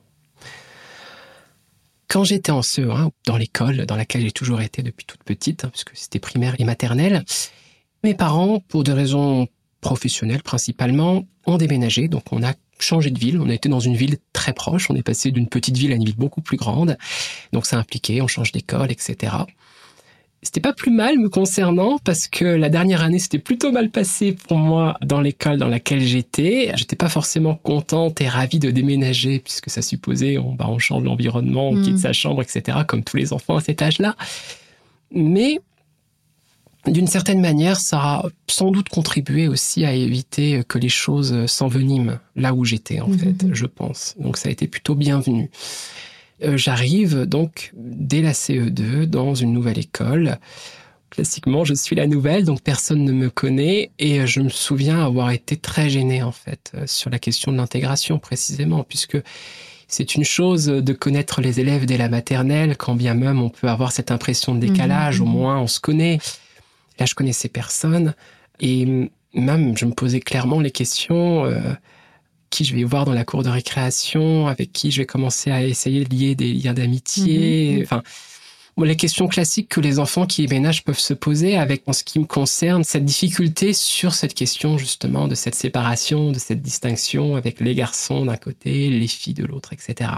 Quand 2.08 2.22
j'étais 2.22 2.52
en 2.52 2.60
CE1, 2.60 3.10
dans 3.26 3.36
l'école 3.36 3.84
dans 3.84 3.96
laquelle 3.96 4.22
j'ai 4.22 4.30
toujours 4.30 4.60
été 4.60 4.82
depuis 4.82 5.04
toute 5.04 5.24
petite, 5.24 5.64
hein, 5.64 5.70
puisque 5.70 5.90
c'était 5.94 6.20
primaire 6.20 6.54
et 6.60 6.64
maternelle, 6.64 7.24
mes 8.04 8.14
parents, 8.14 8.60
pour 8.60 8.84
des 8.84 8.92
raisons 8.92 9.48
professionnels 9.86 10.42
principalement, 10.42 11.24
ont 11.46 11.58
déménagé. 11.58 12.08
Donc 12.08 12.24
on 12.32 12.42
a 12.42 12.54
changé 12.80 13.10
de 13.10 13.18
ville. 13.18 13.40
On 13.40 13.48
a 13.48 13.54
été 13.54 13.68
dans 13.68 13.80
une 13.80 13.96
ville 13.96 14.16
très 14.32 14.52
proche. 14.52 14.90
On 14.90 14.96
est 14.96 15.02
passé 15.02 15.30
d'une 15.30 15.46
petite 15.46 15.76
ville 15.76 15.92
à 15.92 15.94
une 15.94 16.04
ville 16.04 16.16
beaucoup 16.16 16.40
plus 16.40 16.56
grande. 16.56 16.98
Donc 17.52 17.66
ça 17.66 17.78
impliquait, 17.78 18.20
on 18.20 18.26
change 18.26 18.52
d'école, 18.52 18.90
etc. 18.90 19.32
c'était 20.42 20.60
pas 20.60 20.72
plus 20.72 20.90
mal 20.90 21.18
me 21.18 21.28
concernant 21.28 21.98
parce 22.04 22.28
que 22.28 22.44
la 22.44 22.68
dernière 22.68 23.02
année 23.02 23.18
c'était 23.18 23.40
plutôt 23.40 23.72
mal 23.72 23.90
passé 23.90 24.36
pour 24.48 24.58
moi 24.58 24.96
dans 25.04 25.20
l'école 25.20 25.58
dans 25.58 25.68
laquelle 25.68 26.00
j'étais. 26.00 26.72
J'étais 26.76 26.96
pas 26.96 27.08
forcément 27.08 27.54
contente 27.54 28.20
et 28.20 28.28
ravie 28.28 28.58
de 28.58 28.70
déménager 28.70 29.38
puisque 29.38 29.70
ça 29.70 29.82
supposait 29.82 30.38
on, 30.38 30.52
bah, 30.52 30.66
on 30.68 30.78
change 30.78 31.04
l'environnement, 31.04 31.70
on 31.70 31.80
quitte 31.80 31.94
mm. 31.94 31.98
sa 32.08 32.12
chambre, 32.12 32.42
etc. 32.42 32.78
Comme 32.86 33.04
tous 33.04 33.16
les 33.16 33.32
enfants 33.32 33.56
à 33.56 33.60
cet 33.60 33.82
âge-là. 33.82 34.16
Mais 35.12 35.60
d'une 36.86 37.06
certaine 37.06 37.40
manière, 37.40 37.78
ça 37.78 37.98
a 37.98 38.22
sans 38.48 38.70
doute 38.70 38.88
contribué 38.88 39.48
aussi 39.48 39.84
à 39.84 39.92
éviter 39.92 40.62
que 40.68 40.78
les 40.78 40.88
choses 40.88 41.46
s'enveniment 41.46 42.18
là 42.36 42.54
où 42.54 42.64
j'étais 42.64 43.00
en 43.00 43.08
mm-hmm. 43.08 43.18
fait, 43.18 43.54
je 43.54 43.66
pense. 43.66 44.14
Donc 44.18 44.36
ça 44.36 44.48
a 44.48 44.52
été 44.52 44.66
plutôt 44.66 44.94
bienvenu. 44.94 45.50
Euh, 46.44 46.56
j'arrive 46.56 47.22
donc 47.22 47.72
dès 47.74 48.20
la 48.20 48.32
CE2 48.32 49.04
dans 49.04 49.34
une 49.34 49.52
nouvelle 49.52 49.78
école. 49.78 50.38
Classiquement, 51.10 51.64
je 51.64 51.72
suis 51.72 51.96
la 51.96 52.06
nouvelle, 52.06 52.44
donc 52.44 52.60
personne 52.62 53.04
ne 53.04 53.12
me 53.12 53.30
connaît 53.30 53.90
et 53.98 54.26
je 54.26 54.40
me 54.40 54.48
souviens 54.50 55.04
avoir 55.04 55.30
été 55.30 55.56
très 55.56 55.88
gêné 55.88 56.22
en 56.22 56.32
fait 56.32 56.72
euh, 56.74 56.82
sur 56.86 57.10
la 57.10 57.18
question 57.18 57.52
de 57.52 57.56
l'intégration 57.56 58.18
précisément, 58.18 58.84
puisque 58.84 59.16
c'est 59.88 60.14
une 60.16 60.24
chose 60.24 60.66
de 60.66 60.92
connaître 60.92 61.40
les 61.40 61.60
élèves 61.60 61.86
dès 61.86 61.96
la 61.96 62.08
maternelle, 62.08 62.76
quand 62.76 62.96
bien 62.96 63.14
même 63.14 63.40
on 63.40 63.48
peut 63.48 63.68
avoir 63.68 63.92
cette 63.92 64.10
impression 64.10 64.54
de 64.54 64.60
décalage, 64.60 65.20
au 65.20 65.26
mhm. 65.26 65.32
moins 65.32 65.58
on 65.58 65.68
se 65.68 65.80
connaît. 65.80 66.18
Là, 66.98 67.06
je 67.06 67.14
connaissais 67.14 67.48
personne 67.48 68.14
et 68.60 69.10
même 69.34 69.76
je 69.76 69.84
me 69.84 69.92
posais 69.92 70.20
clairement 70.20 70.60
les 70.60 70.70
questions. 70.70 71.44
Euh, 71.44 71.74
qui 72.48 72.64
je 72.64 72.76
vais 72.76 72.84
voir 72.84 73.04
dans 73.04 73.12
la 73.12 73.24
cour 73.24 73.42
de 73.42 73.48
récréation, 73.48 74.46
avec 74.46 74.72
qui 74.72 74.92
je 74.92 75.02
vais 75.02 75.06
commencer 75.06 75.50
à 75.50 75.64
essayer 75.64 76.04
de 76.04 76.14
lier 76.14 76.34
des 76.36 76.52
liens 76.52 76.74
d'amitié. 76.74 77.70
Mhm, 77.70 77.76
mhm. 77.76 77.82
Enfin, 77.82 78.02
les 78.84 78.96
questions 78.96 79.26
classiques 79.26 79.68
que 79.68 79.80
les 79.80 79.98
enfants 79.98 80.26
qui 80.26 80.46
déménagent 80.46 80.84
peuvent 80.84 80.98
se 80.98 81.14
poser 81.14 81.56
avec, 81.56 81.82
en 81.86 81.92
ce 81.92 82.04
qui 82.04 82.18
me 82.18 82.26
concerne, 82.26 82.84
cette 82.84 83.04
difficulté 83.04 83.72
sur 83.72 84.14
cette 84.14 84.34
question 84.34 84.76
justement 84.76 85.28
de 85.28 85.34
cette 85.34 85.54
séparation, 85.54 86.30
de 86.30 86.38
cette 86.38 86.60
distinction 86.60 87.36
avec 87.36 87.60
les 87.60 87.74
garçons 87.74 88.26
d'un 88.26 88.36
côté, 88.36 88.90
les 88.90 89.08
filles 89.08 89.34
de 89.34 89.46
l'autre, 89.46 89.72
etc. 89.72 90.10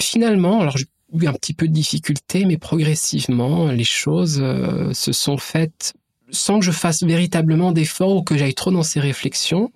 Finalement, 0.00 0.60
alors 0.60 0.76
j'ai 0.76 0.86
eu 1.18 1.26
un 1.26 1.32
petit 1.32 1.54
peu 1.54 1.68
de 1.68 1.72
difficulté, 1.72 2.44
mais 2.44 2.58
progressivement, 2.58 3.66
les 3.66 3.84
choses 3.84 4.40
euh, 4.40 4.92
se 4.92 5.12
sont 5.12 5.36
faites 5.36 5.94
sans 6.30 6.58
que 6.58 6.64
je 6.64 6.70
fasse 6.70 7.02
véritablement 7.02 7.72
d'efforts 7.72 8.16
ou 8.16 8.22
que 8.22 8.36
j'aille 8.36 8.54
trop 8.54 8.70
dans 8.70 8.82
ces 8.82 9.00
réflexions, 9.00 9.70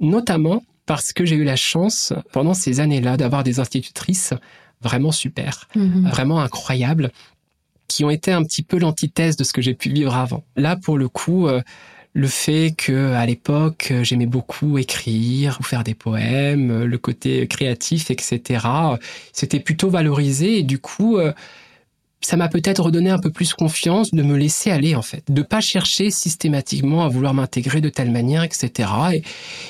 notamment 0.00 0.62
parce 0.84 1.12
que 1.12 1.24
j'ai 1.24 1.36
eu 1.36 1.44
la 1.44 1.56
chance, 1.56 2.12
pendant 2.32 2.54
ces 2.54 2.80
années-là, 2.80 3.16
d'avoir 3.16 3.44
des 3.44 3.60
institutrices 3.60 4.34
vraiment 4.80 5.12
super, 5.12 5.68
mhm. 5.74 6.08
vraiment 6.08 6.40
incroyables, 6.40 7.10
qui 7.88 8.04
ont 8.04 8.10
été 8.10 8.32
un 8.32 8.42
petit 8.42 8.62
peu 8.62 8.78
l'antithèse 8.78 9.36
de 9.36 9.44
ce 9.44 9.52
que 9.52 9.62
j'ai 9.62 9.74
pu 9.74 9.90
vivre 9.90 10.14
avant. 10.14 10.44
Là, 10.56 10.76
pour 10.76 10.98
le 10.98 11.08
coup, 11.08 11.46
euh, 11.46 11.62
le 12.16 12.28
fait 12.28 12.72
que 12.74 13.12
à 13.12 13.26
l'époque 13.26 13.92
j'aimais 14.00 14.24
beaucoup 14.24 14.78
écrire 14.78 15.58
ou 15.60 15.62
faire 15.62 15.84
des 15.84 15.92
poèmes, 15.92 16.84
le 16.84 16.98
côté 16.98 17.46
créatif, 17.46 18.10
etc. 18.10 18.66
C'était 19.34 19.60
plutôt 19.60 19.90
valorisé 19.90 20.58
et 20.58 20.62
du 20.62 20.78
coup 20.78 21.18
euh, 21.18 21.34
ça 22.22 22.38
m'a 22.38 22.48
peut-être 22.48 22.84
redonné 22.84 23.10
un 23.10 23.18
peu 23.18 23.30
plus 23.30 23.52
confiance 23.52 24.12
de 24.14 24.22
me 24.22 24.38
laisser 24.38 24.70
aller 24.70 24.94
en 24.94 25.02
fait, 25.02 25.24
de 25.28 25.42
pas 25.42 25.60
chercher 25.60 26.10
systématiquement 26.10 27.04
à 27.04 27.08
vouloir 27.08 27.34
m'intégrer 27.34 27.82
de 27.82 27.90
telle 27.90 28.10
manière, 28.10 28.42
etc. 28.42 28.88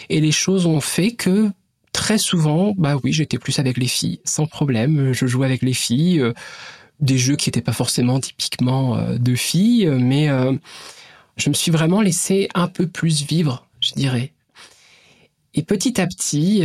Et, 0.09 0.21
les 0.21 0.33
choses 0.33 0.67
ont 0.67 0.81
fait 0.81 1.11
que 1.11 1.51
très 1.93 2.17
souvent, 2.17 2.75
bah 2.79 2.95
oui, 3.03 3.13
j'étais 3.13 3.39
plus 3.39 3.59
avec 3.59 3.77
les 3.77 3.89
filles, 3.89 4.21
sans 4.25 4.47
problème. 4.47 5.13
Je 5.13 5.27
jouais 5.27 5.47
avec 5.47 5.63
les 5.63 5.75
filles, 5.75 6.21
euh, 6.21 6.33
des 7.01 7.19
jeux 7.19 7.35
qui 7.35 7.49
n'étaient 7.49 7.61
pas 7.61 7.73
forcément 7.73 8.21
typiquement 8.21 8.97
euh, 8.97 9.19
de 9.19 9.35
filles, 9.35 9.91
mais 9.99 10.29
je 11.37 11.49
me 11.49 11.55
suis 11.55 11.71
vraiment 11.71 12.01
laissé 12.01 12.49
un 12.55 12.69
peu 12.69 12.87
plus 12.87 13.23
vivre, 13.23 13.67
je 13.81 13.93
dirais. 13.93 14.33
Et 15.55 15.63
petit 15.63 16.01
à 16.01 16.07
petit, 16.07 16.65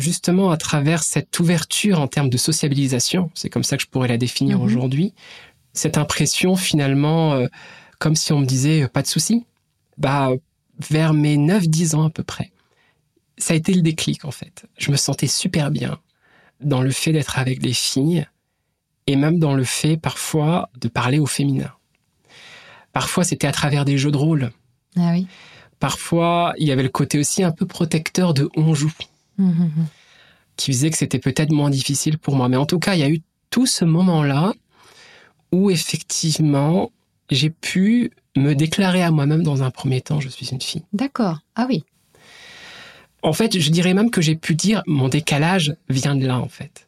justement 0.00 0.50
à 0.50 0.56
travers 0.56 1.02
cette 1.02 1.38
ouverture 1.38 2.00
en 2.00 2.08
termes 2.08 2.30
de 2.30 2.36
sociabilisation, 2.36 3.30
c'est 3.34 3.50
comme 3.50 3.62
ça 3.62 3.76
que 3.76 3.82
je 3.82 3.88
pourrais 3.88 4.08
la 4.08 4.16
définir 4.16 4.58
mhm. 4.58 4.64
aujourd'hui, 4.64 5.14
cette 5.72 5.98
impression 5.98 6.56
finalement, 6.56 7.34
euh, 7.34 7.46
comme 7.98 8.16
si 8.16 8.32
on 8.32 8.40
me 8.40 8.46
disait 8.46 8.82
euh, 8.82 8.88
pas 8.88 9.02
de 9.02 9.06
souci, 9.06 9.44
bah 9.98 10.30
vers 10.90 11.12
mes 11.12 11.36
9-10 11.36 11.94
ans 11.94 12.06
à 12.06 12.10
peu 12.10 12.22
près, 12.22 12.50
ça 13.36 13.54
a 13.54 13.56
été 13.56 13.72
le 13.74 13.82
déclic 13.82 14.24
en 14.24 14.30
fait. 14.30 14.64
Je 14.78 14.90
me 14.90 14.96
sentais 14.96 15.26
super 15.26 15.70
bien 15.70 15.98
dans 16.60 16.82
le 16.82 16.90
fait 16.90 17.12
d'être 17.12 17.38
avec 17.38 17.60
des 17.60 17.72
filles 17.72 18.26
et 19.06 19.16
même 19.16 19.38
dans 19.38 19.54
le 19.54 19.64
fait 19.64 19.96
parfois 19.96 20.70
de 20.80 20.88
parler 20.88 21.18
au 21.18 21.26
féminin. 21.26 21.72
Parfois 22.92 23.24
c'était 23.24 23.46
à 23.46 23.52
travers 23.52 23.84
des 23.84 23.98
jeux 23.98 24.10
de 24.10 24.16
rôle. 24.16 24.52
Ah 24.96 25.10
oui. 25.12 25.26
Parfois 25.78 26.54
il 26.58 26.66
y 26.66 26.72
avait 26.72 26.82
le 26.82 26.88
côté 26.88 27.18
aussi 27.18 27.42
un 27.42 27.52
peu 27.52 27.66
protecteur 27.66 28.34
de 28.34 28.48
on 28.56 28.74
joue. 28.74 28.92
Qui 30.56 30.72
faisait 30.72 30.90
que 30.90 30.98
c'était 30.98 31.18
peut-être 31.18 31.52
moins 31.52 31.70
difficile 31.70 32.18
pour 32.18 32.36
moi. 32.36 32.50
Mais 32.50 32.58
en 32.58 32.66
tout 32.66 32.78
cas, 32.78 32.94
il 32.94 33.00
y 33.00 33.04
a 33.04 33.08
eu 33.08 33.22
tout 33.48 33.64
ce 33.64 33.86
moment-là 33.86 34.52
où 35.52 35.70
effectivement, 35.70 36.92
j'ai 37.30 37.48
pu 37.48 38.12
me 38.36 38.54
déclarer 38.54 39.02
à 39.02 39.10
moi-même 39.10 39.42
dans 39.42 39.62
un 39.62 39.70
premier 39.70 40.00
temps, 40.00 40.20
je 40.20 40.28
suis 40.28 40.50
une 40.50 40.60
fille. 40.60 40.82
D'accord. 40.92 41.38
Ah 41.56 41.66
oui. 41.68 41.84
En 43.22 43.32
fait, 43.32 43.58
je 43.58 43.70
dirais 43.70 43.94
même 43.94 44.10
que 44.10 44.20
j'ai 44.20 44.36
pu 44.36 44.54
dire 44.54 44.82
mon 44.86 45.08
décalage 45.08 45.74
vient 45.88 46.14
de 46.14 46.26
là, 46.26 46.38
en 46.38 46.48
fait. 46.48 46.86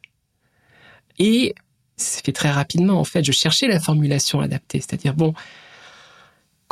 Et 1.19 1.53
c'est 1.97 2.25
fait 2.25 2.31
très 2.31 2.51
rapidement, 2.51 2.99
en 2.99 3.03
fait. 3.03 3.23
Je 3.23 3.31
cherchais 3.31 3.67
la 3.67 3.79
formulation 3.79 4.39
adaptée, 4.41 4.79
c'est-à-dire, 4.79 5.13
bon, 5.13 5.33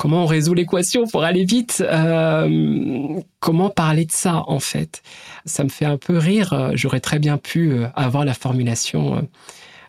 comment 0.01 0.23
on 0.23 0.25
résout 0.25 0.55
l'équation 0.55 1.05
pour 1.05 1.23
aller 1.23 1.45
vite 1.45 1.83
euh, 1.87 3.19
Comment 3.39 3.69
parler 3.69 4.05
de 4.05 4.11
ça 4.11 4.43
en 4.47 4.59
fait? 4.59 5.03
Ça 5.45 5.63
me 5.63 5.69
fait 5.69 5.85
un 5.85 5.97
peu 5.97 6.17
rire. 6.17 6.71
J'aurais 6.73 6.99
très 6.99 7.19
bien 7.19 7.37
pu 7.37 7.71
euh, 7.71 7.87
avoir 7.93 8.25
la 8.25 8.33
formulation 8.33 9.17
euh, 9.17 9.21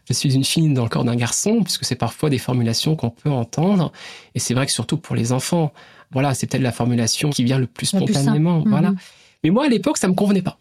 je 0.08 0.12
suis 0.12 0.34
une 0.34 0.44
fille 0.44 0.70
dans 0.74 0.82
le 0.82 0.90
corps 0.90 1.04
d'un 1.04 1.16
garçon, 1.16 1.62
puisque 1.62 1.84
c'est 1.84 1.94
parfois 1.94 2.28
des 2.28 2.36
formulations 2.36 2.94
qu'on 2.94 3.08
peut 3.08 3.30
entendre. 3.30 3.92
Et 4.34 4.40
c'est 4.40 4.52
vrai 4.52 4.66
que 4.66 4.72
surtout 4.72 4.98
pour 4.98 5.14
les 5.14 5.32
enfants, 5.32 5.72
voilà, 6.10 6.34
c'est 6.34 6.46
peut-être 6.46 6.62
la 6.62 6.72
formulation 6.72 7.30
qui 7.30 7.44
vient 7.44 7.58
le 7.58 7.68
plus 7.68 7.86
spontanément. 7.86 8.64
voilà. 8.66 8.90
Mhm. 8.90 8.96
Mais 9.44 9.50
moi, 9.50 9.64
à 9.64 9.68
l'époque, 9.68 9.96
ça 9.96 10.08
me 10.08 10.14
convenait 10.14 10.42
pas. 10.42 10.58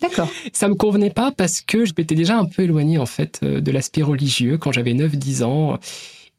D'accord. 0.00 0.28
Ça 0.52 0.68
me 0.68 0.74
convenait 0.74 1.10
pas 1.10 1.30
parce 1.30 1.60
que 1.60 1.84
je 1.84 1.92
m'étais 1.96 2.14
déjà 2.16 2.38
un 2.38 2.46
peu 2.46 2.62
éloigné 2.62 2.98
en 2.98 3.06
fait 3.06 3.44
de 3.44 3.70
l'aspect 3.70 4.02
religieux 4.02 4.58
quand 4.58 4.72
j'avais 4.72 4.94
9-10 4.94 5.44
ans. 5.44 5.78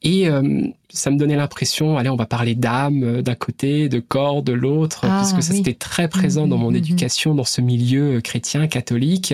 Et 0.02 0.30
euh, 0.30 0.68
ça 0.90 1.10
me 1.10 1.18
donnait 1.18 1.36
l'impression, 1.36 1.98
allez, 1.98 2.10
on 2.10 2.16
va 2.16 2.26
parler 2.26 2.54
d'âme 2.56 3.04
euh, 3.04 3.22
d'un 3.22 3.36
côté, 3.36 3.90
de 3.90 4.00
corps 4.00 4.44
de 4.44 4.54
l'autre, 4.54 5.02
ah, 5.04 5.22
puisque 5.22 5.42
ça 5.42 5.54
c'était 5.54 5.74
très 5.74 6.08
présent 6.08 6.48
dans 6.48 6.58
mon 6.58 6.68
mhm, 6.68 6.74
mhm. 6.74 6.78
éducation, 6.78 7.36
dans 7.36 7.44
ce 7.44 7.62
milieu 7.62 8.18
euh, 8.18 8.22
chrétien, 8.22 8.68
catholique. 8.68 9.34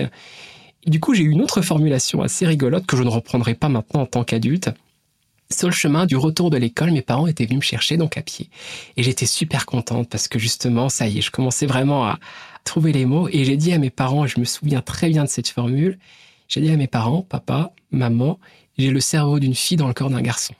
Et 0.84 0.90
du 0.90 0.98
coup, 0.98 1.14
j'ai 1.14 1.22
eu 1.22 1.30
une 1.30 1.42
autre 1.42 1.62
formulation 1.62 2.22
assez 2.22 2.46
rigolote 2.46 2.86
que 2.86 2.96
je 2.96 3.02
ne 3.02 3.08
reprendrai 3.08 3.54
pas 3.54 3.68
maintenant 3.68 4.02
en 4.02 4.06
tant 4.06 4.24
qu'adulte. 4.24 4.70
Sur 5.50 5.68
le 5.68 5.74
chemin 5.74 6.06
du 6.06 6.16
retour 6.16 6.48
de 6.48 6.56
l'école, 6.56 6.92
mes 6.92 7.02
parents 7.02 7.26
étaient 7.26 7.44
venus 7.44 7.58
me 7.58 7.64
chercher 7.64 7.98
donc 7.98 8.16
à 8.16 8.22
pied. 8.22 8.48
Et 8.96 9.02
j'étais 9.02 9.26
super 9.26 9.66
contente 9.66 10.08
parce 10.08 10.26
que 10.26 10.38
justement, 10.38 10.88
ça 10.88 11.06
y 11.06 11.18
est, 11.18 11.20
je 11.20 11.30
commençais 11.30 11.66
vraiment 11.66 12.06
à 12.06 12.18
trouver 12.64 12.92
les 12.92 13.04
mots. 13.04 13.28
Et 13.30 13.44
j'ai 13.44 13.56
dit 13.56 13.72
à 13.72 13.78
mes 13.78 13.90
parents, 13.90 14.26
je 14.26 14.40
me 14.40 14.44
souviens 14.44 14.80
très 14.80 15.10
bien 15.10 15.24
de 15.24 15.28
cette 15.28 15.48
formule, 15.48 15.98
j'ai 16.48 16.60
dit 16.60 16.70
à 16.70 16.76
mes 16.76 16.86
parents, 16.86 17.22
papa, 17.22 17.72
maman, 17.90 18.38
j'ai 18.78 18.90
le 18.90 19.00
cerveau 19.00 19.38
d'une 19.38 19.54
fille 19.54 19.76
dans 19.76 19.88
le 19.88 19.94
corps 19.94 20.10
d'un 20.10 20.22
garçon. 20.22 20.54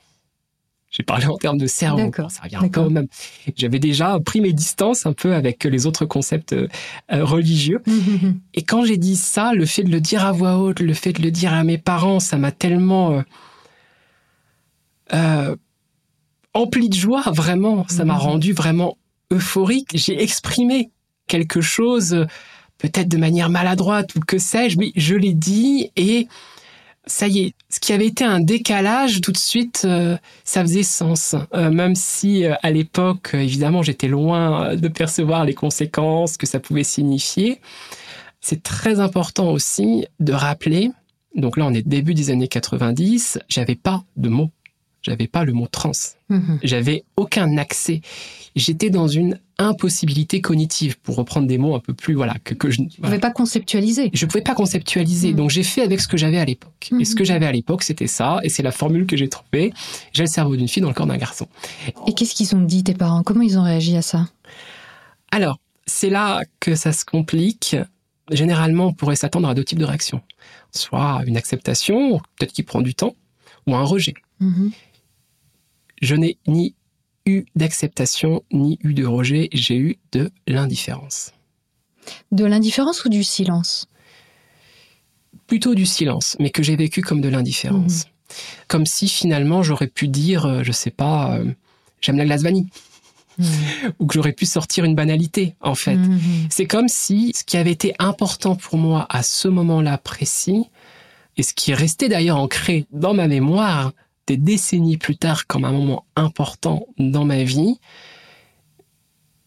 J'ai 0.93 1.01
parlé 1.01 1.25
en 1.25 1.37
termes 1.37 1.57
de 1.57 1.65
cerveau. 1.65 2.11
Ça 2.29 2.43
revient 2.43 2.69
quand 2.71 2.91
même. 2.91 3.07
J'avais 3.55 3.79
déjà 3.79 4.19
pris 4.19 4.41
mes 4.41 4.53
distances 4.53 5.07
un 5.07 5.13
peu 5.13 5.33
avec 5.33 5.63
les 5.63 5.87
autres 5.87 6.05
concepts 6.05 6.53
euh, 6.53 6.67
religieux. 7.09 7.81
Mmh, 7.87 7.91
mmh. 8.27 8.39
Et 8.53 8.61
quand 8.61 8.85
j'ai 8.85 8.97
dit 8.97 9.15
ça, 9.15 9.53
le 9.53 9.65
fait 9.65 9.83
de 9.83 9.89
le 9.89 9.99
dire 9.99 10.23
à 10.23 10.31
voix 10.31 10.57
haute, 10.59 10.81
le 10.81 10.93
fait 10.93 11.13
de 11.13 11.23
le 11.23 11.31
dire 11.31 11.51
à 11.51 11.63
mes 11.63 11.79
parents, 11.79 12.19
ça 12.19 12.37
m'a 12.37 12.51
tellement 12.51 13.11
euh, 13.13 13.21
euh, 15.15 15.55
empli 16.53 16.89
de 16.89 16.95
joie, 16.95 17.23
vraiment. 17.25 17.87
Ça 17.87 18.05
m'a 18.05 18.15
rendu 18.15 18.53
vraiment 18.53 18.99
euphorique. 19.31 19.89
J'ai 19.95 20.21
exprimé 20.21 20.91
quelque 21.25 21.61
chose, 21.61 22.27
peut-être 22.77 23.07
de 23.07 23.17
manière 23.17 23.49
maladroite 23.49 24.13
ou 24.13 24.19
que 24.19 24.37
sais-je, 24.37 24.77
mais 24.77 24.91
je 24.95 25.15
l'ai 25.15 25.33
dit 25.33 25.89
et 25.95 26.27
ça 27.05 27.27
y 27.27 27.39
est, 27.39 27.53
ce 27.69 27.79
qui 27.79 27.91
avait 27.91 28.07
été 28.07 28.23
un 28.23 28.39
décalage, 28.39 29.21
tout 29.21 29.31
de 29.31 29.37
suite, 29.37 29.83
euh, 29.85 30.17
ça 30.43 30.61
faisait 30.61 30.83
sens. 30.83 31.35
Euh, 31.53 31.69
même 31.69 31.95
si 31.95 32.45
euh, 32.45 32.53
à 32.63 32.71
l'époque, 32.71 33.31
évidemment, 33.33 33.83
j'étais 33.83 34.07
loin 34.07 34.75
de 34.75 34.87
percevoir 34.87 35.45
les 35.45 35.53
conséquences 35.53 36.37
que 36.37 36.45
ça 36.45 36.59
pouvait 36.59 36.83
signifier. 36.83 37.59
C'est 38.39 38.63
très 38.63 38.99
important 38.99 39.51
aussi 39.51 40.05
de 40.19 40.33
rappeler, 40.33 40.91
donc 41.35 41.57
là 41.57 41.65
on 41.65 41.73
est 41.73 41.87
début 41.87 42.13
des 42.13 42.29
années 42.29 42.49
90, 42.49 43.39
j'avais 43.47 43.75
pas 43.75 44.03
de 44.17 44.27
mots 44.29 44.51
J'avais 45.03 45.27
pas 45.27 45.43
le 45.43 45.53
mot 45.53 45.67
trans. 45.67 45.91
Mhm. 46.29 46.59
J'avais 46.63 47.03
aucun 47.17 47.57
accès. 47.57 48.01
J'étais 48.55 48.89
dans 48.89 49.07
une 49.07 49.39
impossibilité 49.59 50.41
cognitive, 50.41 50.97
pour 50.99 51.15
reprendre 51.15 51.47
des 51.47 51.57
mots 51.57 51.75
un 51.75 51.79
peu 51.79 51.93
plus, 51.93 52.13
voilà, 52.15 52.35
que, 52.43 52.53
que 52.53 52.71
je, 52.71 52.81
ne 52.81 52.87
voilà. 52.99 53.15
pouvez 53.15 53.19
pas 53.19 53.31
conceptualiser. 53.31 54.09
je 54.13 54.25
pouvais 54.25 54.41
pas 54.41 54.55
conceptualiser. 54.55 55.29
Mhm. 55.31 55.35
Donc 55.35 55.49
j'ai 55.49 55.63
fait 55.63 55.81
avec 55.81 55.99
ce 56.01 56.07
que 56.07 56.17
j'avais 56.17 56.39
à 56.39 56.45
l'époque. 56.45 56.89
Et 56.99 57.05
ce 57.05 57.11
Mhm. 57.11 57.17
que 57.17 57.23
j'avais 57.25 57.45
à 57.45 57.51
l'époque, 57.51 57.83
c'était 57.83 58.07
ça. 58.07 58.39
Et 58.43 58.49
c'est 58.49 58.63
la 58.63 58.71
formule 58.71 59.05
que 59.05 59.15
j'ai 59.17 59.29
trouvée. 59.29 59.73
J'ai 60.13 60.23
le 60.23 60.27
cerveau 60.27 60.55
d'une 60.55 60.67
fille 60.67 60.81
dans 60.81 60.89
le 60.89 60.93
corps 60.95 61.05
d'un 61.07 61.17
garçon. 61.17 61.47
Et 62.07 62.13
qu'est-ce 62.13 62.33
qu'ils 62.33 62.55
ont 62.55 62.61
dit, 62.61 62.83
tes 62.83 62.93
parents? 62.93 63.23
Comment 63.23 63.41
ils 63.41 63.57
ont 63.59 63.63
réagi 63.63 63.95
à 63.97 64.01
ça? 64.01 64.27
Alors, 65.31 65.59
c'est 65.85 66.09
là 66.09 66.41
que 66.59 66.75
ça 66.75 66.91
se 66.93 67.03
complique. 67.05 67.75
Généralement, 68.31 68.87
on 68.87 68.93
pourrait 68.93 69.17
s'attendre 69.17 69.49
à 69.49 69.53
deux 69.53 69.63
types 69.65 69.79
de 69.79 69.85
réactions. 69.85 70.21
Soit 70.71 71.23
une 71.27 71.35
acceptation, 71.37 72.19
peut-être 72.37 72.53
qui 72.53 72.63
prend 72.63 72.81
du 72.81 72.95
temps, 72.95 73.13
ou 73.67 73.75
un 73.75 73.83
rejet. 73.83 74.13
Mhm. 76.03 76.07
Je 76.07 76.15
n'ai 76.15 76.37
ni 76.47 76.75
eu 77.25 77.45
d'acceptation, 77.55 78.43
ni 78.51 78.79
eu 78.83 78.93
de 78.93 79.05
rejet, 79.05 79.49
j'ai 79.53 79.77
eu 79.77 79.97
de 80.11 80.29
l'indifférence. 80.47 81.31
De 82.31 82.45
l'indifférence 82.45 83.05
ou 83.05 83.09
du 83.09 83.23
silence? 83.23 83.87
Plutôt 85.47 85.75
du 85.75 85.85
silence, 85.85 86.35
mais 86.39 86.49
que 86.49 86.63
j'ai 86.63 86.75
vécu 86.75 87.01
comme 87.01 87.21
de 87.21 87.29
l'indifférence. 87.29 88.05
Comme 88.67 88.85
si 88.85 89.07
finalement 89.07 89.63
j'aurais 89.63 89.87
pu 89.87 90.07
dire, 90.07 90.45
euh, 90.45 90.63
je 90.63 90.71
sais 90.71 90.91
pas, 90.91 91.37
euh, 91.37 91.45
j'aime 92.01 92.17
la 92.17 92.25
glace 92.25 92.41
vanille, 92.41 92.67
ou 93.99 94.05
que 94.05 94.15
j'aurais 94.15 94.33
pu 94.33 94.45
sortir 94.45 94.83
une 94.83 94.95
banalité, 94.95 95.55
en 95.61 95.75
fait. 95.75 95.95
Mhm. 95.95 96.47
C'est 96.49 96.65
comme 96.65 96.87
si 96.87 97.31
ce 97.35 97.43
qui 97.43 97.57
avait 97.57 97.71
été 97.71 97.93
important 97.99 98.55
pour 98.55 98.77
moi 98.77 99.05
à 99.09 99.23
ce 99.23 99.47
moment-là 99.47 99.97
précis, 99.97 100.65
et 101.37 101.43
ce 101.43 101.53
qui 101.53 101.71
est 101.71 101.75
resté 101.75 102.09
d'ailleurs 102.09 102.37
ancré 102.37 102.85
dans 102.91 103.13
ma 103.13 103.27
mémoire 103.27 103.93
des 104.27 104.37
décennies 104.37 104.97
plus 104.97 105.17
tard 105.17 105.47
comme 105.47 105.65
un 105.65 105.71
moment 105.71 106.05
important 106.15 106.87
dans 106.97 107.25
ma 107.25 107.43
vie, 107.43 107.79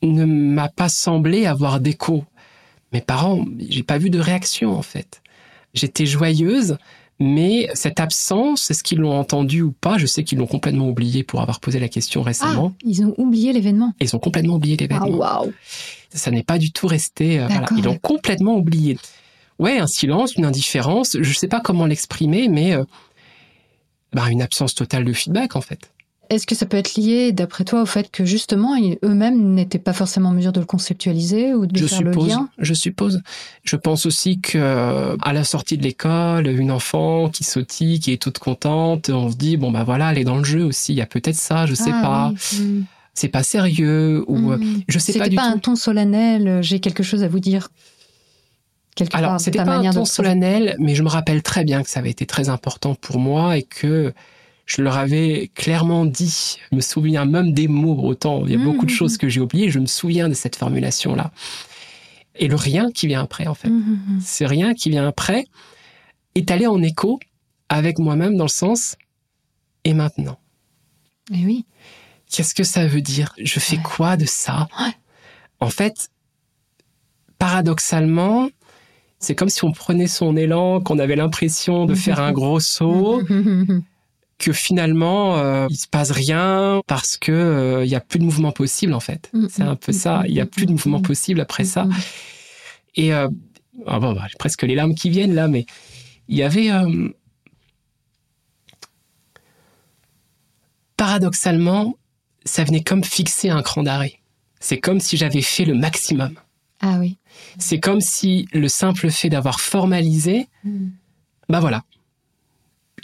ne 0.03 0.25
m'a 0.25 0.69
pas 0.69 0.89
semblé 0.89 1.47
avoir 1.47 1.81
d'écho. 1.81 2.25
Mes 2.93 3.01
parents, 3.01 3.45
j'ai 3.69 3.83
pas 3.83 3.99
vu 3.99 4.11
de 4.11 4.19
réaction 4.21 4.73
en 4.77 4.83
fait. 4.83 5.23
J'étais 5.75 6.07
joyeuse, 6.07 6.77
mais 7.19 7.69
cette 7.75 7.99
absence, 8.01 8.71
est-ce 8.71 8.83
qu'ils 8.83 8.99
l'ont 8.99 9.19
entendu 9.19 9.63
ou 9.63 9.73
pas? 9.73 9.99
Je 9.99 10.07
sais 10.07 10.23
qu'ils 10.25 10.39
l'ont 10.39 10.47
complètement 10.47 10.89
oublié 10.89 11.25
pour 11.25 11.41
avoir 11.41 11.61
posé 11.61 11.79
la 11.81 11.89
question 11.89 12.21
Ah, 12.23 12.27
récemment. 12.27 12.75
ils 12.85 13.03
ont 13.05 13.15
oublié 13.19 13.53
l'événement. 13.53 13.95
Ils 14.01 14.15
ont 14.15 14.19
complètement 14.19 14.55
oublié 14.57 14.77
Ah, 14.79 14.83
l'événement 14.83 15.17
waouh 15.19 15.53
ça 16.11 16.31
n'est 16.31 16.45
pas 16.45 16.57
du 16.59 16.73
tout 16.73 16.87
resté. 16.87 17.41
euh, 17.41 17.47
voilà. 17.47 17.67
Ils 17.77 17.85
l'ont 17.85 17.99
complètement 17.99 18.57
oublié. 18.57 18.99
Ouais, 19.59 19.79
un 19.79 19.87
silence, 19.87 20.35
une 20.37 20.45
indifférence. 20.47 21.17
Je 21.21 21.33
sais 21.33 21.49
pas 21.49 21.61
comment 21.61 21.85
l'exprimer, 21.87 22.49
mais 22.49 22.73
euh, 22.75 22.85
bah, 24.17 24.29
une 24.31 24.43
absence 24.43 24.75
totale 24.75 25.05
de 25.05 25.13
feedback 25.13 25.55
en 25.55 25.61
fait. 25.61 25.79
Est-ce 26.29 26.45
que 26.45 26.57
ça 26.57 26.67
peut 26.67 26.77
être 26.77 26.97
lié, 26.97 27.31
d'après 27.31 27.63
toi, 27.65 27.83
au 27.83 27.87
fait 27.87 28.11
que 28.11 28.25
justement, 28.25 28.75
eux-mêmes 29.05 29.55
n'étaient 29.55 29.79
pas 29.79 29.93
forcément 29.93 30.31
en 30.31 30.33
mesure 30.33 30.51
de 30.53 30.59
le 30.59 30.67
conceptualiser 30.67 31.55
ou 31.55 31.67
de 31.67 31.79
je 31.79 31.87
faire 31.87 31.99
suppose. 31.99 32.25
le 32.25 32.29
lien? 32.31 32.49
Je 32.59 32.75
suppose. 32.75 33.23
Je 33.63 33.77
pense 33.77 34.07
aussi 34.07 34.41
que 34.41 35.17
à 35.23 35.33
la 35.33 35.45
sortie 35.45 35.79
de 35.79 35.85
l'école, 35.85 36.49
une 36.49 36.73
enfant 36.73 37.29
qui 37.29 37.45
sautille, 37.45 38.01
qui 38.01 38.11
est 38.13 38.21
toute 38.21 38.41
contente, 38.41 39.09
on 39.09 39.31
se 39.31 39.37
dit 39.37 39.57
bon 39.57 39.71
bah 39.71 39.85
voilà, 39.85 40.11
elle 40.11 40.19
est 40.19 40.25
dans 40.25 40.39
le 40.39 40.43
jeu 40.45 40.65
aussi. 40.65 40.95
Il 40.95 40.97
y 40.97 41.01
a 41.01 41.07
peut-être 41.07 41.37
ça, 41.37 41.65
je 41.67 41.75
sais 41.75 41.93
Ah, 41.95 42.03
pas. 42.03 42.33
oui. 42.55 42.59
Mhm. 42.61 42.85
C'est 43.15 43.29
pas 43.29 43.45
sérieux 43.45 44.25
ou 44.27 44.37
Mhm. 44.51 44.83
je 44.89 44.99
sais 44.99 45.17
pas 45.17 45.29
du 45.29 45.37
pas 45.37 45.49
tout. 45.51 45.55
un 45.55 45.59
ton 45.59 45.77
solennel, 45.77 46.49
euh, 46.49 46.61
j'ai 46.61 46.81
quelque 46.81 47.05
chose 47.05 47.23
à 47.23 47.29
vous 47.29 47.41
dire. 47.41 47.69
Quelque 48.97 49.15
Alors, 49.17 49.39
c'était 49.41 49.59
ta 49.59 49.65
pas 49.67 49.77
un 49.77 49.93
ton 49.93 50.05
solennel, 50.07 50.75
mais 50.81 50.95
je 50.95 51.03
me 51.03 51.09
rappelle 51.09 51.43
très 51.43 51.65
bien 51.65 51.83
que 51.83 51.89
ça 51.91 52.01
avait 52.01 52.11
été 52.11 52.27
très 52.27 52.49
important 52.49 52.95
pour 52.95 53.19
moi 53.19 53.57
et 53.59 53.63
que 53.63 54.13
je 54.65 54.81
leur 54.83 54.97
avais 54.97 55.51
clairement 55.55 56.07
dit. 56.07 56.59
Je 56.71 56.77
me 56.77 56.81
souviens 56.81 57.27
même 57.27 57.53
des 57.53 57.69
mots, 57.69 58.01
autant 58.03 58.43
il 58.47 58.53
y 58.53 58.55
a 58.55 58.59
Mmh, 58.59 58.65
beaucoup 58.65 58.87
de 58.87 58.91
mmh, 58.91 58.95
choses 58.95 59.19
que 59.19 59.29
j'ai 59.29 59.41
oubliées, 59.41 59.71
je 59.71 59.79
me 59.79 59.87
souviens 59.87 60.29
de 60.31 60.35
cette 60.35 60.57
formulation-là. 60.57 61.31
Et 62.39 62.49
le 62.49 62.57
rien 62.57 62.91
qui 62.91 63.07
vient 63.07 63.23
après, 63.23 63.47
en 63.47 63.55
fait. 63.55 63.71
Ce 64.25 64.45
rien 64.45 64.75
qui 64.75 64.89
vient 64.91 65.07
après 65.07 65.45
est 66.35 66.51
allé 66.51 66.67
en 66.67 66.83
écho 66.83 67.21
avec 67.69 67.99
moi-même 67.99 68.37
dans 68.37 68.45
le 68.45 68.49
sens 68.51 68.97
et 69.85 69.93
maintenant? 69.95 70.39
Eh 71.35 71.45
oui. 71.45 71.67
Qu'est-ce 72.31 72.55
que 72.55 72.65
ça 72.65 72.87
veut 72.87 73.03
dire? 73.03 73.35
Je 73.39 73.61
fais 73.61 73.77
Ouais. 73.77 73.83
quoi 73.83 74.17
de 74.17 74.25
ça? 74.27 74.69
Ouais. 74.81 74.93
En 75.61 75.71
fait, 75.71 76.09
paradoxalement, 77.39 78.49
c'est 79.19 79.35
comme 79.35 79.49
si 79.49 79.65
on 79.65 79.73
prenait 79.73 80.07
son 80.07 80.37
élan, 80.37 80.81
qu'on 80.81 80.99
avait 80.99 81.17
l'impression 81.17 81.87
de 81.87 81.95
faire 81.95 82.21
un 82.21 82.33
gros 82.33 82.61
saut, 82.61 83.23
que 84.39 84.53
finalement 84.53 85.39
euh, 85.39 85.67
il 85.71 85.77
se 85.77 85.89
passe 85.89 86.11
rien 86.11 86.83
parce 86.87 87.17
que 87.17 87.33
euh, 87.33 87.85
il 87.85 87.91
y 87.91 87.95
a 87.95 88.01
plus 88.01 88.19
de 88.19 88.25
mouvement 88.25 88.53
possible 88.53 88.93
en 88.93 89.01
fait. 89.01 89.31
Mhm. 89.33 89.49
C'est 89.51 89.63
un 89.63 89.77
peu 89.77 89.93
ça. 89.93 90.23
Il 90.27 90.35
y 90.35 90.41
a 90.41 90.47
plus 90.47 90.67
de 90.67 90.73
mouvement 90.73 91.01
possible 91.01 91.41
après 91.41 91.65
ça. 91.65 91.85
Mhm. 91.85 91.95
Et 92.97 93.15
euh, 93.15 93.29
ah 93.87 93.99
bon, 94.01 94.13
bah, 94.13 94.27
j'ai 94.29 94.37
presque 94.39 94.63
les 94.63 94.75
larmes 94.75 94.95
qui 94.95 95.11
viennent 95.11 95.35
là, 95.35 95.49
mais 95.49 95.67
il 96.29 96.37
y 96.37 96.43
avait 96.43 96.71
euh, 96.71 97.09
paradoxalement, 100.97 101.97
ça 102.45 102.65
venait 102.65 102.83
comme 102.83 103.05
fixer 103.05 103.51
un 103.51 103.63
cran 103.63 103.83
d'arrêt. 103.83 104.15
C'est 104.61 104.79
comme 104.79 105.01
si 105.01 105.17
j'avais 105.17 105.43
fait 105.43 105.65
le 105.65 105.75
maximum. 105.75 106.35
Ah 106.81 106.97
oui. 106.99 107.17
C'est 107.59 107.81
comme 107.81 108.01
si 108.01 108.47
le 108.53 108.69
simple 108.69 109.11
fait 109.11 109.29
d'avoir 109.29 109.61
formalisé, 109.61 110.49
Mhm. 110.65 110.93
bah 111.49 111.61
voilà. 111.61 111.83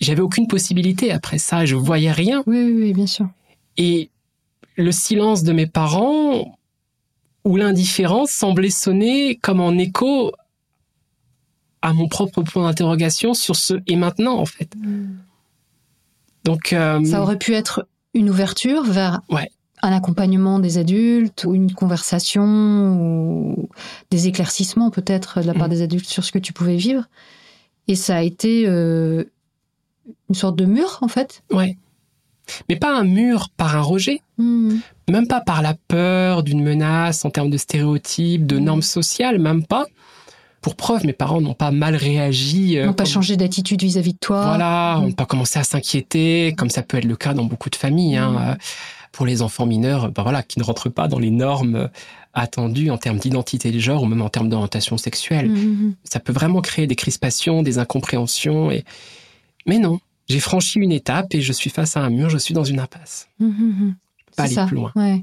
J'avais 0.00 0.22
aucune 0.22 0.46
possibilité 0.48 1.12
après 1.12 1.38
ça, 1.38 1.64
je 1.64 1.76
voyais 1.76 2.12
rien. 2.12 2.42
Oui, 2.46 2.62
oui, 2.64 2.72
oui, 2.82 2.92
bien 2.92 3.06
sûr. 3.06 3.28
Et 3.76 4.10
le 4.76 4.90
silence 4.92 5.42
de 5.42 5.52
mes 5.52 5.66
parents 5.66 6.58
ou 7.44 7.56
l'indifférence 7.56 8.30
semblait 8.30 8.70
sonner 8.70 9.36
comme 9.36 9.60
en 9.60 9.72
écho 9.78 10.32
à 11.82 11.92
mon 11.92 12.08
propre 12.08 12.42
point 12.42 12.62
d'interrogation 12.68 13.34
sur 13.34 13.56
ce 13.56 13.74
et 13.86 13.96
maintenant 13.96 14.36
en 14.38 14.46
fait. 14.46 14.72
Donc 16.44 16.72
euh, 16.72 17.04
Ça 17.04 17.20
aurait 17.22 17.38
pu 17.38 17.54
être 17.54 17.86
une 18.14 18.30
ouverture 18.30 18.84
vers 18.84 19.20
Ouais. 19.28 19.50
Un 19.82 19.92
accompagnement 19.92 20.58
des 20.60 20.78
adultes 20.78 21.44
ou 21.44 21.54
une 21.54 21.72
conversation 21.72 22.44
ou 23.00 23.68
des 24.10 24.28
éclaircissements 24.28 24.90
peut-être 24.90 25.40
de 25.40 25.46
la 25.46 25.54
part 25.54 25.64
Mhm. 25.68 25.70
des 25.74 25.82
adultes 25.82 26.08
sur 26.08 26.24
ce 26.24 26.30
que 26.32 26.38
tu 26.38 26.52
pouvais 26.52 26.76
vivre. 26.76 27.04
Et 27.88 27.96
ça 27.96 28.16
a 28.16 28.22
été 28.22 28.64
euh, 28.66 29.24
une 30.28 30.34
sorte 30.34 30.56
de 30.56 30.64
mur 30.64 30.98
en 31.02 31.08
fait. 31.08 31.42
ouais. 31.52 31.76
Mais 32.68 32.74
pas 32.76 32.92
un 32.98 33.04
mur 33.04 33.50
par 33.56 33.76
un 33.76 33.80
rejet, 33.82 34.20
Mhm. 34.36 34.80
même 35.08 35.26
pas 35.28 35.40
par 35.40 35.62
la 35.62 35.74
peur 35.88 36.42
d'une 36.42 36.62
menace 36.62 37.24
en 37.24 37.30
termes 37.30 37.50
de 37.50 37.56
stéréotypes, 37.56 38.46
de 38.46 38.58
Mhm. 38.58 38.64
normes 38.64 38.82
sociales, 38.82 39.38
même 39.38 39.64
pas. 39.64 39.86
Pour 40.60 40.74
preuve, 40.76 41.06
mes 41.06 41.12
parents 41.12 41.40
n'ont 41.40 41.54
pas 41.54 41.70
mal 41.72 41.94
réagi. 41.96 42.78
euh, 42.78 42.86
N'ont 42.86 42.92
pas 42.94 43.04
comme- 43.04 43.12
changé 43.12 43.36
d'attitude 43.36 43.82
vis-à-vis 43.82 44.12
de 44.14 44.18
toi. 44.18 44.44
Voilà, 44.44 44.96
on 44.98 45.06
Mm. 45.06 45.08
n'a 45.10 45.14
pas 45.14 45.26
commencé 45.26 45.58
à 45.58 45.64
s'inquiéter, 45.64 46.54
comme 46.56 46.70
ça 46.70 46.82
peut 46.82 46.98
être 46.98 47.04
le 47.04 47.16
cas 47.16 47.32
dans 47.34 47.44
beaucoup 47.44 47.70
de 47.70 47.76
familles. 47.76 48.16
hein, 48.16 48.30
Mm. 48.30 48.36
euh, 48.36 48.54
pour 49.12 49.26
les 49.26 49.42
enfants 49.42 49.66
mineurs, 49.66 50.10
ben 50.10 50.22
voilà, 50.22 50.42
qui 50.42 50.58
ne 50.58 50.64
rentrent 50.64 50.88
pas 50.88 51.06
dans 51.06 51.18
les 51.18 51.30
normes 51.30 51.90
attendues 52.32 52.90
en 52.90 52.96
termes 52.96 53.18
d'identité 53.18 53.70
de 53.70 53.78
genre 53.78 54.02
ou 54.02 54.06
même 54.06 54.22
en 54.22 54.30
termes 54.30 54.48
d'orientation 54.48 54.96
sexuelle. 54.96 55.50
Mhm. 55.50 55.94
Ça 56.02 56.18
peut 56.18 56.32
vraiment 56.32 56.62
créer 56.62 56.86
des 56.86 56.96
crispations, 56.96 57.62
des 57.62 57.78
incompréhensions. 57.78 58.70
Et... 58.70 58.84
Mais 59.66 59.78
non, 59.78 60.00
j'ai 60.28 60.40
franchi 60.40 60.78
une 60.78 60.92
étape 60.92 61.34
et 61.34 61.42
je 61.42 61.52
suis 61.52 61.68
face 61.68 61.96
à 61.96 62.00
un 62.00 62.10
mur, 62.10 62.30
je 62.30 62.38
suis 62.38 62.54
dans 62.54 62.64
une 62.64 62.80
impasse. 62.80 63.28
Je 63.38 63.44
peux 63.46 63.92
pas 64.34 64.44
aller 64.44 64.54
ça. 64.54 64.66
plus 64.66 64.76
loin. 64.76 64.92
Ouais. 64.96 65.22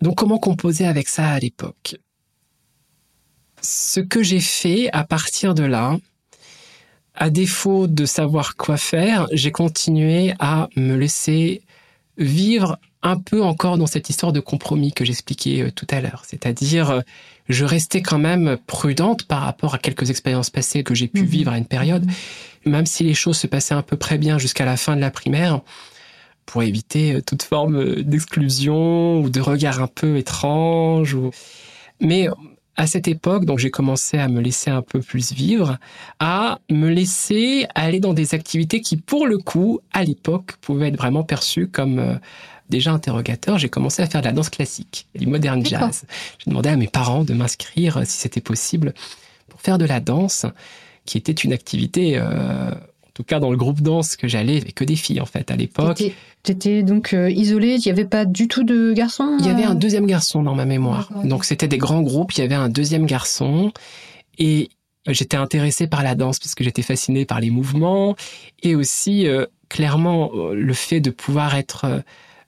Donc 0.00 0.14
comment 0.16 0.38
composer 0.38 0.86
avec 0.86 1.08
ça 1.08 1.28
à 1.30 1.38
l'époque? 1.40 1.96
Ce 3.62 3.98
que 3.98 4.22
j'ai 4.22 4.40
fait 4.40 4.90
à 4.92 5.02
partir 5.02 5.54
de 5.54 5.64
là, 5.64 5.96
à 7.14 7.30
défaut 7.30 7.88
de 7.88 8.04
savoir 8.04 8.56
quoi 8.56 8.76
faire, 8.76 9.26
j'ai 9.32 9.50
continué 9.50 10.34
à 10.38 10.68
me 10.76 10.94
laisser 10.94 11.62
vivre 12.18 12.78
un 13.02 13.18
peu 13.18 13.42
encore 13.42 13.78
dans 13.78 13.86
cette 13.86 14.08
histoire 14.10 14.32
de 14.32 14.40
compromis 14.40 14.92
que 14.92 15.04
j'expliquais 15.04 15.62
euh, 15.62 15.70
tout 15.70 15.86
à 15.90 16.00
l'heure. 16.00 16.22
C'est-à-dire, 16.26 16.90
euh, 16.90 17.00
je 17.48 17.64
restais 17.64 18.02
quand 18.02 18.18
même 18.18 18.56
prudente 18.66 19.24
par 19.24 19.42
rapport 19.42 19.74
à 19.74 19.78
quelques 19.78 20.10
expériences 20.10 20.50
passées 20.50 20.82
que 20.82 20.94
j'ai 20.94 21.06
pu 21.08 21.20
Mhm. 21.22 21.26
vivre 21.26 21.52
à 21.52 21.58
une 21.58 21.66
période, 21.66 22.04
même 22.64 22.86
si 22.86 23.04
les 23.04 23.14
choses 23.14 23.36
se 23.36 23.46
passaient 23.46 23.74
à 23.74 23.82
peu 23.82 23.96
près 23.96 24.18
bien 24.18 24.38
jusqu'à 24.38 24.64
la 24.64 24.76
fin 24.76 24.96
de 24.96 25.00
la 25.00 25.10
primaire, 25.10 25.60
pour 26.46 26.62
éviter 26.62 27.14
euh, 27.14 27.22
toute 27.22 27.42
forme 27.42 28.02
d'exclusion 28.02 29.20
ou 29.20 29.30
de 29.30 29.40
regard 29.40 29.82
un 29.82 29.88
peu 29.88 30.16
étrange. 30.16 31.14
Ou... 31.14 31.30
Mais 32.00 32.28
à 32.76 32.86
cette 32.86 33.08
époque, 33.08 33.44
donc 33.44 33.58
j'ai 33.58 33.70
commencé 33.70 34.18
à 34.18 34.28
me 34.28 34.40
laisser 34.40 34.70
un 34.70 34.82
peu 34.82 35.00
plus 35.00 35.32
vivre, 35.32 35.78
à 36.18 36.58
me 36.70 36.88
laisser 36.88 37.66
aller 37.74 38.00
dans 38.00 38.12
des 38.12 38.34
activités 38.34 38.80
qui, 38.80 38.96
pour 38.96 39.26
le 39.26 39.38
coup, 39.38 39.80
à 39.92 40.04
l'époque, 40.04 40.56
pouvaient 40.60 40.88
être 40.88 40.96
vraiment 40.96 41.24
perçues 41.24 41.68
comme 41.68 41.98
euh, 41.98 42.14
déjà 42.68 42.92
interrogateurs. 42.92 43.58
J'ai 43.58 43.70
commencé 43.70 44.02
à 44.02 44.06
faire 44.06 44.20
de 44.20 44.26
la 44.26 44.32
danse 44.32 44.50
classique, 44.50 45.08
du 45.14 45.26
modern 45.26 45.64
jazz. 45.64 46.04
J'ai 46.38 46.50
demandé 46.50 46.68
à 46.68 46.76
mes 46.76 46.88
parents 46.88 47.24
de 47.24 47.32
m'inscrire, 47.32 47.98
euh, 47.98 48.02
si 48.04 48.18
c'était 48.18 48.42
possible, 48.42 48.92
pour 49.48 49.60
faire 49.60 49.78
de 49.78 49.86
la 49.86 50.00
danse, 50.00 50.44
qui 51.06 51.16
était 51.16 51.32
une 51.32 51.52
activité, 51.52 52.18
euh, 52.18 52.72
tout 53.16 53.24
cas, 53.24 53.40
dans 53.40 53.50
le 53.50 53.56
groupe 53.56 53.80
danse 53.80 54.16
que 54.16 54.28
j'allais, 54.28 54.54
il 54.54 54.56
n'y 54.56 54.62
avait 54.62 54.72
que 54.72 54.84
des 54.84 54.96
filles, 54.96 55.20
en 55.20 55.26
fait, 55.26 55.50
à 55.50 55.56
l'époque. 55.56 56.02
Tu 56.42 56.52
étais 56.52 56.82
donc 56.82 57.14
euh, 57.14 57.30
isolée, 57.30 57.76
il 57.76 57.82
n'y 57.84 57.90
avait 57.90 58.04
pas 58.04 58.24
du 58.24 58.46
tout 58.46 58.62
de 58.62 58.92
garçons 58.92 59.36
Il 59.40 59.46
y 59.46 59.48
avait 59.48 59.64
euh 59.64 59.70
un 59.70 59.74
deuxième 59.74 60.06
garçon 60.06 60.42
dans 60.42 60.54
ma 60.54 60.64
mémoire. 60.64 61.10
Donc, 61.24 61.44
c'était 61.44 61.68
des 61.68 61.78
grands 61.78 62.02
groupes, 62.02 62.32
il 62.34 62.40
y 62.40 62.44
avait 62.44 62.54
un 62.54 62.68
deuxième 62.68 63.06
garçon. 63.06 63.72
Et 64.38 64.68
j'étais 65.08 65.36
intéressée 65.36 65.86
par 65.86 66.02
la 66.02 66.14
danse 66.14 66.38
parce 66.38 66.54
que 66.54 66.62
j'étais 66.62 66.82
fascinée 66.82 67.24
par 67.24 67.40
les 67.40 67.50
mouvements. 67.50 68.16
Et 68.62 68.74
aussi, 68.74 69.26
euh, 69.26 69.46
clairement, 69.68 70.30
euh, 70.34 70.54
le 70.54 70.74
fait 70.74 71.00
de 71.00 71.10
pouvoir 71.10 71.54
être 71.54 71.84
euh, 71.84 72.00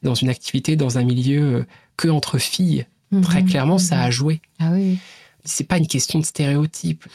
dans 0.03 0.14
une 0.14 0.29
activité, 0.29 0.77
dans 0.77 0.99
un 0.99 1.05
milieu 1.05 1.43
euh, 1.43 1.66
que 1.97 2.09
entre 2.09 2.39
filles. 2.39 2.87
Très 3.23 3.41
Mhm, 3.41 3.49
clairement, 3.49 3.79
ça 3.79 4.01
a 4.01 4.07
mhm. 4.07 4.12
joué. 4.12 4.41
Ah 4.59 4.71
oui. 4.73 4.99
c'est 5.45 5.66
pas 5.66 5.79
une 5.79 5.87
question 5.87 6.19
de 6.19 6.25
stéréotype. 6.25 7.07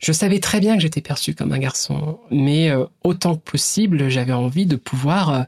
Je 0.00 0.12
savais 0.12 0.40
très 0.40 0.60
bien 0.60 0.76
que 0.76 0.82
j'étais 0.82 1.02
perçu 1.02 1.34
comme 1.34 1.52
un 1.52 1.58
garçon, 1.58 2.18
mais 2.30 2.70
euh, 2.70 2.84
autant 3.04 3.36
que 3.36 3.42
possible, 3.50 4.08
j'avais 4.08 4.32
envie 4.32 4.64
de 4.66 4.76
pouvoir, 4.76 5.30
euh, 5.30 5.42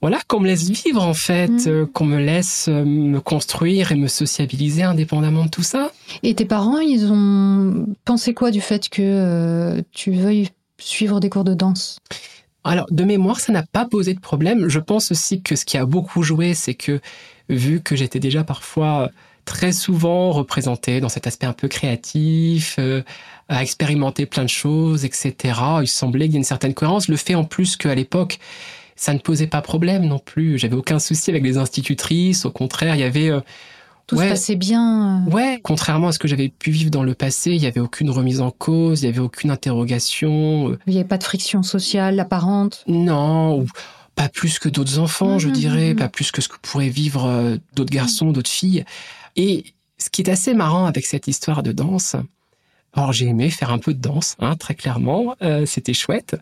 voilà, 0.00 0.18
qu'on 0.26 0.40
me 0.40 0.46
laisse 0.46 0.68
vivre 0.70 1.02
en 1.02 1.12
fait, 1.14 1.50
Mhm. 1.50 1.62
euh, 1.68 1.86
qu'on 1.86 2.06
me 2.06 2.18
laisse 2.18 2.68
me 2.68 3.18
construire 3.20 3.92
et 3.92 3.96
me 3.96 4.08
sociabiliser 4.08 4.82
indépendamment 4.84 5.44
de 5.44 5.50
tout 5.50 5.62
ça. 5.62 5.92
Et 6.22 6.34
tes 6.34 6.46
parents, 6.46 6.78
ils 6.78 7.12
ont 7.12 7.86
pensé 8.06 8.32
quoi 8.32 8.50
du 8.50 8.60
fait 8.62 8.88
que 8.88 9.82
tu 9.92 10.12
veuilles 10.12 10.48
suivre 10.78 11.20
des 11.20 11.28
cours 11.30 11.44
de 11.44 11.54
danse? 11.54 11.98
Alors, 12.64 12.86
de 12.90 13.04
mémoire, 13.04 13.38
ça 13.38 13.52
n'a 13.52 13.62
pas 13.62 13.84
posé 13.84 14.12
de 14.14 14.20
problème. 14.20 14.68
Je 14.68 14.80
pense 14.80 15.12
aussi 15.12 15.40
que 15.40 15.54
ce 15.56 15.64
qui 15.64 15.76
a 15.78 15.84
beaucoup 15.86 16.22
joué, 16.22 16.54
c'est 16.54 16.74
que 16.74 17.00
vu 17.48 17.80
que 17.80 17.94
j'étais 17.96 18.18
déjà 18.18 18.44
parfois 18.44 19.10
très 19.46 19.72
souvent 19.72 20.32
représenté 20.32 21.00
dans 21.00 21.08
cet 21.08 21.26
aspect 21.26 21.46
un 21.46 21.54
peu 21.54 21.68
créatif, 21.68 22.76
euh, 22.78 23.02
à 23.48 23.62
expérimenter 23.62 24.26
plein 24.26 24.44
de 24.44 24.48
choses, 24.50 25.04
etc., 25.06 25.34
il 25.80 25.86
semblait 25.88 26.26
qu'il 26.26 26.34
y 26.34 26.36
ait 26.36 26.38
une 26.40 26.44
certaine 26.44 26.74
cohérence. 26.74 27.08
Le 27.08 27.16
fait 27.16 27.34
en 27.34 27.44
plus 27.44 27.76
qu'à 27.76 27.94
l'époque, 27.94 28.38
ça 28.96 29.14
ne 29.14 29.18
posait 29.18 29.46
pas 29.46 29.62
problème 29.62 30.04
non 30.04 30.18
plus. 30.18 30.58
J'avais 30.58 30.76
aucun 30.76 30.98
souci 30.98 31.30
avec 31.30 31.42
les 31.44 31.56
institutrices. 31.56 32.44
Au 32.44 32.50
contraire, 32.50 32.94
il 32.96 33.00
y 33.00 33.04
avait... 33.04 33.30
euh, 33.30 33.40
Tout 34.08 34.16
Ouais. 34.16 34.24
se 34.26 34.30
passait 34.30 34.56
bien 34.56 35.24
euh, 35.26 35.30
Ouais, 35.32 35.60
contrairement 35.62 36.08
à 36.08 36.12
ce 36.12 36.18
que 36.20 36.28
j'avais 36.28 36.48
pu 36.48 36.70
vivre 36.70 36.90
dans 36.90 37.02
le 37.02 37.14
passé, 37.14 37.50
il 37.52 37.60
n'y 37.60 37.66
avait 37.66 37.80
aucune 37.80 38.08
remise 38.10 38.40
en 38.40 38.50
cause, 38.52 39.02
il 39.02 39.06
n'y 39.06 39.10
avait 39.10 39.18
aucune 39.20 39.50
interrogation. 39.50 40.70
euh, 40.70 40.78
Il 40.86 40.92
n'y 40.92 40.98
avait 41.00 41.08
pas 41.08 41.18
de 41.18 41.24
friction 41.24 41.62
sociale 41.62 42.18
apparente? 42.20 42.84
Non, 42.86 43.58
ou 43.60 43.66
pas 44.16 44.28
plus 44.28 44.58
que 44.58 44.68
d'autres 44.68 44.98
enfants, 44.98 45.38
je 45.38 45.46
Mhm, 45.48 45.54
dirais, 45.54 45.90
mhm. 45.90 45.96
pas 45.96 46.08
plus 46.08 46.32
que 46.32 46.40
ce 46.42 46.48
que 46.48 46.56
pourraient 46.60 46.88
vivre 46.88 47.26
euh, 47.26 47.56
d'autres 47.74 47.92
garçons, 47.92 48.32
d'autres 48.32 48.50
filles. 48.50 48.84
Et 49.36 49.64
ce 49.98 50.10
qui 50.10 50.22
est 50.22 50.30
assez 50.30 50.54
marrant 50.54 50.86
avec 50.86 51.06
cette 51.06 51.28
histoire 51.28 51.62
de 51.62 51.70
danse, 51.70 52.16
alors 52.94 53.12
j'ai 53.12 53.26
aimé 53.26 53.50
faire 53.50 53.70
un 53.70 53.78
peu 53.78 53.94
de 53.94 54.00
danse, 54.00 54.34
hein, 54.40 54.56
très 54.56 54.74
clairement, 54.74 55.36
euh, 55.42 55.66
c'était 55.66 55.94
chouette, 55.94 56.36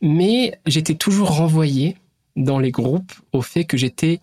mais 0.00 0.58
j'étais 0.66 0.94
toujours 0.94 1.30
renvoyé 1.36 1.96
dans 2.36 2.58
les 2.60 2.70
groupes 2.70 3.12
au 3.32 3.42
fait 3.42 3.64
que 3.64 3.76
j'étais 3.76 4.20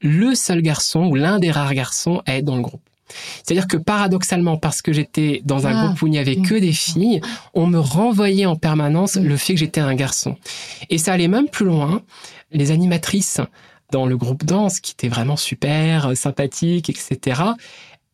le 0.00 0.34
seul 0.34 0.62
garçon 0.62 1.06
ou 1.06 1.14
l'un 1.14 1.38
des 1.38 1.50
rares 1.50 1.74
garçons 1.74 2.22
à 2.26 2.36
être 2.36 2.44
dans 2.46 2.56
le 2.56 2.62
groupe. 2.62 2.80
C'est-à-dire 3.44 3.66
que 3.66 3.76
paradoxalement, 3.76 4.56
parce 4.56 4.82
que 4.82 4.92
j'étais 4.92 5.42
dans 5.44 5.66
un 5.66 5.74
Ah, 5.76 5.86
groupe 5.86 6.02
où 6.02 6.06
il 6.06 6.10
n'y 6.10 6.18
avait 6.18 6.36
que 6.36 6.54
des 6.54 6.72
filles, 6.72 7.20
on 7.54 7.66
me 7.66 7.78
renvoyait 7.78 8.46
en 8.46 8.56
permanence 8.56 9.16
Oui. 9.16 9.22
le 9.26 9.36
fait 9.36 9.54
que 9.54 9.60
j'étais 9.60 9.80
un 9.80 9.94
garçon. 9.94 10.36
Et 10.90 10.98
ça 10.98 11.12
allait 11.12 11.28
même 11.28 11.48
plus 11.48 11.66
loin. 11.66 12.02
Les 12.52 12.70
animatrices 12.70 13.40
dans 13.92 14.06
le 14.06 14.16
groupe 14.16 14.44
danse, 14.44 14.80
qui 14.80 14.92
étaient 14.92 15.08
vraiment 15.08 15.36
super, 15.36 16.08
euh, 16.08 16.14
sympathiques, 16.14 16.90
etc., 16.90 17.40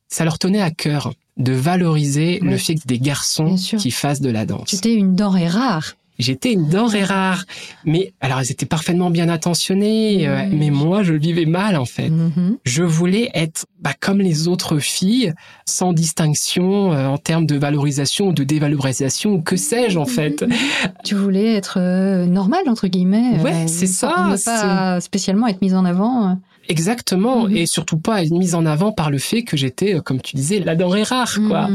ça 0.08 0.24
leur 0.24 0.38
tenait 0.38 0.60
à 0.62 0.70
cœur 0.70 1.12
de 1.36 1.52
valoriser 1.52 2.38
Oui. 2.42 2.48
le 2.50 2.56
fait 2.56 2.76
que 2.76 2.86
des 2.86 3.00
garçons 3.00 3.56
qui 3.56 3.90
fassent 3.90 4.20
de 4.20 4.30
la 4.30 4.46
danse. 4.46 4.68
Tu 4.68 4.76
étais 4.76 4.94
une 4.94 5.16
denrée 5.16 5.48
rare. 5.48 5.94
J'étais 6.18 6.52
une 6.52 6.68
denrée 6.68 7.02
rare. 7.04 7.44
Mais 7.84 8.12
alors, 8.20 8.38
elles 8.40 8.52
étaient 8.52 8.66
parfaitement 8.66 9.10
bien 9.10 9.28
intentionnées, 9.28 10.28
euh, 10.28 10.44
Mhm. 10.46 10.58
mais 10.58 10.70
moi, 10.70 11.02
je 11.02 11.12
le 11.12 11.18
vivais 11.18 11.44
mal, 11.46 11.76
en 11.76 11.84
fait. 11.84 12.08
Mhm. 12.08 12.58
Je 12.64 12.82
voulais 12.84 13.30
être 13.34 13.66
bah, 13.80 13.92
comme 13.98 14.20
les 14.20 14.46
autres 14.48 14.78
filles, 14.78 15.32
sans 15.66 15.92
distinction 15.92 16.92
euh, 16.92 17.06
en 17.08 17.18
termes 17.18 17.46
de 17.46 17.56
valorisation 17.56 18.28
ou 18.28 18.32
de 18.32 18.44
dévalorisation, 18.44 19.32
ou 19.34 19.42
que 19.42 19.56
sais-je, 19.56 19.98
en 19.98 20.06
fait. 20.06 20.44
Tu 21.04 21.14
voulais 21.14 21.54
être 21.54 21.78
euh, 21.80 22.26
normale, 22.26 22.68
entre 22.68 22.86
guillemets. 22.86 23.40
Ouais, 23.42 23.52
euh, 23.52 23.66
c'est 23.66 23.86
ça, 23.86 24.28
Ne 24.30 24.36
pas 24.44 25.00
spécialement 25.00 25.46
être 25.48 25.60
mise 25.62 25.74
en 25.74 25.84
avant. 25.84 26.30
euh. 26.30 26.34
Exactement. 26.68 27.48
Et 27.48 27.66
surtout 27.66 27.98
pas 27.98 28.22
être 28.22 28.30
mise 28.30 28.54
en 28.54 28.64
avant 28.64 28.90
par 28.92 29.10
le 29.10 29.18
fait 29.18 29.42
que 29.42 29.56
j'étais, 29.56 29.96
comme 30.02 30.20
tu 30.22 30.34
disais, 30.36 30.60
la 30.60 30.74
denrée 30.76 31.02
rare, 31.02 31.38
quoi. 31.48 31.68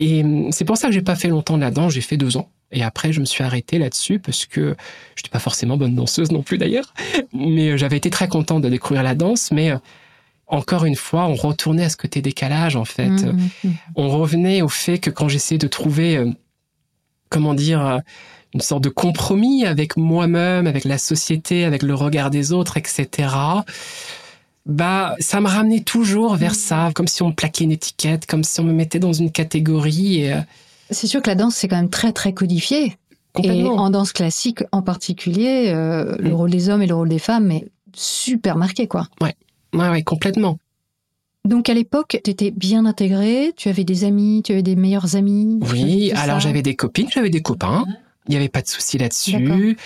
Et 0.00 0.24
c'est 0.50 0.64
pour 0.64 0.76
ça 0.76 0.88
que 0.88 0.94
j'ai 0.94 1.02
pas 1.02 1.14
fait 1.14 1.28
longtemps 1.28 1.56
là-dedans. 1.56 1.88
J'ai 1.90 2.00
fait 2.00 2.16
deux 2.16 2.36
ans. 2.36 2.48
Et 2.72 2.82
après, 2.82 3.12
je 3.12 3.20
me 3.20 3.24
suis 3.24 3.44
arrêté 3.44 3.78
là-dessus 3.78 4.18
parce 4.18 4.44
que 4.44 4.76
je 5.14 5.22
n'étais 5.22 5.30
pas 5.30 5.38
forcément 5.38 5.76
bonne 5.76 5.94
danseuse 5.94 6.32
non 6.32 6.42
plus 6.42 6.58
d'ailleurs. 6.58 6.94
Mais 7.32 7.70
euh, 7.70 7.76
j'avais 7.76 7.96
été 7.96 8.10
très 8.10 8.28
content 8.28 8.60
de 8.60 8.68
découvrir 8.68 9.02
la 9.02 9.14
danse. 9.14 9.50
Mais 9.52 9.70
euh, 9.70 9.78
encore 10.48 10.84
une 10.84 10.96
fois, 10.96 11.26
on 11.26 11.34
retournait 11.34 11.84
à 11.84 11.88
ce 11.88 11.96
côté 11.96 12.22
décalage 12.22 12.76
en 12.76 12.84
fait. 12.84 13.08
Mhm. 13.08 13.48
On 13.94 14.08
revenait 14.08 14.62
au 14.62 14.68
fait 14.68 14.98
que 14.98 15.10
quand 15.10 15.28
j'essayais 15.28 15.58
de 15.58 15.68
trouver, 15.68 16.16
euh, 16.16 16.30
comment 17.30 17.54
dire, 17.54 18.00
une 18.52 18.60
sorte 18.60 18.82
de 18.82 18.88
compromis 18.88 19.64
avec 19.64 19.96
moi-même, 19.96 20.66
avec 20.66 20.84
la 20.84 20.98
société, 20.98 21.64
avec 21.64 21.82
le 21.82 21.94
regard 21.94 22.30
des 22.30 22.52
autres, 22.52 22.76
etc. 22.76 23.28
Bah, 24.64 25.14
ça 25.20 25.40
me 25.40 25.46
ramenait 25.46 25.80
toujours 25.80 26.34
vers 26.34 26.56
ça, 26.56 26.90
comme 26.94 27.06
si 27.06 27.22
on 27.22 27.28
me 27.28 27.32
plaquait 27.32 27.64
une 27.64 27.72
étiquette, 27.72 28.26
comme 28.26 28.42
si 28.42 28.58
on 28.58 28.64
me 28.64 28.72
mettait 28.72 28.98
dans 28.98 29.12
une 29.12 29.30
catégorie. 29.30 30.22
Et, 30.22 30.34
C'est 30.90 31.06
sûr 31.06 31.22
que 31.22 31.28
la 31.28 31.34
danse, 31.34 31.54
c'est 31.56 31.68
quand 31.68 31.76
même 31.76 31.90
très, 31.90 32.12
très 32.12 32.32
codifié. 32.32 32.96
Et 33.42 33.64
en 33.64 33.90
danse 33.90 34.12
classique 34.12 34.62
en 34.72 34.80
particulier, 34.80 35.64
euh, 35.68 36.16
le 36.18 36.30
Mm. 36.30 36.34
rôle 36.34 36.50
des 36.50 36.68
hommes 36.70 36.82
et 36.82 36.86
le 36.86 36.94
rôle 36.94 37.08
des 37.10 37.18
femmes 37.18 37.50
est 37.50 37.66
super 37.94 38.56
marqué, 38.56 38.86
quoi. 38.86 39.08
Ouais, 39.20 39.34
ouais, 39.74 40.02
complètement. 40.02 40.58
Donc 41.44 41.68
à 41.68 41.74
l'époque, 41.74 42.18
tu 42.24 42.30
étais 42.30 42.50
bien 42.50 42.86
intégrée, 42.86 43.52
tu 43.56 43.68
avais 43.68 43.84
des 43.84 44.04
amis, 44.04 44.42
tu 44.44 44.52
avais 44.52 44.62
des 44.62 44.74
meilleurs 44.74 45.16
amis. 45.16 45.58
Oui, 45.70 46.12
alors 46.12 46.40
j'avais 46.40 46.62
des 46.62 46.74
copines, 46.74 47.08
j'avais 47.12 47.30
des 47.30 47.42
copains. 47.42 47.84
Il 48.26 48.30
n'y 48.30 48.36
avait 48.36 48.48
pas 48.48 48.62
de 48.62 48.68
souci 48.68 48.98
là-dessus. 48.98 49.76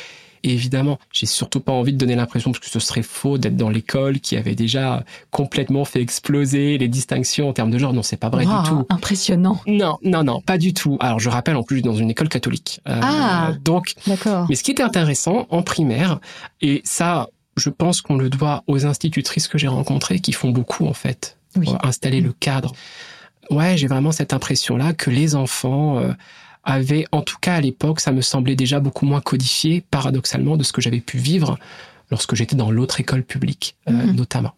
Et 0.43 0.53
évidemment, 0.55 0.99
j'ai 1.13 1.27
surtout 1.27 1.61
pas 1.61 1.73
envie 1.73 1.93
de 1.93 1.99
donner 1.99 2.15
l'impression, 2.17 2.51
parce 2.53 2.65
que 2.65 2.71
ce 2.71 2.81
serait 2.81 3.03
faux, 3.03 3.39
d'être 3.39 3.57
dans 3.57 3.69
l'école 3.71 4.21
qui 4.21 4.37
avait 4.37 4.55
déjà 4.55 5.05
complètement 5.31 5.85
fait 5.85 6.01
exploser 6.01 6.79
les 6.79 6.89
distinctions 6.89 7.49
en 7.49 7.53
termes 7.53 7.71
de 7.71 7.79
genre. 7.79 7.93
Non, 7.93 8.03
c'est 8.03 8.17
pas 8.17 8.29
vrai 8.31 8.47
Waouh, 8.47 8.63
du 8.63 8.69
tout. 8.71 8.87
Impressionnant. 8.89 9.61
Non, 9.67 9.99
non, 10.03 10.25
non, 10.25 10.41
pas 10.41 10.59
du 10.59 10.73
tout. 10.75 10.97
Alors, 11.01 11.19
je 11.21 11.29
rappelle, 11.29 11.57
en 11.57 11.63
plus, 11.63 11.77
je 11.77 11.81
suis 11.83 11.89
dans 11.91 11.97
une 11.97 12.11
école 12.11 12.29
catholique. 12.29 12.81
Euh, 12.89 13.01
Ah. 13.03 13.53
Donc, 13.65 13.95
D'accord. 14.07 14.47
mais 14.49 14.55
ce 14.57 14.63
qui 14.63 14.71
était 14.71 14.83
intéressant 14.83 15.47
en 15.51 15.63
primaire, 15.63 16.21
et 16.61 16.81
ça, 16.85 17.29
je 17.57 17.69
pense 17.71 18.01
qu'on 18.01 18.17
le 18.17 18.31
doit 18.31 18.63
aux 18.67 18.87
institutrices 18.87 19.49
que 19.49 19.59
j'ai 19.59 19.69
rencontrées, 19.69 20.21
qui 20.21 20.33
font 20.33 20.51
beaucoup, 20.51 20.87
en 20.87 20.95
fait, 20.95 21.37
Oui. 21.57 21.67
pour 21.67 21.85
installer 21.85 22.21
le 22.21 22.33
cadre. 22.33 22.73
Ouais, 23.51 23.77
j'ai 23.77 23.89
vraiment 23.89 24.13
cette 24.13 24.33
impression-là 24.33 24.93
que 24.93 25.11
les 25.11 25.35
enfants 25.35 25.99
euh, 25.99 26.13
avaient, 26.65 27.07
en 27.13 27.23
tout 27.23 27.37
cas 27.41 27.55
à 27.55 27.61
l'époque, 27.61 28.01
ça 28.01 28.13
me 28.13 28.21
semblait 28.21 28.57
déjà 28.57 28.81
beaucoup 28.81 29.07
moins 29.07 29.21
codifié, 29.21 29.83
paradoxalement, 29.91 30.57
de 30.57 30.63
ce 30.63 30.73
que 30.73 30.81
j'avais 30.81 31.01
pu 31.01 31.19
vivre 31.19 31.59
lorsque 32.11 32.35
j'étais 32.35 32.57
dans 32.57 32.71
l'autre 32.71 33.01
école 33.01 33.23
publique, 33.23 33.77
euh, 33.89 33.93
Mhm. 33.93 34.17
notamment. 34.17 34.53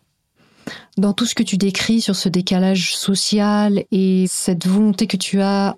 Dans 0.96 1.12
tout 1.12 1.26
ce 1.26 1.34
que 1.34 1.42
tu 1.42 1.56
décris 1.56 2.00
sur 2.00 2.16
ce 2.16 2.28
décalage 2.28 2.94
social 2.96 3.84
et 3.90 4.26
cette 4.28 4.66
volonté 4.66 5.06
que 5.06 5.16
tu 5.16 5.40
as 5.40 5.76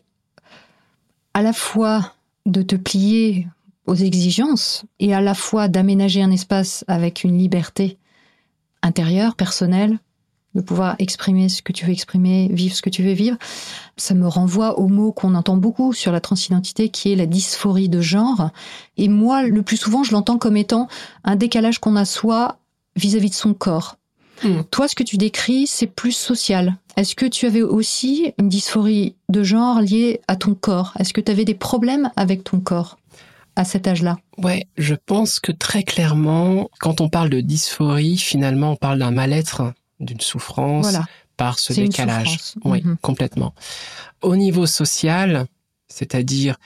à 1.32 1.42
la 1.42 1.52
fois 1.52 2.12
de 2.46 2.62
te 2.62 2.76
plier 2.76 3.46
aux 3.86 3.94
exigences 3.94 4.84
et 5.00 5.14
à 5.14 5.20
la 5.20 5.34
fois 5.34 5.68
d'aménager 5.68 6.22
un 6.22 6.30
espace 6.30 6.84
avec 6.86 7.24
une 7.24 7.36
liberté 7.38 7.98
intérieure, 8.82 9.34
personnelle, 9.34 9.98
de 10.54 10.60
pouvoir 10.60 10.94
exprimer 10.98 11.48
ce 11.48 11.62
que 11.62 11.72
tu 11.72 11.84
veux 11.84 11.92
exprimer, 11.92 12.48
vivre 12.52 12.74
ce 12.74 12.82
que 12.82 12.90
tu 12.90 13.02
veux 13.02 13.12
vivre, 13.12 13.36
ça 13.96 14.14
me 14.14 14.26
renvoie 14.26 14.78
au 14.78 14.88
mot 14.88 15.12
qu'on 15.12 15.34
entend 15.34 15.56
beaucoup 15.56 15.92
sur 15.92 16.12
la 16.12 16.20
transidentité 16.20 16.88
qui 16.88 17.12
est 17.12 17.16
la 17.16 17.26
dysphorie 17.26 17.88
de 17.88 18.00
genre. 18.00 18.50
Et 18.96 19.08
moi, 19.08 19.42
le 19.42 19.62
plus 19.62 19.76
souvent, 19.76 20.04
je 20.04 20.12
l'entends 20.12 20.38
comme 20.38 20.56
étant 20.56 20.88
un 21.24 21.36
décalage 21.36 21.78
qu'on 21.78 21.96
a 21.96 22.04
soi 22.04 22.58
vis-à-vis 22.96 23.30
de 23.30 23.34
son 23.34 23.54
corps. 23.54 23.96
Mm. 24.42 24.62
Toi, 24.70 24.88
ce 24.88 24.94
que 24.94 25.02
tu 25.02 25.16
décris, 25.16 25.66
c'est 25.66 25.86
plus 25.86 26.12
social. 26.12 26.76
Est-ce 26.96 27.14
que 27.14 27.26
tu 27.26 27.46
avais 27.46 27.62
aussi 27.62 28.32
une 28.38 28.48
dysphorie 28.48 29.16
de 29.28 29.42
genre 29.42 29.80
liée 29.80 30.20
à 30.28 30.36
ton 30.36 30.54
corps? 30.54 30.92
Est-ce 30.98 31.12
que 31.12 31.20
tu 31.20 31.30
avais 31.30 31.44
des 31.44 31.54
problèmes 31.54 32.10
avec 32.16 32.44
ton 32.44 32.60
corps 32.60 32.98
à 33.56 33.64
cet 33.64 33.86
âge-là? 33.86 34.16
Ouais, 34.38 34.66
je 34.76 34.94
pense 34.94 35.40
que 35.40 35.52
très 35.52 35.82
clairement, 35.82 36.70
quand 36.80 37.00
on 37.00 37.08
parle 37.08 37.30
de 37.30 37.40
dysphorie, 37.40 38.18
finalement, 38.18 38.72
on 38.72 38.76
parle 38.76 38.98
d'un 38.98 39.10
mal-être, 39.10 39.72
d'une 40.04 40.20
souffrance 40.20 40.84
Voilà. 40.90 41.04
par 41.36 41.58
ce 41.58 41.72
décalage. 41.72 42.54
Oui, 42.64 42.82
Mhm. 42.84 42.96
complètement. 43.02 43.54
Au 44.22 44.36
niveau 44.36 44.66
social, 44.66 45.46
c'est-à-dire 45.88 46.56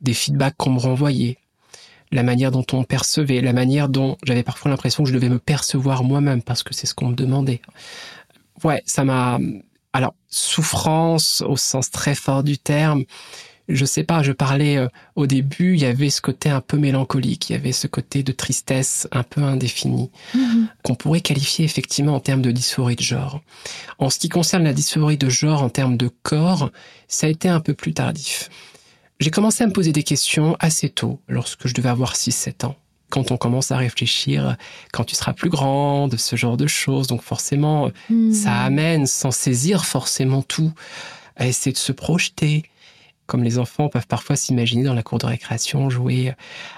des 0.00 0.14
feedbacks 0.14 0.54
qu'on 0.56 0.70
me 0.70 0.78
renvoyait, 0.80 1.38
la 2.12 2.22
manière 2.22 2.50
dont 2.50 2.64
on 2.72 2.84
percevait, 2.84 3.40
la 3.40 3.52
manière 3.52 3.88
dont 3.88 4.16
j'avais 4.24 4.42
parfois 4.42 4.70
l'impression 4.70 5.02
que 5.02 5.08
je 5.10 5.14
devais 5.14 5.28
me 5.28 5.38
percevoir 5.38 6.04
moi-même 6.04 6.42
parce 6.42 6.62
que 6.62 6.72
c'est 6.74 6.86
ce 6.86 6.94
qu'on 6.94 7.08
me 7.08 7.14
demandait. 7.14 7.60
Ouais, 8.64 8.82
ça 8.86 9.04
m'a. 9.04 9.38
Alors, 9.92 10.14
souffrance 10.28 11.42
au 11.46 11.56
sens 11.56 11.90
très 11.90 12.14
fort 12.14 12.42
du 12.42 12.58
terme, 12.58 13.04
je 13.68 13.84
sais 13.84 14.04
pas, 14.04 14.22
je 14.22 14.32
parlais 14.32 14.76
euh, 14.78 14.88
au 15.16 15.26
début, 15.26 15.74
il 15.74 15.80
y 15.80 15.84
avait 15.84 16.10
ce 16.10 16.20
côté 16.20 16.48
un 16.48 16.60
peu 16.60 16.78
mélancolique, 16.78 17.50
il 17.50 17.52
y 17.52 17.56
avait 17.56 17.72
ce 17.72 17.86
côté 17.86 18.22
de 18.22 18.32
tristesse 18.32 19.06
un 19.12 19.22
peu 19.22 19.42
indéfini, 19.42 20.10
Mhm. 20.34 20.68
qu'on 20.82 20.94
pourrait 20.94 21.20
qualifier 21.20 21.64
effectivement 21.64 22.14
en 22.14 22.20
termes 22.20 22.42
de 22.42 22.50
dysphorie 22.50 22.96
de 22.96 23.02
genre. 23.02 23.40
En 23.98 24.10
ce 24.10 24.18
qui 24.18 24.28
concerne 24.28 24.64
la 24.64 24.72
dysphorie 24.72 25.18
de 25.18 25.28
genre 25.28 25.62
en 25.62 25.68
termes 25.68 25.96
de 25.96 26.08
corps, 26.22 26.70
ça 27.08 27.26
a 27.26 27.30
été 27.30 27.48
un 27.48 27.60
peu 27.60 27.74
plus 27.74 27.92
tardif. 27.94 28.48
J'ai 29.20 29.30
commencé 29.30 29.64
à 29.64 29.66
me 29.66 29.72
poser 29.72 29.92
des 29.92 30.02
questions 30.04 30.56
assez 30.60 30.88
tôt, 30.88 31.20
lorsque 31.28 31.66
je 31.66 31.74
devais 31.74 31.88
avoir 31.88 32.14
6-7 32.16 32.64
ans. 32.64 32.76
Quand 33.10 33.30
on 33.32 33.36
commence 33.38 33.72
à 33.72 33.76
réfléchir, 33.78 34.56
quand 34.92 35.02
tu 35.04 35.14
seras 35.16 35.32
plus 35.32 35.48
grande, 35.50 36.16
ce 36.18 36.36
genre 36.36 36.56
de 36.58 36.66
choses. 36.66 37.06
Donc 37.06 37.22
forcément, 37.22 37.90
Mhm. 38.10 38.32
ça 38.32 38.52
amène, 38.60 39.06
sans 39.06 39.30
saisir 39.30 39.86
forcément 39.86 40.42
tout, 40.42 40.72
à 41.36 41.46
essayer 41.46 41.72
de 41.72 41.78
se 41.78 41.92
projeter. 41.92 42.64
Comme 43.28 43.44
les 43.44 43.58
enfants 43.58 43.88
peuvent 43.88 44.06
parfois 44.08 44.36
s'imaginer 44.36 44.82
dans 44.84 44.94
la 44.94 45.02
cour 45.02 45.18
de 45.18 45.26
récréation 45.26 45.90
jouer 45.90 46.32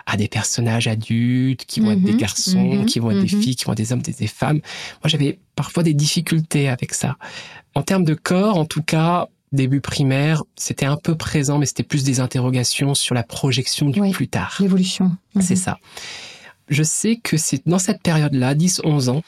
à 0.05 0.16
des 0.18 0.26
personnages 0.28 0.88
adultes, 0.88 1.64
qui 1.64 1.80
vont 1.80 1.92
être 1.92 2.03
des 2.03 2.12
Mhm, 2.12 2.18
garçons, 2.18 2.74
mhm, 2.80 2.86
qui 2.86 2.98
vont 2.98 3.12
être 3.12 3.24
des 3.24 3.34
mhm. 3.36 3.42
filles, 3.42 3.55
qui 3.57 3.64
vont 3.64 3.72
être 3.72 3.78
des 3.78 3.92
hommes, 3.92 4.03
des, 4.03 4.12
des 4.12 4.26
femmes. 4.26 4.57
Moi, 4.57 5.07
j'avais 5.07 5.38
parfois 5.55 5.82
des 5.84 5.94
difficultés 5.94 6.68
avec 6.68 6.92
ça. 6.92 7.16
En 7.76 7.82
termes 7.82 8.05
de 8.05 8.14
corps, 8.14 8.59
en 8.59 8.64
tout 8.66 8.82
cas, 8.82 9.28
début 9.53 9.80
primaire, 9.80 10.42
c'était 10.57 10.86
un 10.86 10.96
peu 10.96 11.14
présent, 11.16 11.57
mais 11.59 11.66
c'était 11.66 11.84
plus 11.84 12.03
des 12.03 12.18
interrogations 12.20 12.94
sur 12.94 13.14
la 13.14 13.22
projection 13.22 13.88
du 13.88 14.01
Oui. 14.01 14.11
plus 14.11 14.28
tard. 14.28 14.57
L'évolution. 14.59 15.16
C'est 15.40 15.57
ça. 15.57 15.78
Je 16.68 16.82
sais 16.82 17.16
que 17.16 17.36
c'est 17.36 17.66
dans 17.66 17.78
cette 17.78 18.03
période-là, 18.03 18.55
10-11 18.55 19.09
ans, 19.09 19.22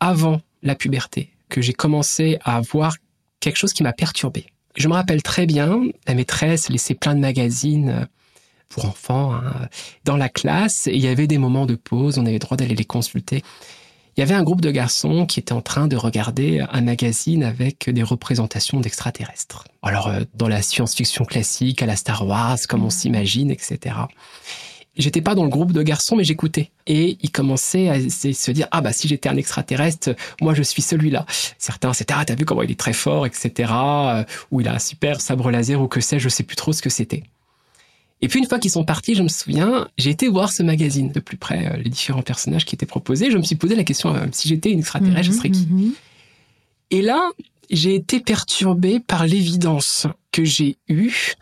avant 0.00 0.40
la 0.62 0.74
puberté, 0.74 1.30
que 1.48 1.62
j'ai 1.62 1.72
commencé 1.72 2.38
à 2.44 2.56
avoir 2.56 2.96
quelque 3.40 3.56
chose 3.56 3.72
qui 3.72 3.82
m'a 3.84 3.92
perturbé. 3.92 4.46
Je 4.76 4.88
me 4.88 4.94
rappelle 4.94 5.22
très 5.22 5.46
bien, 5.46 5.82
la 6.06 6.14
maîtresse 6.14 6.68
laissait 6.68 6.94
plein 6.94 7.14
de 7.14 7.20
magazines 7.20 7.88
euh, 7.90 8.04
pour 8.68 8.86
enfants 8.86 9.34
hein, 9.34 9.68
dans 10.04 10.16
la 10.16 10.28
classe, 10.28 10.88
et 10.88 10.94
il 10.94 11.00
y 11.00 11.06
avait 11.06 11.26
des 11.26 11.38
moments 11.38 11.66
de 11.66 11.76
pause, 11.76 12.18
on 12.18 12.22
avait 12.22 12.32
le 12.34 12.38
droit 12.40 12.56
d'aller 12.56 12.74
les 12.74 12.84
consulter. 12.84 13.42
Il 14.16 14.20
y 14.20 14.22
avait 14.22 14.34
un 14.34 14.44
groupe 14.44 14.60
de 14.60 14.70
garçons 14.70 15.26
qui 15.26 15.40
étaient 15.40 15.52
en 15.52 15.60
train 15.60 15.88
de 15.88 15.96
regarder 15.96 16.64
un 16.70 16.80
magazine 16.80 17.42
avec 17.42 17.90
des 17.90 18.02
représentations 18.02 18.80
d'extraterrestres. 18.80 19.64
Alors, 19.82 20.08
euh, 20.08 20.20
dans 20.34 20.48
la 20.48 20.62
science-fiction 20.62 21.24
classique, 21.24 21.82
à 21.82 21.86
la 21.86 21.96
Star 21.96 22.26
Wars, 22.26 22.58
comme 22.68 22.84
on 22.84 22.90
s'imagine, 22.90 23.50
etc. 23.50 23.96
J'étais 24.96 25.20
pas 25.20 25.34
dans 25.34 25.42
le 25.42 25.48
groupe 25.48 25.72
de 25.72 25.82
garçons, 25.82 26.14
mais 26.14 26.22
j'écoutais. 26.22 26.70
Et 26.86 27.18
ils 27.20 27.30
commençaient 27.30 27.88
à 27.88 27.98
se 27.98 28.50
dire, 28.52 28.68
ah 28.70 28.80
bah 28.80 28.92
si 28.92 29.08
j'étais 29.08 29.28
un 29.28 29.36
extraterrestre, 29.36 30.14
moi 30.40 30.54
je 30.54 30.62
suis 30.62 30.82
celui-là. 30.82 31.26
Certains, 31.58 31.92
c'était, 31.92 32.14
ah 32.16 32.24
t'as 32.24 32.36
vu 32.36 32.44
comment 32.44 32.62
il 32.62 32.70
est 32.70 32.78
très 32.78 32.92
fort, 32.92 33.26
etc. 33.26 33.72
euh, 33.72 34.24
Ou 34.52 34.60
il 34.60 34.68
a 34.68 34.74
un 34.74 34.78
super 34.78 35.20
sabre 35.20 35.50
laser, 35.50 35.80
ou 35.80 35.88
que 35.88 36.00
sais-je, 36.00 36.24
je 36.24 36.28
sais 36.28 36.44
plus 36.44 36.56
trop 36.56 36.72
ce 36.72 36.80
que 36.80 36.90
c'était. 36.90 37.24
Et 38.22 38.28
puis 38.28 38.38
une 38.38 38.46
fois 38.46 38.58
qu'ils 38.58 38.70
sont 38.70 38.84
partis, 38.84 39.14
je 39.14 39.22
me 39.22 39.28
souviens, 39.28 39.88
j'ai 39.98 40.10
été 40.10 40.28
voir 40.28 40.52
ce 40.52 40.62
magazine 40.62 41.10
de 41.10 41.20
plus 41.20 41.36
près, 41.36 41.66
euh, 41.66 41.76
les 41.76 41.90
différents 41.90 42.22
personnages 42.22 42.64
qui 42.64 42.74
étaient 42.76 42.86
proposés. 42.86 43.30
Je 43.30 43.36
me 43.36 43.42
suis 43.42 43.56
posé 43.56 43.74
la 43.74 43.84
question, 43.84 44.14
euh, 44.14 44.26
si 44.32 44.48
j'étais 44.48 44.70
une 44.70 44.78
extraterrestre, 44.78 45.26
je 45.26 45.32
serais 45.36 45.50
qui? 45.50 45.66
Mhm. 45.66 45.92
et 46.90 47.02
là, 47.02 47.20
j'ai 47.70 47.94
été 47.94 48.20
perturbé 48.20 49.00
par 49.00 49.26
l'évidence 49.26 50.06
que 50.30 50.44
j'ai 50.44 50.76
eue. 50.88 51.34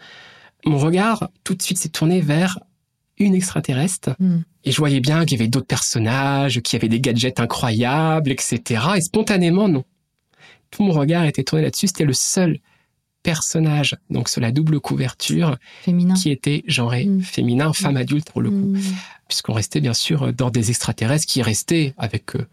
Mon 0.64 0.78
regard, 0.78 1.28
tout 1.44 1.55
de 1.55 1.62
suite, 1.62 1.78
s'est 1.78 1.88
tourné 1.88 2.20
vers 2.20 2.61
une 3.19 3.35
extraterrestre. 3.35 4.11
Mm. 4.19 4.39
Et 4.65 4.73
je 4.73 4.77
voyais 4.79 5.01
bien 5.01 5.25
qu'il 5.25 5.39
y 5.39 5.41
avait 5.41 5.49
d'autres 5.49 5.67
personnages, 5.67 6.61
qu'il 6.61 6.77
y 6.77 6.81
avait 6.81 6.89
des 6.89 7.01
gadgets 7.01 7.41
incroyables, 7.41 8.31
etc. 8.31 8.83
Et 8.97 9.01
spontanément, 9.01 9.69
non. 9.69 9.85
Tout 10.71 10.83
mon 10.85 10.93
regard 10.93 11.25
était 11.25 11.43
tourné 11.45 11.63
là-dessus. 11.65 11.89
C'était 11.89 12.05
le 12.05 12.13
seul 12.15 12.59
personnage, 13.23 13.97
donc 14.11 14.29
sur 14.29 14.41
la 14.41 14.51
double 14.51 14.81
couverture, 14.81 15.57
Féminin. 15.83 16.15
qui 16.15 16.31
était 16.31 16.65
genré 16.67 17.05
Mm. 17.05 17.21
féminin, 17.23 17.73
femme 17.73 17.97
adulte 17.97 18.31
pour 18.31 18.41
le 18.43 18.51
coup 18.51 18.75
puisqu'on 19.29 19.53
restait 19.55 19.81
bien 19.81 19.95
sûr 19.95 20.33
dans 20.35 20.51
des 20.51 20.69
extraterrestres 20.71 21.25
qui 21.27 21.41
restaient 21.41 21.95
avec 21.97 22.37
euh, 22.37 22.47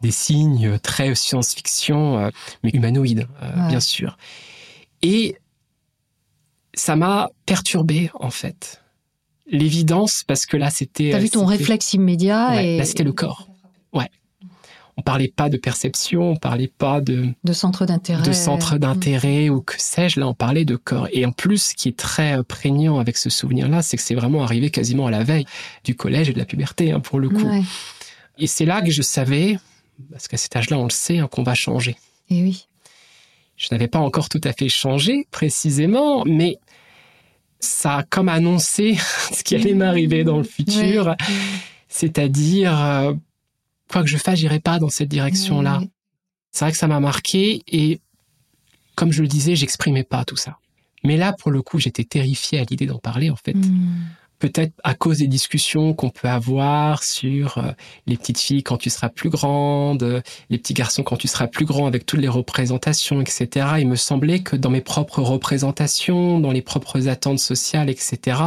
des 0.00 0.10
signes 0.10 0.78
très 0.78 1.14
science-fiction, 1.14 2.18
euh, 2.18 2.30
mais 2.62 2.70
humanoïdes, 2.70 3.26
euh, 3.42 3.60
Ouais. 3.62 3.68
bien 3.68 3.80
sûr. 3.80 4.16
Et 5.02 5.36
ça 6.72 6.96
m'a 6.96 7.28
perturbé, 7.44 8.10
en 8.14 8.30
fait. 8.30 8.82
L'évidence, 9.48 10.24
parce 10.26 10.46
que 10.46 10.56
là, 10.56 10.70
c'était... 10.70 11.10
T'as 11.10 11.18
euh, 11.18 11.20
vu 11.20 11.30
ton 11.30 11.44
réflexe 11.44 11.94
immédiat 11.94 12.50
Ouais, 12.50 12.74
et 12.74 12.78
Là, 12.78 12.84
c'était 12.84 13.04
le 13.04 13.12
corps. 13.12 13.48
Ouais. 13.92 14.10
On 14.96 15.02
parlait 15.02 15.28
pas 15.28 15.48
de 15.48 15.56
perception, 15.56 16.30
on 16.30 16.36
parlait 16.36 16.72
pas 16.78 17.00
de, 17.00 17.28
de 17.44 17.52
centre 17.52 17.84
d'intérêt. 17.86 18.26
de 18.26 18.32
centre 18.32 18.78
d'intérêt 18.78 19.48
ou 19.50 19.60
que 19.60 19.74
sais-je. 19.76 20.18
Là, 20.18 20.26
on 20.26 20.34
parlait 20.34 20.64
de 20.64 20.74
corps. 20.76 21.08
Et 21.12 21.26
en 21.26 21.32
plus, 21.32 21.62
ce 21.62 21.74
qui 21.74 21.88
est 21.88 21.96
très 21.96 22.38
euh, 22.38 22.42
prégnant 22.42 22.98
avec 22.98 23.16
ce 23.16 23.30
souvenir-là, 23.30 23.82
c'est 23.82 23.96
que 23.96 24.02
c'est 24.02 24.14
vraiment 24.14 24.42
arrivé 24.42 24.70
quasiment 24.70 25.06
à 25.06 25.10
la 25.10 25.22
veille 25.22 25.44
du 25.84 25.94
collège 25.94 26.30
et 26.30 26.32
de 26.32 26.38
la 26.38 26.46
puberté, 26.46 26.92
hein, 26.92 27.00
pour 27.00 27.20
le 27.20 27.28
coup. 27.28 27.46
Ouais. 27.46 27.62
Et 28.38 28.46
c'est 28.46 28.64
là 28.64 28.82
que 28.82 28.90
je 28.90 29.02
savais, 29.02 29.58
parce 30.10 30.28
qu'à 30.28 30.36
cet 30.38 30.56
âge-là, 30.56 30.78
on 30.78 30.84
le 30.84 30.90
sait, 30.90 31.18
hein, 31.18 31.28
qu'on 31.30 31.42
va 31.42 31.54
changer. 31.54 31.96
Et 32.30 32.42
oui. 32.42 32.66
Je 33.56 33.68
n'avais 33.70 33.88
pas 33.88 34.00
encore 34.00 34.28
tout 34.28 34.40
à 34.44 34.52
fait 34.52 34.68
changé, 34.68 35.26
précisément, 35.30 36.24
mais 36.26 36.58
ça 37.60 37.98
a 37.98 38.02
comme 38.02 38.28
annoncé 38.28 38.96
ce 39.32 39.42
qui 39.42 39.54
allait 39.54 39.74
m'arriver 39.74 40.24
dans 40.24 40.38
le 40.38 40.44
futur. 40.44 41.06
Ouais. 41.06 41.16
C'est-à-dire, 41.88 42.78
euh, 42.78 43.14
quoi 43.90 44.02
que 44.02 44.08
je 44.08 44.16
fasse, 44.16 44.38
j'irai 44.38 44.60
pas 44.60 44.78
dans 44.78 44.90
cette 44.90 45.08
direction-là. 45.08 45.80
Ouais. 45.80 45.88
C'est 46.52 46.64
vrai 46.64 46.72
que 46.72 46.78
ça 46.78 46.86
m'a 46.86 47.00
marqué 47.00 47.62
et, 47.68 48.00
comme 48.94 49.12
je 49.12 49.22
le 49.22 49.28
disais, 49.28 49.56
j'exprimais 49.56 50.04
pas 50.04 50.24
tout 50.24 50.36
ça. 50.36 50.58
Mais 51.04 51.16
là, 51.16 51.32
pour 51.32 51.50
le 51.50 51.62
coup, 51.62 51.78
j'étais 51.78 52.04
terrifié 52.04 52.58
à 52.60 52.64
l'idée 52.64 52.86
d'en 52.86 52.98
parler, 52.98 53.30
en 53.30 53.36
fait. 53.36 53.54
Mm. 53.54 54.06
Peut-être 54.38 54.72
à 54.84 54.94
cause 54.94 55.18
des 55.18 55.26
discussions 55.26 55.94
qu'on 55.94 56.10
peut 56.10 56.28
avoir 56.28 57.02
sur 57.02 57.58
euh, 57.58 57.72
les 58.06 58.16
petites 58.16 58.38
filles 58.38 58.62
quand 58.62 58.76
tu 58.76 58.90
seras 58.90 59.08
plus 59.08 59.30
grande, 59.30 60.02
euh, 60.02 60.20
les 60.50 60.58
petits 60.58 60.74
garçons 60.74 61.02
quand 61.02 61.16
tu 61.16 61.28
seras 61.28 61.46
plus 61.46 61.64
grand, 61.64 61.86
avec 61.86 62.06
toutes 62.06 62.20
les 62.20 62.28
représentations, 62.28 63.20
etc. 63.20 63.66
Il 63.78 63.88
me 63.88 63.96
semblait 63.96 64.40
que 64.40 64.56
dans 64.56 64.70
mes 64.70 64.80
propres 64.80 65.22
représentations, 65.22 66.38
dans 66.40 66.52
les 66.52 66.62
propres 66.62 67.08
attentes 67.08 67.38
sociales, 67.38 67.90
etc., 67.90 68.40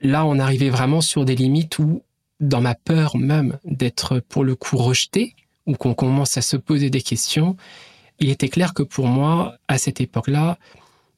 là, 0.00 0.24
on 0.26 0.38
arrivait 0.38 0.70
vraiment 0.70 1.00
sur 1.00 1.24
des 1.24 1.36
limites 1.36 1.78
où, 1.78 2.02
dans 2.40 2.60
ma 2.60 2.74
peur 2.74 3.16
même 3.16 3.58
d'être 3.64 4.20
pour 4.20 4.44
le 4.44 4.56
coup 4.56 4.76
rejeté, 4.76 5.34
ou 5.66 5.74
qu'on 5.74 5.94
commence 5.94 6.36
à 6.36 6.42
se 6.42 6.56
poser 6.56 6.90
des 6.90 7.02
questions, 7.02 7.56
il 8.18 8.30
était 8.30 8.48
clair 8.48 8.74
que 8.74 8.82
pour 8.82 9.06
moi, 9.06 9.54
à 9.68 9.78
cette 9.78 10.00
époque-là, 10.00 10.58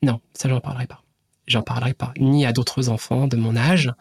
non, 0.02 0.20
ça, 0.34 0.48
j'en 0.48 0.60
parlerai 0.60 0.86
pas 0.86 1.03
j'en 1.46 1.62
parlerai 1.62 1.94
pas, 1.94 2.12
ni 2.18 2.46
à 2.46 2.52
d'autres 2.52 2.88
enfants 2.88 3.26
de 3.26 3.36
mon 3.36 3.56
âge. 3.56 3.92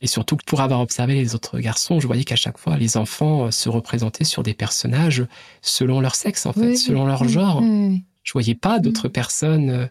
Et 0.00 0.06
surtout 0.08 0.36
que 0.36 0.44
pour 0.44 0.60
avoir 0.60 0.80
observé 0.80 1.14
les 1.14 1.34
autres 1.36 1.60
garçons, 1.60 2.00
je 2.00 2.06
voyais 2.08 2.24
qu'à 2.24 2.34
chaque 2.36 2.58
fois, 2.58 2.76
les 2.76 2.96
enfants 2.96 3.44
euh, 3.46 3.50
se 3.52 3.68
représentaient 3.68 4.24
sur 4.24 4.42
des 4.42 4.52
personnages 4.54 5.24
selon 5.60 6.00
leur 6.00 6.16
sexe, 6.16 6.44
en 6.46 6.52
fait, 6.52 6.60
Oui, 6.70 6.76
selon 6.76 7.06
leur 7.06 7.28
genre. 7.28 7.60
oui. 7.62 8.02
Je 8.24 8.32
voyais 8.32 8.54
pas 8.56 8.78
d'autres 8.80 9.08
personnes, 9.08 9.70
euh, 9.70 9.86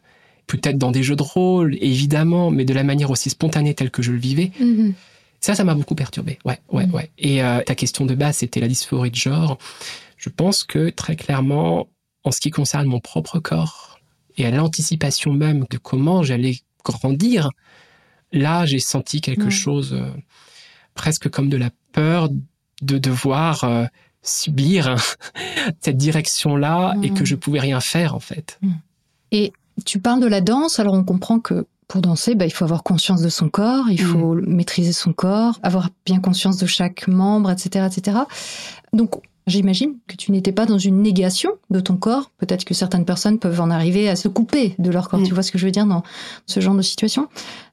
peut-être 0.47 0.77
dans 0.77 0.91
des 0.91 1.03
jeux 1.03 1.15
de 1.15 1.23
rôle, 1.23 1.77
évidemment, 1.81 2.51
mais 2.51 2.65
de 2.65 2.73
la 2.73 2.83
manière 2.83 3.09
aussi 3.09 3.29
spontanée 3.29 3.73
telle 3.73 3.89
que 3.91 4.01
je 4.01 4.11
le 4.11 4.17
vivais. 4.17 4.51
Mhm. 4.59 4.93
Ça, 5.39 5.55
ça 5.55 5.63
m'a 5.63 5.75
beaucoup 5.75 5.95
perturbé. 5.95 6.39
Ouais, 6.45 6.59
ouais, 6.71 6.85
Mhm. 6.87 6.93
ouais. 6.93 7.09
Et 7.17 7.41
euh, 7.43 7.61
ta 7.65 7.73
question 7.75 8.05
de 8.05 8.13
base, 8.13 8.37
c'était 8.37 8.59
la 8.59 8.67
dysphorie 8.67 9.11
de 9.11 9.15
genre. 9.15 9.57
Je 10.17 10.29
pense 10.29 10.63
que 10.65 10.89
très 10.89 11.15
clairement, 11.15 11.87
en 12.25 12.31
ce 12.31 12.39
qui 12.41 12.51
concerne 12.51 12.85
mon 12.85 12.99
propre 12.99 13.39
corps 13.39 13.99
et 14.37 14.45
à 14.45 14.51
l'anticipation 14.51 15.33
même 15.33 15.65
de 15.69 15.77
comment 15.77 16.21
j'allais 16.21 16.57
grandir, 16.83 17.49
là, 18.31 18.65
j'ai 18.65 18.79
senti 18.79 19.21
quelque 19.21 19.45
Ouais. 19.45 19.49
chose 19.51 19.93
euh, 19.93 20.09
presque 20.95 21.29
comme 21.29 21.49
de 21.49 21.57
la 21.57 21.69
peur 21.91 22.29
de 22.81 22.97
devoir 22.97 23.63
euh, 23.63 23.85
subir 24.23 24.87
hein, 24.89 24.95
cette 25.81 25.97
direction-là 25.97 26.95
et 27.03 27.11
que 27.13 27.25
je 27.25 27.35
pouvais 27.35 27.59
rien 27.59 27.79
faire 27.79 28.15
en 28.15 28.19
fait. 28.19 28.59
Tu 29.85 29.99
parles 29.99 30.19
de 30.21 30.27
la 30.27 30.41
danse, 30.41 30.79
alors 30.79 30.93
on 30.93 31.03
comprend 31.03 31.39
que 31.39 31.65
pour 31.87 32.01
danser, 32.01 32.35
bah, 32.35 32.45
il 32.45 32.51
faut 32.51 32.63
avoir 32.65 32.83
conscience 32.83 33.21
de 33.21 33.29
son 33.29 33.49
corps, 33.49 33.89
il 33.89 33.99
faut 34.01 34.35
maîtriser 34.35 34.93
son 34.93 35.11
corps, 35.11 35.59
avoir 35.63 35.89
bien 36.05 36.19
conscience 36.19 36.57
de 36.57 36.65
chaque 36.65 37.07
membre, 37.07 37.49
etc., 37.51 37.87
etc. 37.91 38.19
Donc, 38.93 39.15
j'imagine 39.47 39.95
que 40.07 40.15
tu 40.15 40.31
n'étais 40.31 40.51
pas 40.51 40.65
dans 40.65 40.77
une 40.77 41.01
négation 41.01 41.51
de 41.69 41.79
ton 41.79 41.97
corps. 41.97 42.31
Peut-être 42.37 42.65
que 42.65 42.73
certaines 42.73 43.05
personnes 43.05 43.39
peuvent 43.39 43.61
en 43.61 43.69
arriver 43.69 44.09
à 44.09 44.15
se 44.15 44.27
couper 44.27 44.75
de 44.79 44.89
leur 44.91 45.09
corps. 45.09 45.19
Mm. 45.19 45.25
Tu 45.25 45.33
vois 45.33 45.43
ce 45.43 45.51
que 45.51 45.57
je 45.57 45.65
veux 45.65 45.71
dire 45.71 45.85
dans 45.85 46.03
ce 46.45 46.59
genre 46.59 46.75
de 46.75 46.81
situation? 46.81 47.27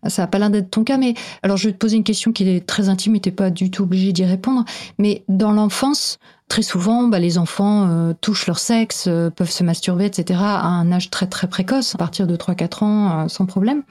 Ça 0.06 0.22
n'a 0.22 0.28
pas 0.28 0.38
l'air 0.38 0.50
d'être 0.50 0.70
ton 0.70 0.84
cas, 0.84 0.96
mais 0.96 1.14
alors 1.42 1.56
je 1.56 1.68
vais 1.68 1.72
te 1.72 1.78
poser 1.78 1.96
une 1.96 2.04
question 2.04 2.32
qui 2.32 2.48
est 2.48 2.66
très 2.66 2.88
intime 2.88 3.16
et 3.16 3.20
t'es 3.20 3.30
pas 3.30 3.50
du 3.50 3.70
tout 3.70 3.82
obligé 3.82 4.12
d'y 4.12 4.24
répondre. 4.24 4.64
Mais 4.98 5.24
dans 5.28 5.52
l'enfance, 5.52 6.18
très 6.48 6.62
souvent, 6.62 7.04
bah, 7.04 7.18
les 7.18 7.38
enfants 7.38 7.88
euh, 7.88 8.14
touchent 8.20 8.46
leur 8.46 8.58
sexe, 8.58 9.04
euh, 9.06 9.30
peuvent 9.30 9.50
se 9.50 9.62
masturber, 9.62 10.06
etc. 10.06 10.40
à 10.42 10.66
un 10.66 10.90
âge 10.90 11.10
très 11.10 11.26
très 11.26 11.48
précoce, 11.48 11.94
à 11.94 11.98
partir 11.98 12.26
de 12.26 12.36
3-4 12.36 12.84
ans, 12.84 13.24
euh, 13.24 13.28
sans 13.28 13.46
problème. 13.46 13.82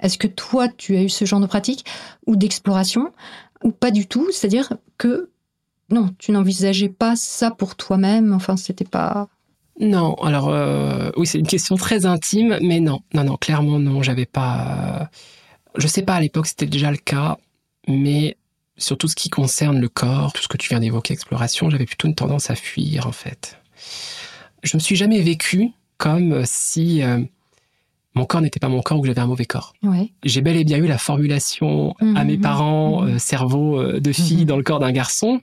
Est-ce 0.00 0.18
que 0.18 0.26
toi, 0.26 0.68
tu 0.68 0.96
as 0.96 1.02
eu 1.02 1.08
ce 1.08 1.24
genre 1.24 1.40
de 1.40 1.46
pratique 1.46 1.84
ou 2.26 2.36
d'exploration 2.36 3.12
ou 3.62 3.70
pas 3.70 3.90
du 3.90 4.06
tout? 4.06 4.26
C'est-à-dire 4.32 4.72
que 4.96 5.30
non, 5.90 6.10
tu 6.18 6.32
n'envisageais 6.32 6.88
pas 6.88 7.16
ça 7.16 7.50
pour 7.50 7.76
toi-même. 7.76 8.32
Enfin, 8.32 8.56
c'était 8.56 8.84
pas. 8.84 9.28
Non, 9.80 10.14
alors 10.16 10.48
euh, 10.48 11.10
oui, 11.16 11.26
c'est 11.26 11.38
une 11.38 11.46
question 11.46 11.76
très 11.76 12.04
intime, 12.04 12.58
mais 12.62 12.80
non, 12.80 13.00
non, 13.14 13.24
non, 13.24 13.36
clairement 13.36 13.78
non, 13.78 14.02
j'avais 14.02 14.26
pas. 14.26 15.08
Je 15.76 15.86
sais 15.86 16.02
pas 16.02 16.16
à 16.16 16.20
l'époque 16.20 16.46
c'était 16.48 16.66
déjà 16.66 16.90
le 16.90 16.96
cas, 16.96 17.38
mais 17.86 18.36
sur 18.76 18.98
tout 18.98 19.06
ce 19.08 19.14
qui 19.14 19.28
concerne 19.30 19.80
le 19.80 19.88
corps, 19.88 20.32
tout 20.32 20.42
ce 20.42 20.48
que 20.48 20.56
tu 20.56 20.68
viens 20.70 20.80
d'évoquer, 20.80 21.14
exploration, 21.14 21.70
j'avais 21.70 21.86
plutôt 21.86 22.08
une 22.08 22.14
tendance 22.16 22.50
à 22.50 22.54
fuir 22.56 23.06
en 23.06 23.12
fait. 23.12 23.58
Je 24.64 24.76
me 24.76 24.80
suis 24.80 24.96
jamais 24.96 25.20
vécu 25.20 25.70
comme 25.96 26.42
si 26.44 27.02
euh, 27.02 27.20
mon 28.14 28.24
corps 28.24 28.40
n'était 28.40 28.58
pas 28.60 28.68
mon 28.68 28.82
corps 28.82 28.98
ou 28.98 29.02
que 29.02 29.06
j'avais 29.06 29.20
un 29.20 29.26
mauvais 29.28 29.44
corps. 29.46 29.74
Ouais. 29.84 30.10
J'ai 30.24 30.40
bel 30.40 30.56
et 30.56 30.64
bien 30.64 30.78
eu 30.78 30.88
la 30.88 30.98
formulation 30.98 31.94
à 32.16 32.24
mes 32.24 32.36
Mhm. 32.36 32.40
parents, 32.40 33.04
euh, 33.04 33.18
cerveau 33.18 33.78
euh, 33.80 34.00
de 34.00 34.10
fille 34.12 34.44
dans 34.44 34.56
le 34.56 34.64
corps 34.64 34.80
d'un 34.80 34.90
garçon, 34.92 35.40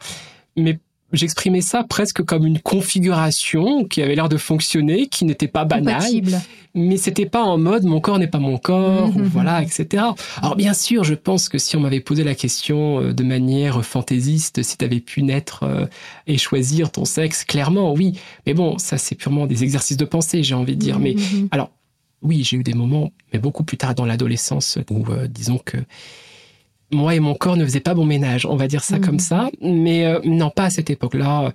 mais 0.55 0.79
j'exprimais 1.13 1.61
ça 1.61 1.83
presque 1.83 2.23
comme 2.23 2.45
une 2.45 2.59
configuration 2.59 3.85
qui 3.85 4.01
avait 4.01 4.15
l'air 4.15 4.27
de 4.29 4.37
fonctionner, 4.37 5.07
qui 5.07 5.23
n'était 5.25 5.47
pas 5.47 5.63
banale, 5.63 5.95
Compatible. 5.97 6.41
mais 6.73 6.97
c'était 6.97 7.25
pas 7.27 7.43
en 7.43 7.57
mode 7.57 7.83
mon 7.83 8.01
corps 8.01 8.19
n'est 8.19 8.27
pas 8.27 8.39
mon 8.39 8.57
corps, 8.57 9.15
ou 9.15 9.19
Mhm. 9.19 9.25
voilà, 9.27 9.61
etc. 9.61 10.03
Alors 10.41 10.55
bien 10.55 10.73
sûr, 10.73 11.03
je 11.03 11.13
pense 11.13 11.47
que 11.47 11.57
si 11.57 11.77
on 11.77 11.79
m'avait 11.79 11.99
posé 12.01 12.23
la 12.23 12.35
question 12.35 12.99
euh, 13.01 13.13
de 13.13 13.23
manière 13.23 13.85
fantaisiste, 13.85 14.61
si 14.63 14.77
tu 14.77 14.83
avais 14.83 14.99
pu 14.99 15.21
naître 15.23 15.63
euh, 15.63 15.85
et 16.27 16.37
choisir 16.37 16.91
ton 16.91 17.05
sexe, 17.05 17.43
clairement, 17.45 17.93
oui. 17.93 18.19
Mais 18.45 18.53
bon, 18.53 18.77
ça 18.77 18.97
c'est 18.97 19.15
purement 19.15 19.45
des 19.47 19.63
exercices 19.63 19.97
de 19.97 20.05
pensée, 20.05 20.43
j'ai 20.43 20.55
envie 20.55 20.75
de 20.75 20.81
dire. 20.81 20.99
Mais 20.99 21.13
Mhm. 21.15 21.47
alors, 21.51 21.69
oui, 22.23 22.43
j'ai 22.43 22.57
eu 22.57 22.63
des 22.63 22.73
moments, 22.73 23.11
mais 23.31 23.39
beaucoup 23.39 23.63
plus 23.63 23.77
tard 23.77 23.93
dans 23.95 24.05
l'adolescence, 24.05 24.79
où 24.89 25.05
euh, 25.11 25.27
disons 25.27 25.59
que 25.63 25.77
moi 26.91 27.15
et 27.15 27.19
mon 27.19 27.33
corps 27.35 27.57
ne 27.57 27.65
faisaient 27.65 27.79
pas 27.79 27.93
bon 27.93 28.05
ménage, 28.05 28.45
on 28.45 28.55
va 28.55 28.67
dire 28.67 28.83
ça 28.83 28.97
Mhm. 28.97 29.05
comme 29.05 29.19
ça. 29.19 29.49
Mais 29.61 30.05
euh, 30.05 30.19
non, 30.23 30.49
pas 30.49 30.65
à 30.65 30.69
cette 30.69 30.89
époque-là. 30.89 31.51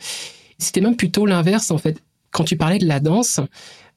C'était 0.59 0.81
même 0.81 0.97
plutôt 0.97 1.27
l'inverse, 1.27 1.71
en 1.71 1.79
fait. 1.79 2.03
Quand 2.33 2.45
tu 2.45 2.57
parlais 2.57 2.79
de 2.79 2.87
la 2.87 3.01
danse, 3.01 3.41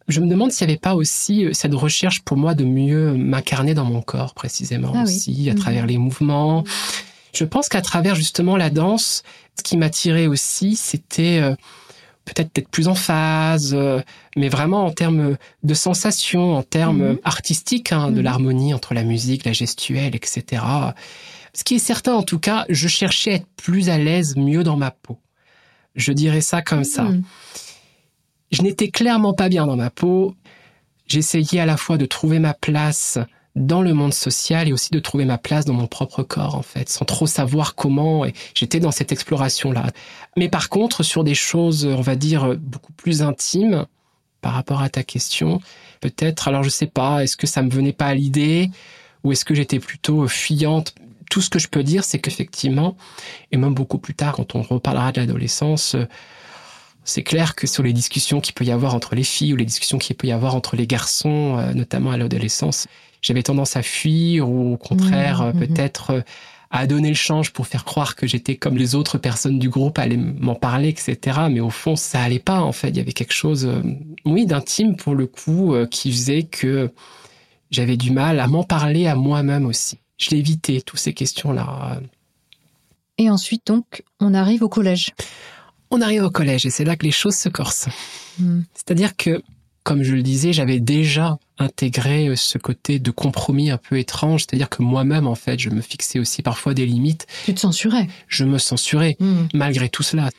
je 0.07 0.19
me 0.21 0.27
demande 0.27 0.51
s'il 0.51 0.67
n'y 0.67 0.73
avait 0.73 0.79
pas 0.79 0.95
aussi 0.95 1.45
euh, 1.45 1.53
cette 1.53 1.73
recherche 1.73 2.21
pour 2.21 2.37
moi 2.37 2.53
de 2.55 2.63
mieux 2.65 3.13
m'incarner 3.13 3.73
dans 3.73 3.85
mon 3.85 4.01
corps, 4.01 4.33
précisément 4.33 4.91
Ah 4.95 5.03
oui. 5.05 5.15
aussi, 5.15 5.49
à 5.49 5.53
Mhm. 5.53 5.59
travers 5.59 5.85
les 5.85 5.97
mouvements. 5.97 6.63
Je 7.33 7.45
pense 7.45 7.67
qu'à 7.67 7.81
travers 7.81 8.15
justement 8.15 8.57
la 8.57 8.69
danse, 8.69 9.23
ce 9.57 9.63
qui 9.63 9.75
m'attirait 9.77 10.27
aussi, 10.27 10.75
c'était 10.75 11.39
euh, 11.41 11.55
peut-être 12.25 12.55
d'être 12.55 12.69
plus 12.69 12.87
en 12.87 12.95
phase, 12.95 13.73
euh, 13.73 14.01
mais 14.37 14.47
vraiment 14.49 14.85
en 14.85 14.91
termes 14.91 15.37
de 15.63 15.73
sensations, 15.73 16.55
en 16.55 16.63
termes 16.63 17.09
Mhm. 17.11 17.19
artistiques, 17.23 17.91
hein, 17.91 18.11
de 18.11 18.17
Mhm. 18.17 18.23
l'harmonie 18.23 18.73
entre 18.73 18.93
la 18.93 19.03
musique, 19.03 19.45
la 19.45 19.53
gestuelle, 19.53 20.15
etc. 20.15 20.63
Ce 21.53 21.63
qui 21.63 21.75
est 21.75 21.79
certain, 21.79 22.13
en 22.13 22.23
tout 22.23 22.39
cas, 22.39 22.65
je 22.69 22.87
cherchais 22.87 23.31
à 23.31 23.35
être 23.35 23.47
plus 23.57 23.89
à 23.89 23.97
l'aise, 23.97 24.35
mieux 24.37 24.63
dans 24.63 24.77
ma 24.77 24.91
peau. 24.91 25.17
Je 25.95 26.11
dirais 26.13 26.41
ça 26.41 26.61
comme 26.61 26.83
ça. 26.83 27.03
Mhm. 27.03 27.23
Je 28.51 28.61
n'étais 28.61 28.89
clairement 28.89 29.33
pas 29.33 29.49
bien 29.49 29.67
dans 29.67 29.75
ma 29.75 29.89
peau. 29.89 30.35
J'essayais 31.07 31.59
à 31.59 31.65
la 31.65 31.77
fois 31.77 31.97
de 31.97 32.05
trouver 32.05 32.39
ma 32.39 32.53
place 32.53 33.19
dans 33.55 33.81
le 33.81 33.93
monde 33.93 34.13
social 34.13 34.67
et 34.67 34.73
aussi 34.73 34.89
de 34.91 34.99
trouver 34.99 35.25
ma 35.25 35.37
place 35.37 35.65
dans 35.65 35.73
mon 35.73 35.87
propre 35.87 36.23
corps, 36.23 36.55
en 36.55 36.63
fait, 36.63 36.89
sans 36.89 37.05
trop 37.05 37.27
savoir 37.27 37.75
comment. 37.75 38.25
Et 38.25 38.33
j'étais 38.55 38.79
dans 38.79 38.91
cette 38.91 39.11
exploration-là. 39.11 39.91
Mais 40.37 40.49
par 40.49 40.69
contre, 40.69 41.03
sur 41.03 41.23
des 41.23 41.35
choses, 41.35 41.85
on 41.85 42.01
va 42.01 42.15
dire, 42.15 42.55
beaucoup 42.57 42.93
plus 42.93 43.21
intimes, 43.21 43.85
par 44.43 44.53
rapport 44.53 44.83
à 44.83 44.89
ta 44.89 45.01
question, 45.01 45.59
peut-être, 46.01 46.47
alors 46.47 46.61
je 46.61 46.69
sais 46.69 46.85
pas, 46.85 47.23
est-ce 47.23 47.35
que 47.35 47.47
ça 47.47 47.63
me 47.63 47.69
venait 47.71 47.93
pas 47.93 48.07
à 48.07 48.13
l'idée 48.13 48.69
ou 49.23 49.31
est-ce 49.31 49.45
que 49.45 49.55
j'étais 49.55 49.79
plutôt 49.79 50.27
fuyante? 50.27 50.93
Tout 51.31 51.41
ce 51.41 51.49
que 51.49 51.57
je 51.57 51.67
peux 51.67 51.81
dire, 51.81 52.03
c'est 52.03 52.19
qu'effectivement, 52.19 52.95
et 53.51 53.57
même 53.57 53.73
beaucoup 53.73 53.97
plus 53.97 54.13
tard, 54.13 54.35
quand 54.35 54.53
on 54.53 54.61
reparlera 54.61 55.11
de 55.13 55.21
l'adolescence, 55.21 55.95
euh, 55.95 56.05
c'est 57.05 57.23
clair 57.23 57.55
que 57.55 57.65
sur 57.65 57.81
les 57.81 57.93
discussions 57.93 58.39
qu'il 58.41 58.53
peut 58.53 58.65
y 58.65 58.71
avoir 58.71 58.93
entre 58.93 59.15
les 59.15 59.23
filles 59.23 59.53
ou 59.53 59.55
les 59.55 59.65
discussions 59.65 59.97
qu'il 59.97 60.15
peut 60.15 60.27
y 60.27 60.31
avoir 60.31 60.55
entre 60.55 60.75
les 60.75 60.85
garçons, 60.85 61.57
euh, 61.57 61.73
notamment 61.73 62.11
à 62.11 62.17
l'adolescence, 62.17 62.87
j'avais 63.23 63.41
tendance 63.41 63.75
à 63.75 63.81
fuir 63.81 64.47
ou 64.47 64.73
au 64.73 64.77
contraire, 64.77 65.41
Mhm, 65.41 65.47
euh, 65.47 65.53
mhm. 65.53 65.67
peut-être 65.67 66.09
euh, 66.11 66.21
à 66.69 66.85
donner 66.85 67.09
le 67.09 67.15
change 67.15 67.51
pour 67.53 67.65
faire 67.65 67.85
croire 67.85 68.15
que 68.15 68.27
j'étais 68.27 68.55
comme 68.57 68.77
les 68.77 68.93
autres 68.93 69.17
personnes 69.17 69.57
du 69.57 69.69
groupe, 69.69 69.97
à 69.97 70.03
aller 70.03 70.17
m'en 70.17 70.55
parler, 70.55 70.89
etc. 70.89 71.39
Mais 71.49 71.59
au 71.59 71.69
fond, 71.69 71.95
ça 71.95 72.21
allait 72.21 72.39
pas, 72.39 72.61
en 72.61 72.71
fait. 72.71 72.89
Il 72.89 72.97
y 72.97 72.99
avait 72.99 73.13
quelque 73.13 73.33
chose, 73.33 73.65
euh, 73.65 73.81
oui, 74.25 74.45
d'intime 74.45 74.95
pour 74.95 75.15
le 75.15 75.25
coup, 75.27 75.75
qui 75.89 76.11
faisait 76.11 76.43
que 76.43 76.91
j'avais 77.71 77.97
du 77.97 78.11
mal 78.11 78.39
à 78.39 78.47
m'en 78.47 78.63
parler 78.63 79.07
à 79.07 79.15
moi-même 79.15 79.65
aussi. 79.65 79.99
Je 80.17 80.31
l'évitais, 80.31 80.81
toutes 80.81 80.99
ces 80.99 81.13
questions-là. 81.13 81.99
Et 83.19 83.29
ensuite, 83.29 83.67
donc, 83.67 84.03
on 84.19 84.33
arrive 84.33 84.63
au 84.63 84.69
collège. 84.69 85.11
On 85.91 86.01
arrive 86.01 86.23
au 86.23 86.31
collège 86.31 86.65
et 86.65 86.71
c'est 86.71 86.85
là 86.85 86.95
que 86.95 87.05
les 87.05 87.11
choses 87.11 87.35
se 87.35 87.49
corsent. 87.49 87.87
C'est-à-dire 88.73 89.15
que, 89.15 89.43
comme 89.83 90.03
je 90.03 90.13
le 90.15 90.21
disais, 90.23 90.53
j'avais 90.53 90.79
déjà 90.79 91.37
intégré 91.59 92.27
euh, 92.29 92.35
ce 92.35 92.57
côté 92.57 92.99
de 92.99 93.11
compromis 93.11 93.69
un 93.71 93.77
peu 93.77 93.97
étrange. 93.99 94.41
C'est-à-dire 94.41 94.69
que 94.69 94.81
moi-même, 94.81 95.27
en 95.27 95.35
fait, 95.35 95.59
je 95.59 95.69
me 95.69 95.81
fixais 95.81 96.19
aussi 96.19 96.41
parfois 96.41 96.73
des 96.73 96.85
limites. 96.85 97.27
Tu 97.45 97.53
te 97.53 97.59
censurais. 97.59 98.07
Je 98.27 98.45
me 98.45 98.57
censurais 98.57 99.15
Mhm. 99.19 99.47
malgré 99.53 99.89
tout 99.89 100.03
cela. 100.03 100.29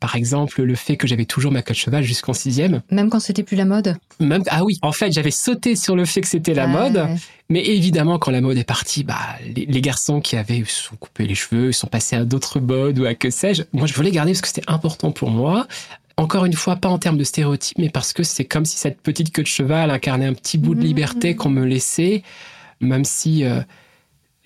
Par 0.00 0.14
exemple, 0.14 0.62
le 0.62 0.74
fait 0.76 0.96
que 0.96 1.08
j'avais 1.08 1.24
toujours 1.24 1.50
ma 1.50 1.60
queue 1.60 1.74
de 1.74 1.78
cheval 1.78 2.04
jusqu'en 2.04 2.32
sixième. 2.32 2.82
Même 2.92 3.10
quand 3.10 3.18
c'était 3.18 3.42
plus 3.42 3.56
la 3.56 3.64
mode. 3.64 3.96
Même, 4.20 4.44
ah 4.48 4.62
oui, 4.64 4.78
en 4.82 4.92
fait, 4.92 5.10
j'avais 5.10 5.32
sauté 5.32 5.74
sur 5.74 5.96
le 5.96 6.04
fait 6.04 6.20
que 6.20 6.28
c'était 6.28 6.54
la 6.54 6.68
mode. 6.68 6.94
Ouais. 6.96 7.16
Mais 7.50 7.64
évidemment, 7.66 8.16
quand 8.20 8.30
la 8.30 8.40
mode 8.40 8.56
est 8.58 8.62
partie, 8.64 9.02
bah, 9.02 9.18
les, 9.56 9.66
les 9.66 9.80
garçons 9.80 10.20
qui 10.20 10.36
avaient 10.36 10.62
se 10.64 10.84
sont 10.84 10.94
coupés 10.96 11.26
les 11.26 11.34
cheveux, 11.34 11.70
ils 11.70 11.74
sont 11.74 11.88
passés 11.88 12.14
à 12.14 12.24
d'autres 12.24 12.60
modes 12.60 12.98
ou 13.00 13.06
à 13.06 13.14
que 13.14 13.28
sais-je. 13.30 13.64
Moi, 13.72 13.88
je 13.88 13.94
voulais 13.94 14.12
garder 14.12 14.30
parce 14.32 14.40
que 14.42 14.46
c'était 14.48 14.62
important 14.70 15.10
pour 15.10 15.30
moi. 15.30 15.66
Encore 16.18 16.44
une 16.44 16.52
fois, 16.54 16.76
pas 16.76 16.88
en 16.88 16.98
termes 16.98 17.16
de 17.16 17.24
stéréotypes, 17.24 17.78
mais 17.78 17.90
parce 17.90 18.12
que 18.12 18.22
c'est 18.24 18.44
comme 18.44 18.64
si 18.64 18.76
cette 18.76 19.00
petite 19.00 19.32
queue 19.32 19.42
de 19.42 19.46
cheval 19.48 19.90
incarnait 19.90 20.26
un 20.26 20.34
petit 20.34 20.58
bout 20.58 20.74
de 20.74 20.80
Mmh. 20.80 20.84
liberté 20.84 21.36
qu'on 21.36 21.48
me 21.48 21.64
laissait, 21.64 22.22
même 22.80 23.04
si 23.04 23.44
euh, 23.44 23.60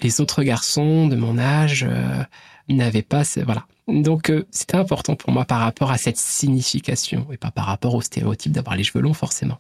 les 0.03 0.21
autres 0.21 0.43
garçons 0.43 1.07
de 1.09 1.17
mon 1.17 1.39
âge 1.39 1.87
euh, 1.89 2.23
n'avaient 2.69 3.03
pas. 3.03 3.25
ce- 3.25 3.41
Voilà. 3.41 3.65
Donc, 3.89 4.31
euh, 4.31 4.45
c'était 4.51 4.77
important 4.77 5.17
pour 5.17 5.33
moi 5.33 5.45
par 5.45 5.61
rapport 5.61 5.91
à 5.91 5.99
cette 5.99 6.17
signification 6.19 7.27
et 7.33 7.37
pas 7.37 7.51
par 7.51 7.65
rapport 7.67 7.95
au 7.95 8.01
stéréotype 8.03 8.53
d'avoir 8.53 8.77
les 8.77 8.85
cheveux 8.85 9.01
longs, 9.03 9.15
forcément. 9.15 9.59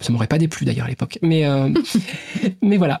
Ça 0.00 0.12
m'aurait 0.12 0.26
pas 0.26 0.38
déplu 0.38 0.66
d'ailleurs 0.66 0.86
à 0.86 0.88
l'époque. 0.90 1.18
Mais, 1.22 1.46
euh, 1.46 1.70
mais 2.62 2.76
voilà. 2.76 3.00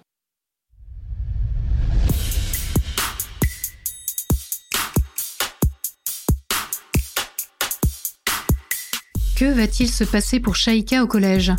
Que 9.36 9.44
va-t-il 9.44 9.90
se 9.90 10.02
passer 10.02 10.40
pour 10.40 10.56
Shaika 10.56 11.04
au 11.04 11.06
collège? 11.06 11.52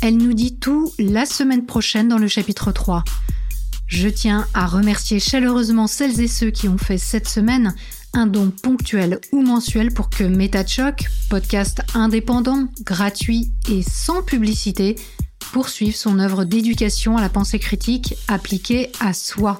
Elle 0.00 0.16
nous 0.16 0.32
dit 0.32 0.54
tout 0.54 0.92
la 0.96 1.26
semaine 1.26 1.66
prochaine 1.66 2.06
dans 2.06 2.18
le 2.18 2.28
chapitre 2.28 2.70
3. 2.70 3.02
Je 3.88 4.08
tiens 4.08 4.46
à 4.54 4.68
remercier 4.68 5.18
chaleureusement 5.18 5.88
celles 5.88 6.20
et 6.20 6.28
ceux 6.28 6.52
qui 6.52 6.68
ont 6.68 6.78
fait 6.78 6.98
cette 6.98 7.28
semaine 7.28 7.74
un 8.12 8.28
don 8.28 8.52
ponctuel 8.52 9.20
ou 9.32 9.42
mensuel 9.42 9.92
pour 9.92 10.08
que 10.08 10.22
MetaChoc, 10.22 11.06
podcast 11.28 11.82
indépendant, 11.94 12.68
gratuit 12.82 13.50
et 13.68 13.82
sans 13.82 14.22
publicité, 14.22 14.94
poursuive 15.50 15.96
son 15.96 16.20
œuvre 16.20 16.44
d'éducation 16.44 17.16
à 17.16 17.20
la 17.20 17.28
pensée 17.28 17.58
critique 17.58 18.14
appliquée 18.28 18.92
à 19.00 19.14
soi. 19.14 19.58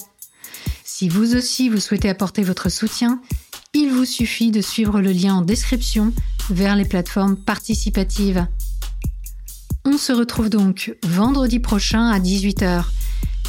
Si 0.85 1.09
vous 1.09 1.35
aussi 1.35 1.69
vous 1.69 1.81
souhaitez 1.81 2.11
apporter 2.11 2.45
votre 2.45 2.69
soutien, 2.69 3.21
il 3.75 3.91
vous 3.91 4.05
suffit 4.05 4.53
de 4.53 4.61
suivre 4.61 5.01
le 5.01 5.11
lien 5.11 5.35
en 5.35 5.43
description 5.43 6.13
vers 6.51 6.77
les 6.77 6.85
plateformes 6.85 7.37
participatives. 7.37 8.47
On 9.85 9.97
se 9.97 10.13
retrouve 10.13 10.51
donc 10.51 10.97
vendredi 11.03 11.59
prochain 11.59 12.09
à 12.11 12.19
18h. 12.19 12.85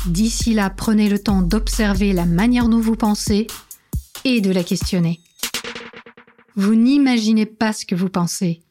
D'ici 0.07 0.53
là, 0.53 0.69
prenez 0.69 1.09
le 1.09 1.19
temps 1.19 1.41
d'observer 1.41 2.13
la 2.13 2.25
manière 2.25 2.69
dont 2.69 2.79
vous 2.79 2.95
pensez 2.95 3.47
et 4.23 4.41
de 4.41 4.51
la 4.51 4.63
questionner. 4.63 5.19
Vous 6.55 6.75
n'imaginez 6.75 7.45
pas 7.45 7.73
ce 7.73 7.85
que 7.85 7.95
vous 7.95 8.09
pensez. 8.09 8.61